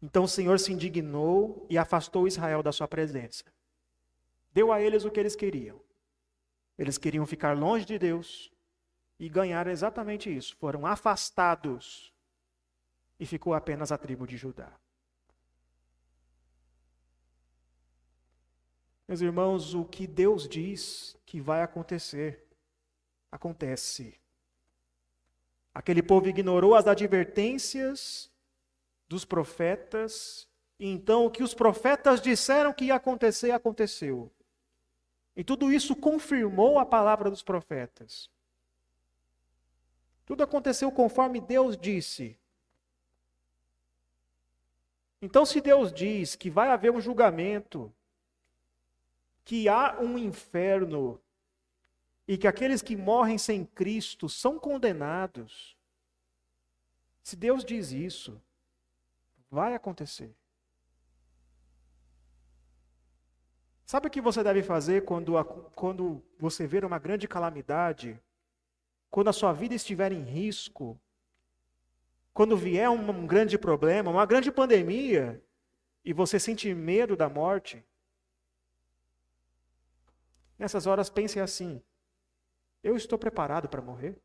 Então 0.01 0.23
o 0.23 0.27
Senhor 0.27 0.59
se 0.59 0.73
indignou 0.73 1.65
e 1.69 1.77
afastou 1.77 2.27
Israel 2.27 2.63
da 2.63 2.71
sua 2.71 2.87
presença. 2.87 3.45
Deu 4.53 4.71
a 4.73 4.81
eles 4.81 5.05
o 5.05 5.11
que 5.11 5.19
eles 5.19 5.35
queriam. 5.35 5.81
Eles 6.79 6.97
queriam 6.97 7.27
ficar 7.27 7.55
longe 7.55 7.85
de 7.85 7.99
Deus, 7.99 8.51
e 9.19 9.27
ganharam 9.27 9.69
exatamente 9.69 10.33
isso. 10.35 10.55
Foram 10.55 10.85
afastados 10.85 12.13
e 13.19 13.25
ficou 13.25 13.53
apenas 13.53 13.91
a 13.91 13.97
tribo 13.97 14.25
de 14.25 14.37
Judá. 14.37 14.71
Meus 19.05 19.21
irmãos, 19.21 19.73
o 19.73 19.83
que 19.83 20.07
Deus 20.07 20.47
diz 20.47 21.17
que 21.25 21.41
vai 21.41 21.61
acontecer, 21.63 22.45
acontece. 23.31 24.17
Aquele 25.73 26.01
povo 26.01 26.29
ignorou 26.29 26.75
as 26.75 26.87
advertências 26.87 28.31
dos 29.07 29.25
profetas, 29.25 30.47
e 30.79 30.87
então 30.87 31.25
o 31.25 31.31
que 31.31 31.43
os 31.43 31.53
profetas 31.53 32.21
disseram 32.21 32.71
que 32.71 32.85
ia 32.85 32.95
acontecer, 32.95 33.51
aconteceu. 33.51 34.31
E 35.39 35.43
tudo 35.45 35.71
isso 35.71 35.95
confirmou 35.95 36.79
a 36.79 36.85
palavra 36.85 37.29
dos 37.29 37.41
profetas. 37.41 38.29
Tudo 40.25 40.43
aconteceu 40.43 40.91
conforme 40.91 41.39
Deus 41.39 41.77
disse. 41.77 42.37
Então, 45.21 45.45
se 45.45 45.61
Deus 45.61 45.93
diz 45.93 46.35
que 46.35 46.49
vai 46.49 46.69
haver 46.71 46.91
um 46.91 46.99
julgamento, 46.99 47.89
que 49.45 49.69
há 49.69 49.97
um 50.01 50.17
inferno 50.17 51.17
e 52.27 52.37
que 52.37 52.45
aqueles 52.45 52.81
que 52.81 52.97
morrem 52.97 53.37
sem 53.37 53.63
Cristo 53.63 54.27
são 54.27 54.59
condenados, 54.59 55.73
se 57.23 57.37
Deus 57.37 57.63
diz 57.63 57.93
isso, 57.93 58.41
vai 59.49 59.73
acontecer. 59.73 60.35
Sabe 63.89 64.05
o 64.05 64.11
que 64.11 64.21
você 64.21 64.43
deve 64.43 64.61
fazer 64.61 65.03
quando, 65.03 65.33
quando 65.73 66.23
você 66.37 66.67
ver 66.67 66.85
uma 66.85 66.99
grande 66.99 67.27
calamidade? 67.27 68.21
Quando 69.09 69.29
a 69.29 69.33
sua 69.33 69.51
vida 69.51 69.73
estiver 69.73 70.11
em 70.11 70.21
risco? 70.21 70.95
Quando 72.31 72.55
vier 72.55 72.87
um, 72.87 73.09
um 73.09 73.25
grande 73.25 73.57
problema, 73.57 74.11
uma 74.11 74.27
grande 74.27 74.51
pandemia, 74.51 75.43
e 76.05 76.13
você 76.13 76.39
sentir 76.39 76.75
medo 76.75 77.17
da 77.17 77.27
morte? 77.27 77.83
Nessas 80.55 80.85
horas 80.85 81.09
pense 81.09 81.39
assim: 81.39 81.81
eu 82.83 82.95
estou 82.95 83.17
preparado 83.17 83.67
para 83.67 83.81
morrer? 83.81 84.15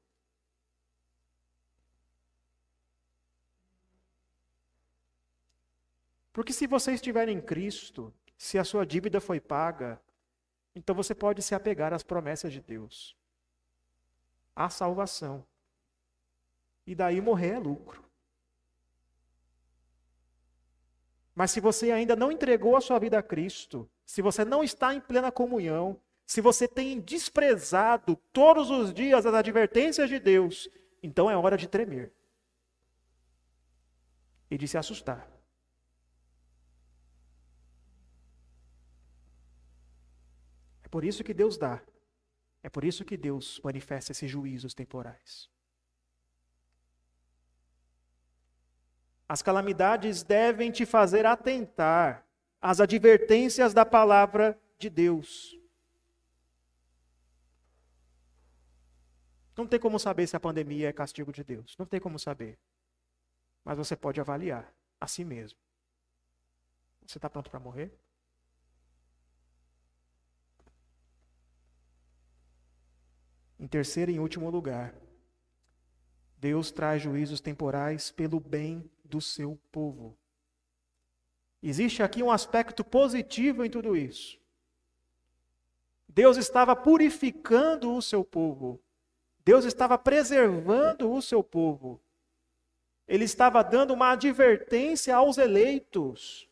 Porque 6.35 6.53
se 6.53 6.67
você 6.67 6.93
estiver 6.93 7.31
em 7.31 7.41
Cristo, 7.41 8.13
se 8.45 8.59
a 8.59 8.65
sua 8.65 8.85
dívida 8.85 9.23
foi 9.23 9.41
paga, 9.41 9.99
então 10.75 10.95
você 10.95 11.15
pode 11.15 11.41
se 11.41 11.55
apegar 11.55 11.95
às 11.95 12.03
promessas 12.03 12.53
de 12.53 12.61
Deus. 12.61 13.17
Há 14.55 14.69
salvação. 14.69 15.47
E 16.87 16.95
daí 16.95 17.23
morrer 17.23 17.53
é 17.55 17.59
lucro. 17.59 18.05
Mas 21.35 21.53
se 21.53 21.59
você 21.59 21.91
ainda 21.91 22.15
não 22.15 22.31
entregou 22.31 22.77
a 22.77 22.83
sua 22.83 22.99
vida 22.99 23.19
a 23.19 23.23
Cristo, 23.23 23.91
se 24.05 24.21
você 24.21 24.45
não 24.45 24.63
está 24.63 24.93
em 24.93 25.01
plena 25.01 25.33
comunhão, 25.33 25.99
se 26.27 26.43
você 26.43 26.69
tem 26.69 27.01
desprezado 27.01 28.15
todos 28.31 28.69
os 28.69 28.93
dias 28.93 29.25
as 29.25 29.35
advertências 29.35 30.11
de 30.11 30.19
Deus, 30.19 30.69
então 31.03 31.31
é 31.31 31.37
hora 31.37 31.57
de 31.57 31.67
tremer 31.67 32.13
e 34.51 34.59
de 34.59 34.69
se 34.69 34.77
assustar. 34.77 35.35
É 40.84 40.84
por 40.95 41.05
isso 41.05 41.25
que 41.25 41.35
Deus 41.35 41.57
dá, 41.57 41.83
é 42.63 42.71
por 42.71 42.85
isso 42.85 43.05
que 43.05 43.17
Deus 43.17 43.61
manifesta 43.65 44.13
esses 44.13 44.31
juízos 44.31 44.75
temporais. 44.75 45.51
As 49.29 49.43
calamidades 49.43 50.23
devem 50.23 50.71
te 50.71 50.87
fazer 50.87 51.27
atentar 51.27 52.25
às 52.63 52.79
advertências 52.79 53.75
da 53.75 53.85
palavra 53.85 54.57
de 54.79 54.89
Deus. 54.89 55.59
Não 59.57 59.67
tem 59.67 59.81
como 59.81 59.99
saber 59.99 60.29
se 60.29 60.37
a 60.37 60.41
pandemia 60.41 60.91
é 60.91 60.93
castigo 60.93 61.33
de 61.33 61.43
Deus. 61.43 61.77
Não 61.77 61.87
tem 61.87 61.99
como 61.99 62.21
saber. 62.21 62.57
Mas 63.65 63.77
você 63.77 63.97
pode 63.97 64.21
avaliar 64.21 64.73
a 65.01 65.09
si 65.09 65.25
mesmo. 65.25 65.59
Você 67.05 67.19
está 67.19 67.29
pronto 67.29 67.51
para 67.51 67.59
morrer? 67.59 67.93
Em 73.65 73.67
terceiro 73.67 74.11
e 74.11 74.19
último 74.19 74.51
lugar, 74.51 74.95
Deus 76.37 76.71
traz 76.71 77.01
juízos 77.01 77.41
temporais 77.41 78.11
pelo 78.11 78.39
bem 78.39 78.91
do 79.03 79.23
seu 79.23 79.59
povo. 79.73 80.15
Existe 81.63 82.03
aqui 82.03 82.23
um 82.23 82.31
aspecto 82.31 82.85
positivo 82.85 83.65
em 83.65 83.71
tudo 83.71 83.97
isso. 83.97 84.39
Deus 86.07 86.37
estava 86.37 86.77
purificando 86.77 87.95
o 87.95 88.03
seu 88.03 88.23
povo. 88.23 88.79
Deus 89.43 89.65
estava 89.65 89.97
preservando 89.97 91.11
o 91.11 91.23
seu 91.23 91.43
povo. 91.43 91.99
Ele 93.09 93.25
estava 93.25 93.65
dando 93.65 93.95
uma 93.95 94.11
advertência 94.11 95.17
aos 95.17 95.39
eleitos, 95.39 96.47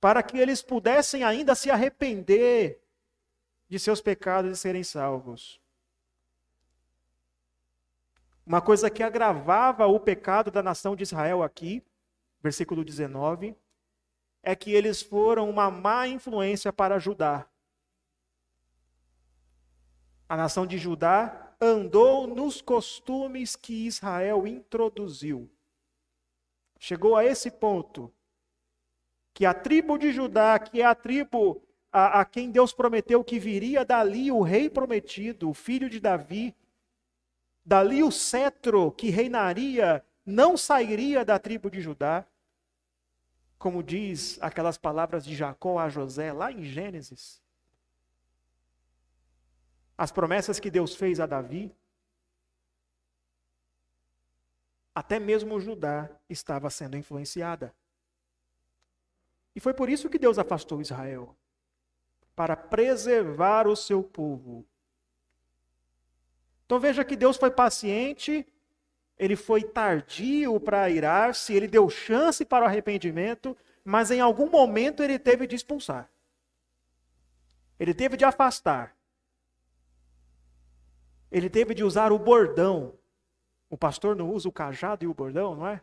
para 0.00 0.22
que 0.22 0.38
eles 0.38 0.62
pudessem 0.62 1.22
ainda 1.22 1.54
se 1.54 1.70
arrepender 1.70 2.80
de 3.68 3.78
seus 3.78 4.00
pecados 4.00 4.50
e 4.50 4.56
serem 4.56 4.82
salvos. 4.82 5.60
Uma 8.48 8.62
coisa 8.62 8.88
que 8.88 9.02
agravava 9.02 9.86
o 9.86 10.00
pecado 10.00 10.50
da 10.50 10.62
nação 10.62 10.96
de 10.96 11.02
Israel 11.02 11.42
aqui, 11.42 11.84
versículo 12.40 12.82
19, 12.82 13.54
é 14.42 14.56
que 14.56 14.72
eles 14.72 15.02
foram 15.02 15.50
uma 15.50 15.70
má 15.70 16.08
influência 16.08 16.72
para 16.72 16.98
Judá. 16.98 17.46
A 20.26 20.34
nação 20.34 20.66
de 20.66 20.78
Judá 20.78 21.54
andou 21.60 22.26
nos 22.26 22.62
costumes 22.62 23.54
que 23.54 23.86
Israel 23.86 24.46
introduziu. 24.46 25.50
Chegou 26.78 27.16
a 27.16 27.26
esse 27.26 27.50
ponto 27.50 28.10
que 29.34 29.44
a 29.44 29.52
tribo 29.52 29.98
de 29.98 30.10
Judá, 30.10 30.58
que 30.58 30.80
é 30.80 30.86
a 30.86 30.94
tribo 30.94 31.62
a, 31.92 32.20
a, 32.20 32.24
quem 32.24 32.50
Deus 32.50 32.72
prometeu 32.72 33.22
que 33.22 33.38
viria 33.38 33.84
dali 33.84 34.32
o 34.32 34.40
rei 34.40 34.70
prometido, 34.70 35.50
o 35.50 35.54
filho 35.54 35.90
de 35.90 36.00
Davi, 36.00 36.56
dali 37.68 38.02
o 38.02 38.10
cetro 38.10 38.90
que 38.92 39.10
reinaria, 39.10 40.04
não 40.24 40.56
sairia 40.56 41.24
da 41.24 41.38
tribo 41.38 41.70
de 41.70 41.80
Judá, 41.80 42.24
como 43.58 43.82
diz 43.82 44.38
aquelas 44.40 44.78
palavras 44.78 45.24
de 45.24 45.34
Jacó 45.34 45.78
a 45.78 45.88
José 45.88 46.32
lá 46.32 46.50
em 46.50 46.64
Gênesis 46.64 47.42
as 49.98 50.12
promessas 50.12 50.60
que 50.60 50.70
Deus 50.70 50.94
fez 50.94 51.18
a 51.18 51.26
Davi, 51.26 51.74
até 54.94 55.18
mesmo 55.18 55.58
Judá 55.58 56.08
estava 56.28 56.70
sendo 56.70 56.96
influenciada. 56.96 57.74
E 59.56 59.60
foi 59.60 59.74
por 59.74 59.88
isso 59.88 60.08
que 60.08 60.20
Deus 60.20 60.38
afastou 60.38 60.80
Israel 60.80 61.36
para 62.36 62.56
preservar 62.56 63.66
o 63.66 63.74
seu 63.74 64.04
povo. 64.04 64.64
Então 66.68 66.78
veja 66.78 67.02
que 67.02 67.16
Deus 67.16 67.38
foi 67.38 67.50
paciente, 67.50 68.46
ele 69.18 69.36
foi 69.36 69.64
tardio 69.64 70.60
para 70.60 70.90
irar-se, 70.90 71.54
ele 71.54 71.66
deu 71.66 71.88
chance 71.88 72.44
para 72.44 72.66
o 72.66 72.68
arrependimento, 72.68 73.56
mas 73.82 74.10
em 74.10 74.20
algum 74.20 74.50
momento 74.50 75.02
ele 75.02 75.18
teve 75.18 75.46
de 75.46 75.56
expulsar. 75.56 76.10
Ele 77.80 77.94
teve 77.94 78.18
de 78.18 78.24
afastar. 78.26 78.94
Ele 81.32 81.48
teve 81.48 81.72
de 81.72 81.82
usar 81.82 82.12
o 82.12 82.18
bordão. 82.18 82.98
O 83.70 83.78
pastor 83.78 84.14
não 84.14 84.30
usa 84.30 84.46
o 84.46 84.52
cajado 84.52 85.06
e 85.06 85.08
o 85.08 85.14
bordão, 85.14 85.56
não 85.56 85.66
é? 85.66 85.80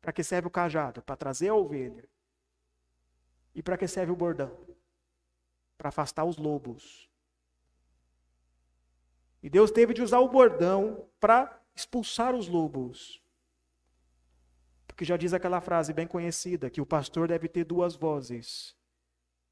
Para 0.00 0.12
que 0.12 0.24
serve 0.24 0.48
o 0.48 0.50
cajado? 0.50 1.00
Para 1.00 1.14
trazer 1.14 1.50
a 1.50 1.54
ovelha. 1.54 2.08
E 3.54 3.62
para 3.62 3.78
que 3.78 3.86
serve 3.86 4.10
o 4.10 4.16
bordão? 4.16 4.50
Para 5.78 5.90
afastar 5.90 6.24
os 6.24 6.38
lobos. 6.38 7.09
E 9.42 9.48
Deus 9.48 9.70
teve 9.70 9.94
de 9.94 10.02
usar 10.02 10.20
o 10.20 10.28
bordão 10.28 11.06
para 11.18 11.60
expulsar 11.74 12.34
os 12.34 12.48
lobos. 12.48 13.22
Porque 14.86 15.04
já 15.04 15.16
diz 15.16 15.32
aquela 15.32 15.60
frase 15.60 15.92
bem 15.92 16.06
conhecida 16.06 16.68
que 16.68 16.80
o 16.80 16.86
pastor 16.86 17.28
deve 17.28 17.48
ter 17.48 17.64
duas 17.64 17.96
vozes: 17.96 18.76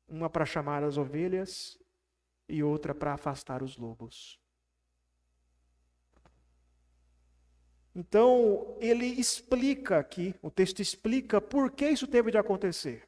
uma 0.07 0.29
para 0.29 0.45
chamar 0.45 0.85
as 0.85 0.99
ovelhas 0.99 1.79
e 2.49 2.63
outra 2.63 2.95
para 2.95 3.15
afastar 3.15 3.63
os 3.63 3.77
lobos. 3.77 4.39
Então, 7.95 8.77
ele 8.79 9.07
explica 9.07 9.99
aqui, 9.99 10.35
o 10.41 10.51
texto 10.51 10.81
explica 10.81 11.41
por 11.41 11.73
que 11.73 11.89
isso 11.89 12.07
teve 12.07 12.31
de 12.31 12.39
acontecer. 12.39 13.08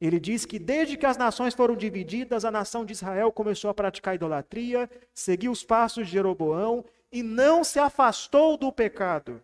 Ele 0.00 0.18
diz 0.18 0.46
que 0.46 0.58
desde 0.58 0.96
que 0.96 1.04
as 1.04 1.18
nações 1.18 1.52
foram 1.52 1.76
divididas, 1.76 2.44
a 2.44 2.50
nação 2.50 2.84
de 2.86 2.92
Israel 2.92 3.30
começou 3.30 3.70
a 3.70 3.74
praticar 3.74 4.14
idolatria, 4.14 4.88
seguiu 5.12 5.52
os 5.52 5.62
passos 5.62 6.06
de 6.06 6.12
Jeroboão 6.12 6.84
e 7.12 7.22
não 7.22 7.62
se 7.62 7.78
afastou 7.78 8.56
do 8.56 8.72
pecado. 8.72 9.42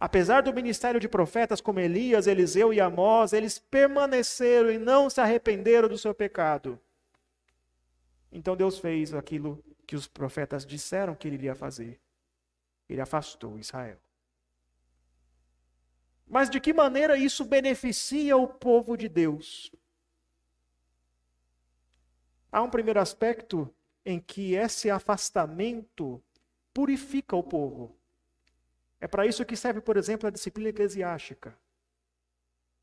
Apesar 0.00 0.42
do 0.42 0.52
ministério 0.52 0.98
de 0.98 1.08
profetas 1.08 1.60
como 1.60 1.80
Elias, 1.80 2.26
Eliseu 2.26 2.72
e 2.72 2.80
Amós, 2.80 3.32
eles 3.32 3.58
permaneceram 3.58 4.70
e 4.70 4.78
não 4.78 5.08
se 5.08 5.20
arrependeram 5.20 5.88
do 5.88 5.96
seu 5.96 6.12
pecado. 6.12 6.78
Então 8.30 8.56
Deus 8.56 8.78
fez 8.78 9.14
aquilo 9.14 9.64
que 9.86 9.96
os 9.96 10.06
profetas 10.08 10.66
disseram 10.66 11.14
que 11.14 11.28
ele 11.28 11.36
iria 11.36 11.54
fazer. 11.54 12.00
Ele 12.88 13.00
afastou 13.00 13.58
Israel. 13.58 13.98
Mas 16.26 16.50
de 16.50 16.60
que 16.60 16.72
maneira 16.72 17.16
isso 17.16 17.44
beneficia 17.44 18.36
o 18.36 18.48
povo 18.48 18.96
de 18.96 19.08
Deus? 19.08 19.70
Há 22.50 22.62
um 22.62 22.70
primeiro 22.70 23.00
aspecto 23.00 23.72
em 24.04 24.18
que 24.20 24.54
esse 24.54 24.90
afastamento 24.90 26.22
purifica 26.72 27.36
o 27.36 27.42
povo. 27.42 27.96
É 29.00 29.06
para 29.06 29.26
isso 29.26 29.44
que 29.44 29.56
serve, 29.56 29.80
por 29.80 29.96
exemplo, 29.96 30.26
a 30.26 30.30
disciplina 30.30 30.70
eclesiástica. 30.70 31.56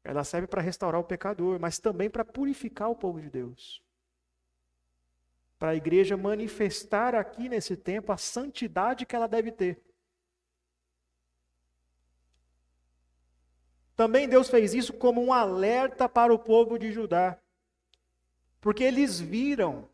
Ela 0.04 0.24
serve 0.24 0.48
para 0.48 0.62
restaurar 0.62 1.00
o 1.00 1.04
pecador, 1.04 1.60
mas 1.60 1.80
também 1.80 2.10
para 2.10 2.26
purificar 2.26 2.90
o 2.90 2.96
povo 2.96 3.22
de 3.22 3.30
Deus. 3.30 3.82
Para 5.58 5.70
a 5.70 5.76
igreja 5.76 6.18
manifestar 6.18 7.16
aqui 7.16 7.48
nesse 7.48 7.78
tempo 7.78 8.12
a 8.12 8.18
santidade 8.18 9.06
que 9.06 9.16
ela 9.16 9.28
deve 9.28 9.52
ter. 9.52 9.82
Também 13.96 14.28
Deus 14.28 14.50
fez 14.50 14.74
isso 14.74 14.94
como 14.94 15.24
um 15.24 15.32
alerta 15.32 16.10
para 16.10 16.34
o 16.34 16.40
povo 16.40 16.78
de 16.80 16.92
Judá. 16.92 17.38
Porque 18.60 18.84
eles 18.84 19.20
viram 19.20 19.88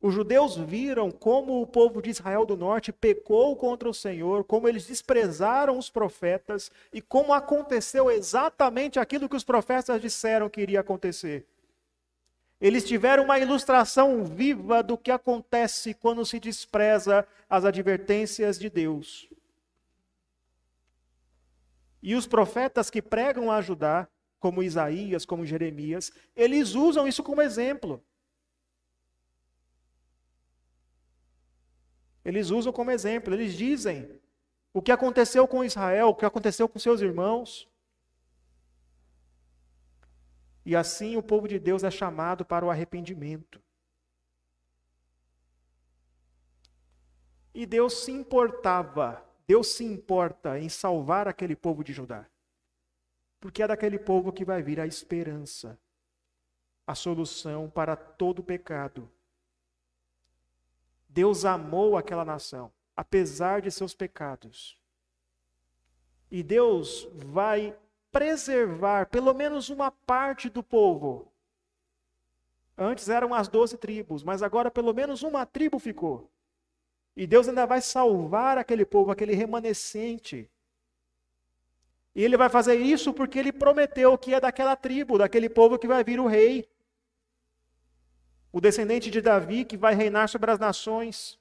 os 0.00 0.14
judeus 0.14 0.56
viram 0.56 1.10
como 1.10 1.60
o 1.60 1.66
povo 1.66 2.00
de 2.00 2.10
Israel 2.10 2.46
do 2.46 2.56
norte 2.56 2.92
pecou 2.92 3.56
contra 3.56 3.88
o 3.88 3.94
Senhor, 3.94 4.44
como 4.44 4.68
eles 4.68 4.86
desprezaram 4.86 5.76
os 5.76 5.90
profetas 5.90 6.70
e 6.92 7.00
como 7.00 7.32
aconteceu 7.32 8.08
exatamente 8.08 9.00
aquilo 9.00 9.28
que 9.28 9.34
os 9.34 9.42
profetas 9.42 10.00
disseram 10.00 10.48
que 10.48 10.60
iria 10.60 10.80
acontecer. 10.80 11.44
Eles 12.60 12.84
tiveram 12.84 13.24
uma 13.24 13.40
ilustração 13.40 14.24
viva 14.24 14.84
do 14.84 14.96
que 14.96 15.10
acontece 15.10 15.94
quando 15.94 16.24
se 16.24 16.38
despreza 16.38 17.26
as 17.50 17.64
advertências 17.64 18.56
de 18.56 18.70
Deus. 18.70 19.28
E 22.02 22.14
os 22.14 22.26
profetas 22.26 22.90
que 22.90 23.02
pregam 23.02 23.50
a 23.50 23.56
ajudar, 23.56 24.10
como 24.38 24.62
Isaías, 24.62 25.24
como 25.24 25.44
Jeremias, 25.44 26.12
eles 26.34 26.74
usam 26.74 27.08
isso 27.08 27.22
como 27.22 27.42
exemplo. 27.42 28.04
Eles 32.24 32.50
usam 32.50 32.72
como 32.72 32.90
exemplo, 32.90 33.34
eles 33.34 33.54
dizem 33.54 34.20
o 34.72 34.82
que 34.82 34.92
aconteceu 34.92 35.48
com 35.48 35.64
Israel, 35.64 36.08
o 36.08 36.14
que 36.14 36.24
aconteceu 36.24 36.68
com 36.68 36.78
seus 36.78 37.00
irmãos. 37.00 37.68
E 40.64 40.76
assim 40.76 41.16
o 41.16 41.22
povo 41.22 41.48
de 41.48 41.58
Deus 41.58 41.82
é 41.82 41.90
chamado 41.90 42.44
para 42.44 42.64
o 42.64 42.70
arrependimento. 42.70 43.62
E 47.54 47.64
Deus 47.66 48.04
se 48.04 48.12
importava, 48.12 49.26
Deus 49.48 49.68
se 49.68 49.84
importa 49.84 50.60
em 50.60 50.68
salvar 50.68 51.26
aquele 51.26 51.56
povo 51.56 51.82
de 51.82 51.92
Judá. 51.92 52.24
Porque 53.40 53.64
é 53.64 53.66
daquele 53.66 53.98
povo 53.98 54.32
que 54.32 54.44
vai 54.44 54.62
vir 54.62 54.78
a 54.78 54.86
esperança, 54.86 55.76
a 56.86 56.94
solução 56.94 57.68
para 57.68 57.96
todo 57.96 58.44
pecado 58.44 59.10
Deus 61.08 61.44
amou 61.44 61.96
aquela 61.96 62.24
nação, 62.24 62.70
apesar 62.94 63.62
de 63.62 63.70
seus 63.70 63.94
pecados. 63.94 64.78
E 66.30 66.42
Deus 66.42 67.08
vai 67.12 67.76
preservar 68.12 69.06
pelo 69.06 69.32
menos 69.32 69.70
uma 69.70 69.90
parte 69.90 70.50
do 70.50 70.62
povo. 70.62 71.32
Antes 72.76 73.08
eram 73.08 73.34
as 73.34 73.48
doze 73.48 73.76
tribos, 73.76 74.22
mas 74.22 74.42
agora 74.42 74.70
pelo 74.70 74.92
menos 74.92 75.22
uma 75.22 75.46
tribo 75.46 75.78
ficou. 75.78 76.30
E 77.18 77.26
Deus 77.26 77.48
ainda 77.48 77.66
vai 77.66 77.82
salvar 77.82 78.56
aquele 78.56 78.86
povo, 78.86 79.10
aquele 79.10 79.34
remanescente. 79.34 80.50
E 82.14 82.24
ele 82.24 82.36
vai 82.36 82.48
fazer 82.48 82.76
isso 82.76 83.12
porque 83.12 83.38
ele 83.38 83.52
prometeu 83.52 84.16
que 84.16 84.32
é 84.32 84.40
daquela 84.40 84.74
tribo, 84.74 85.18
daquele 85.18 85.50
povo 85.50 85.78
que 85.78 85.86
vai 85.86 86.02
vir 86.02 86.18
o 86.18 86.26
rei 86.26 86.66
o 88.52 88.60
descendente 88.60 89.10
de 89.10 89.20
Davi 89.20 89.64
que 89.64 89.76
vai 89.76 89.94
reinar 89.94 90.28
sobre 90.28 90.50
as 90.50 90.58
nações. 90.58 91.38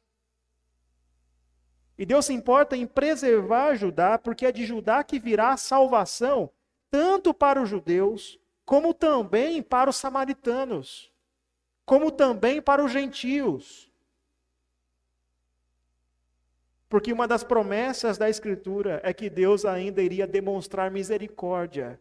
E 1.97 2.05
Deus 2.05 2.25
se 2.25 2.34
importa 2.34 2.78
em 2.78 2.86
preservar 2.86 3.75
Judá, 3.75 4.19
porque 4.19 4.45
é 4.45 4.51
de 4.51 4.65
Judá 4.65 5.03
que 5.03 5.19
virá 5.19 5.51
a 5.53 5.57
salvação, 5.57 6.51
tanto 6.91 7.34
para 7.34 7.61
os 7.61 7.69
judeus, 7.69 8.39
como 8.65 8.93
também 8.93 9.63
para 9.63 9.89
os 9.89 9.95
samaritanos, 9.95 11.11
como 11.86 12.11
também 12.11 12.61
para 12.61 12.84
os 12.84 12.91
gentios. 12.91 13.87
Porque 16.90 17.12
uma 17.12 17.28
das 17.28 17.44
promessas 17.44 18.18
da 18.18 18.30
Escritura 18.30 19.02
é 19.04 19.14
que 19.14 19.30
Deus 19.30 19.66
ainda 19.66 20.02
iria 20.02 20.26
demonstrar 20.26 20.90
misericórdia 20.90 22.00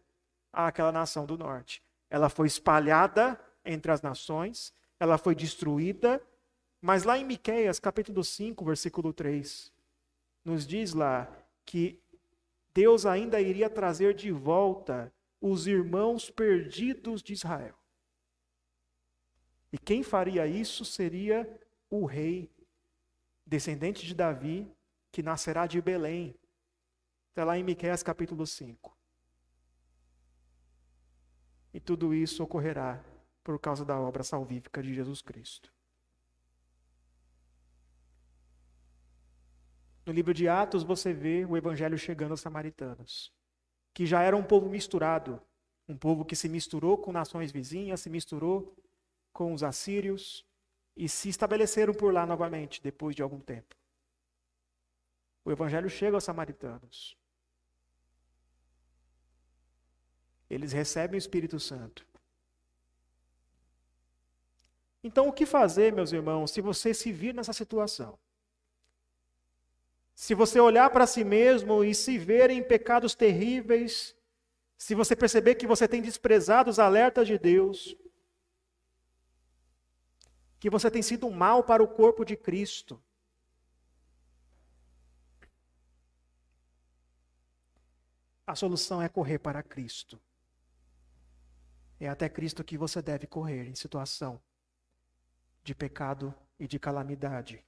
àquela 0.51 0.91
nação 0.91 1.25
do 1.25 1.37
norte. 1.37 1.83
Ela 2.09 2.29
foi 2.29 2.47
espalhada 2.47 3.39
entre 3.65 3.91
as 3.91 4.01
nações, 4.01 4.73
ela 4.99 5.17
foi 5.17 5.35
destruída, 5.35 6.21
mas 6.81 7.03
lá 7.03 7.17
em 7.17 7.25
Miqueias, 7.25 7.79
capítulo 7.79 8.23
5, 8.23 8.63
versículo 8.63 9.11
3, 9.11 9.73
nos 10.45 10.65
diz 10.65 10.93
lá 10.93 11.27
que 11.65 11.99
Deus 12.73 13.05
ainda 13.05 13.41
iria 13.41 13.69
trazer 13.69 14.13
de 14.13 14.31
volta 14.31 15.11
os 15.41 15.67
irmãos 15.67 16.29
perdidos 16.29 17.21
de 17.21 17.33
Israel. 17.33 17.75
E 19.71 19.77
quem 19.77 20.01
faria 20.01 20.47
isso 20.47 20.85
seria 20.85 21.59
o 21.89 22.05
rei, 22.05 22.49
descendente 23.45 24.05
de 24.05 24.15
Davi, 24.15 24.71
que 25.17 25.23
nascerá 25.23 25.65
de 25.65 25.81
Belém. 25.81 26.35
Está 27.29 27.43
lá 27.43 27.57
em 27.57 27.63
Miqueias 27.63 28.03
capítulo 28.03 28.45
5. 28.45 28.95
E 31.73 31.79
tudo 31.79 32.13
isso 32.13 32.43
ocorrerá 32.43 33.03
por 33.43 33.59
causa 33.59 33.83
da 33.83 33.99
obra 33.99 34.21
salvífica 34.21 34.83
de 34.83 34.93
Jesus 34.93 35.23
Cristo. 35.23 35.73
No 40.05 40.13
livro 40.13 40.35
de 40.35 40.47
Atos 40.47 40.83
você 40.83 41.11
vê 41.11 41.43
o 41.45 41.57
evangelho 41.57 41.97
chegando 41.97 42.29
aos 42.29 42.41
samaritanos, 42.41 43.33
que 43.95 44.05
já 44.05 44.21
era 44.21 44.37
um 44.37 44.43
povo 44.43 44.69
misturado, 44.69 45.41
um 45.89 45.97
povo 45.97 46.23
que 46.23 46.35
se 46.35 46.47
misturou 46.47 46.95
com 46.95 47.11
nações 47.11 47.51
vizinhas, 47.51 48.01
se 48.01 48.09
misturou 48.11 48.77
com 49.33 49.51
os 49.51 49.63
assírios 49.63 50.45
e 50.95 51.09
se 51.09 51.27
estabeleceram 51.27 51.95
por 51.95 52.13
lá 52.13 52.23
novamente 52.23 52.83
depois 52.83 53.15
de 53.15 53.23
algum 53.23 53.39
tempo. 53.39 53.75
O 55.47 55.51
evangelho 55.53 55.89
chega 55.89 56.17
aos 56.17 56.25
samaritanos. 56.25 57.17
Eles 60.49 60.73
recebem 60.73 61.17
o 61.17 61.23
Espírito 61.23 61.57
Santo. 61.57 62.05
Então, 65.01 65.29
o 65.29 65.31
que 65.31 65.45
fazer, 65.45 65.93
meus 65.93 66.11
irmãos, 66.11 66.51
se 66.51 66.59
você 66.59 66.93
se 66.93 67.13
vir 67.13 67.33
nessa 67.33 67.53
situação? 67.53 68.19
Se 70.13 70.33
você 70.33 70.59
olhar 70.59 70.89
para 70.89 71.07
si 71.07 71.23
mesmo 71.23 71.81
e 71.81 71.95
se 71.95 72.17
ver 72.17 72.49
em 72.49 72.61
pecados 72.61 73.15
terríveis, 73.15 74.13
se 74.77 74.93
você 74.93 75.15
perceber 75.15 75.55
que 75.55 75.65
você 75.65 75.87
tem 75.87 76.01
desprezado 76.01 76.69
os 76.69 76.77
alertas 76.77 77.25
de 77.25 77.39
Deus, 77.39 77.95
que 80.59 80.69
você 80.69 80.91
tem 80.91 81.01
sido 81.01 81.25
um 81.25 81.31
mal 81.31 81.63
para 81.63 81.81
o 81.81 81.87
corpo 81.87 82.25
de 82.25 82.35
Cristo, 82.35 83.01
a 88.47 88.55
solução 88.55 89.01
é 89.01 89.09
correr 89.09 89.39
para 89.39 89.61
Cristo. 89.61 90.17
É 91.99 92.07
até 92.07 92.29
Cristo 92.29 92.63
que 92.63 92.77
você 92.77 93.01
deve 93.01 93.27
correr 93.27 93.67
em 93.67 93.75
situação 93.75 94.41
de 95.63 95.75
pecado 95.75 96.33
e 96.57 96.65
de 96.65 96.79
calamidade. 96.79 97.61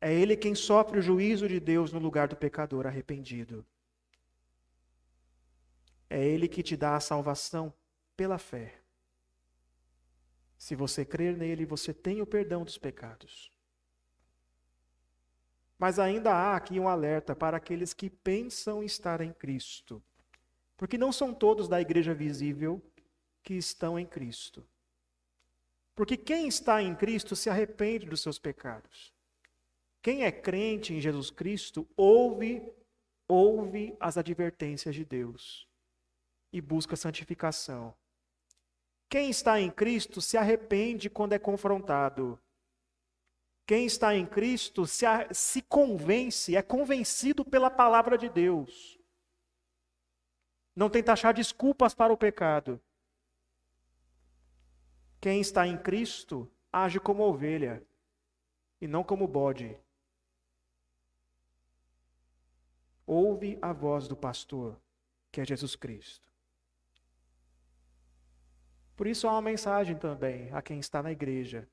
É 0.00 0.12
Ele 0.12 0.38
quem 0.38 0.54
sofre 0.54 0.98
o 0.98 1.02
juízo 1.02 1.46
de 1.46 1.60
Deus 1.60 1.92
no 1.92 1.98
lugar 1.98 2.28
do 2.28 2.36
pecador 2.36 2.86
arrependido. 2.86 3.66
É 6.08 6.24
Ele 6.24 6.48
que 6.48 6.62
te 6.62 6.74
dá 6.74 6.96
a 6.96 7.00
salvação 7.00 7.74
pela 8.16 8.38
fé. 8.38 8.80
Se 10.56 10.74
você 10.74 11.04
crer 11.04 11.36
nele, 11.36 11.66
você 11.66 11.92
tem 11.92 12.22
o 12.22 12.26
perdão 12.26 12.64
dos 12.64 12.78
pecados. 12.78 13.52
Mas 15.78 15.98
ainda 15.98 16.32
há 16.32 16.56
aqui 16.56 16.80
um 16.80 16.88
alerta 16.88 17.36
para 17.36 17.56
aqueles 17.56 17.94
que 17.94 18.10
pensam 18.10 18.82
estar 18.82 19.20
em 19.20 19.32
Cristo. 19.32 20.02
Porque 20.76 20.98
não 20.98 21.12
são 21.12 21.32
todos 21.32 21.68
da 21.68 21.80
igreja 21.80 22.12
visível 22.12 22.82
que 23.42 23.54
estão 23.54 23.98
em 23.98 24.04
Cristo. 24.04 24.66
Porque 25.94 26.16
quem 26.16 26.48
está 26.48 26.82
em 26.82 26.94
Cristo 26.94 27.34
se 27.36 27.48
arrepende 27.48 28.06
dos 28.06 28.20
seus 28.20 28.38
pecados. 28.38 29.12
Quem 30.02 30.24
é 30.24 30.32
crente 30.32 30.94
em 30.94 31.00
Jesus 31.00 31.30
Cristo 31.30 31.88
ouve 31.96 32.62
ouve 33.28 33.94
as 34.00 34.16
advertências 34.16 34.94
de 34.94 35.04
Deus 35.04 35.68
e 36.50 36.60
busca 36.60 36.96
santificação. 36.96 37.94
Quem 39.08 39.28
está 39.28 39.60
em 39.60 39.70
Cristo 39.70 40.20
se 40.20 40.36
arrepende 40.36 41.10
quando 41.10 41.34
é 41.34 41.38
confrontado. 41.38 42.38
Quem 43.68 43.84
está 43.84 44.16
em 44.16 44.24
Cristo 44.24 44.86
se, 44.86 45.04
se 45.30 45.60
convence, 45.60 46.56
é 46.56 46.62
convencido 46.62 47.44
pela 47.44 47.68
palavra 47.68 48.16
de 48.16 48.26
Deus. 48.26 48.98
Não 50.74 50.88
tenta 50.88 51.12
achar 51.12 51.34
desculpas 51.34 51.92
para 51.92 52.10
o 52.10 52.16
pecado. 52.16 52.80
Quem 55.20 55.38
está 55.42 55.66
em 55.66 55.76
Cristo 55.76 56.50
age 56.72 56.98
como 56.98 57.22
ovelha 57.22 57.86
e 58.80 58.88
não 58.88 59.04
como 59.04 59.28
bode. 59.28 59.78
Ouve 63.06 63.58
a 63.60 63.74
voz 63.74 64.08
do 64.08 64.16
pastor, 64.16 64.80
que 65.30 65.42
é 65.42 65.44
Jesus 65.44 65.76
Cristo. 65.76 66.26
Por 68.96 69.06
isso 69.06 69.28
há 69.28 69.32
uma 69.32 69.42
mensagem 69.42 69.94
também 69.94 70.50
a 70.54 70.62
quem 70.62 70.80
está 70.80 71.02
na 71.02 71.12
igreja. 71.12 71.68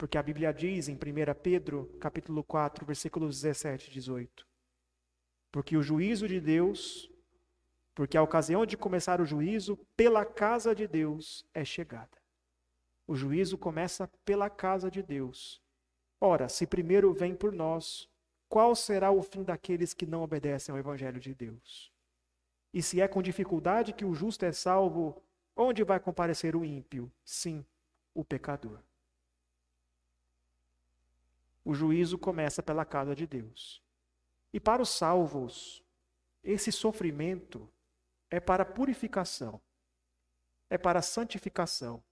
Porque 0.00 0.16
a 0.16 0.22
Bíblia 0.22 0.50
diz 0.50 0.88
em 0.88 0.94
1 0.94 0.98
Pedro, 1.42 1.94
capítulo 2.00 2.42
4, 2.42 2.86
versículos 2.86 3.42
17 3.42 3.90
e 3.90 3.92
18. 3.92 4.46
Porque 5.52 5.76
o 5.76 5.82
juízo 5.82 6.26
de 6.26 6.40
Deus, 6.40 7.10
porque 7.94 8.16
a 8.16 8.22
ocasião 8.22 8.64
de 8.64 8.78
começar 8.78 9.20
o 9.20 9.26
juízo 9.26 9.76
pela 9.94 10.24
casa 10.24 10.74
de 10.74 10.88
Deus 10.88 11.44
é 11.52 11.66
chegada. 11.66 12.16
O 13.06 13.14
juízo 13.14 13.58
começa 13.58 14.08
pela 14.24 14.48
casa 14.48 14.90
de 14.90 15.02
Deus. 15.02 15.60
Ora, 16.18 16.48
se 16.48 16.66
primeiro 16.66 17.12
vem 17.12 17.34
por 17.34 17.52
nós, 17.52 18.08
qual 18.48 18.74
será 18.74 19.10
o 19.10 19.22
fim 19.22 19.42
daqueles 19.42 19.92
que 19.92 20.06
não 20.06 20.22
obedecem 20.22 20.72
ao 20.72 20.78
Evangelho 20.78 21.20
de 21.20 21.34
Deus? 21.34 21.92
E 22.72 22.82
se 22.82 23.02
é 23.02 23.06
com 23.06 23.20
dificuldade 23.20 23.92
que 23.92 24.06
o 24.06 24.14
justo 24.14 24.46
é 24.46 24.52
salvo, 24.52 25.22
onde 25.54 25.84
vai 25.84 26.00
comparecer 26.00 26.56
o 26.56 26.64
ímpio? 26.64 27.12
Sim, 27.22 27.62
o 28.14 28.24
pecador. 28.24 28.80
O 31.64 31.74
juízo 31.74 32.18
começa 32.18 32.62
pela 32.62 32.84
casa 32.84 33.14
de 33.14 33.26
Deus. 33.26 33.82
E 34.52 34.58
para 34.58 34.82
os 34.82 34.88
salvos, 34.88 35.84
esse 36.42 36.72
sofrimento 36.72 37.70
é 38.30 38.40
para 38.40 38.64
purificação, 38.64 39.60
é 40.68 40.78
para 40.78 41.02
santificação, 41.02 42.02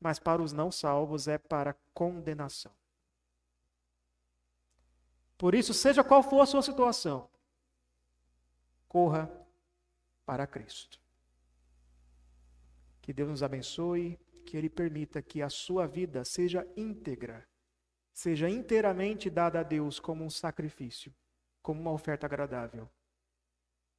mas 0.00 0.18
para 0.18 0.42
os 0.42 0.52
não 0.52 0.70
salvos 0.70 1.28
é 1.28 1.38
para 1.38 1.74
condenação. 1.92 2.72
Por 5.36 5.54
isso, 5.54 5.72
seja 5.72 6.02
qual 6.02 6.22
for 6.22 6.40
a 6.40 6.46
sua 6.46 6.62
situação, 6.62 7.30
corra 8.88 9.30
para 10.24 10.46
Cristo. 10.46 11.00
Que 13.00 13.12
Deus 13.12 13.28
nos 13.28 13.42
abençoe, 13.42 14.18
que 14.44 14.56
Ele 14.56 14.68
permita 14.68 15.22
que 15.22 15.40
a 15.40 15.48
sua 15.48 15.86
vida 15.86 16.24
seja 16.24 16.66
íntegra, 16.76 17.48
seja 18.18 18.50
inteiramente 18.50 19.30
dada 19.30 19.60
a 19.60 19.62
Deus 19.62 20.00
como 20.00 20.24
um 20.24 20.30
sacrifício, 20.30 21.14
como 21.62 21.80
uma 21.80 21.92
oferta 21.92 22.26
agradável. 22.26 22.90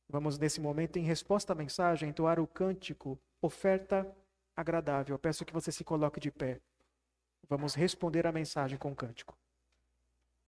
Vamos, 0.09 0.37
nesse 0.37 0.59
momento, 0.59 0.97
em 0.99 1.03
resposta 1.03 1.53
à 1.53 1.55
mensagem, 1.55 2.09
entoar 2.09 2.37
o 2.37 2.45
cântico 2.45 3.17
Oferta 3.41 4.05
agradável. 4.53 5.17
Peço 5.17 5.45
que 5.45 5.53
você 5.53 5.71
se 5.71 5.85
coloque 5.85 6.19
de 6.19 6.29
pé. 6.29 6.59
Vamos 7.47 7.73
responder 7.73 8.27
a 8.27 8.31
mensagem 8.33 8.77
com 8.77 8.91
o 8.91 8.95
cântico. 8.95 9.37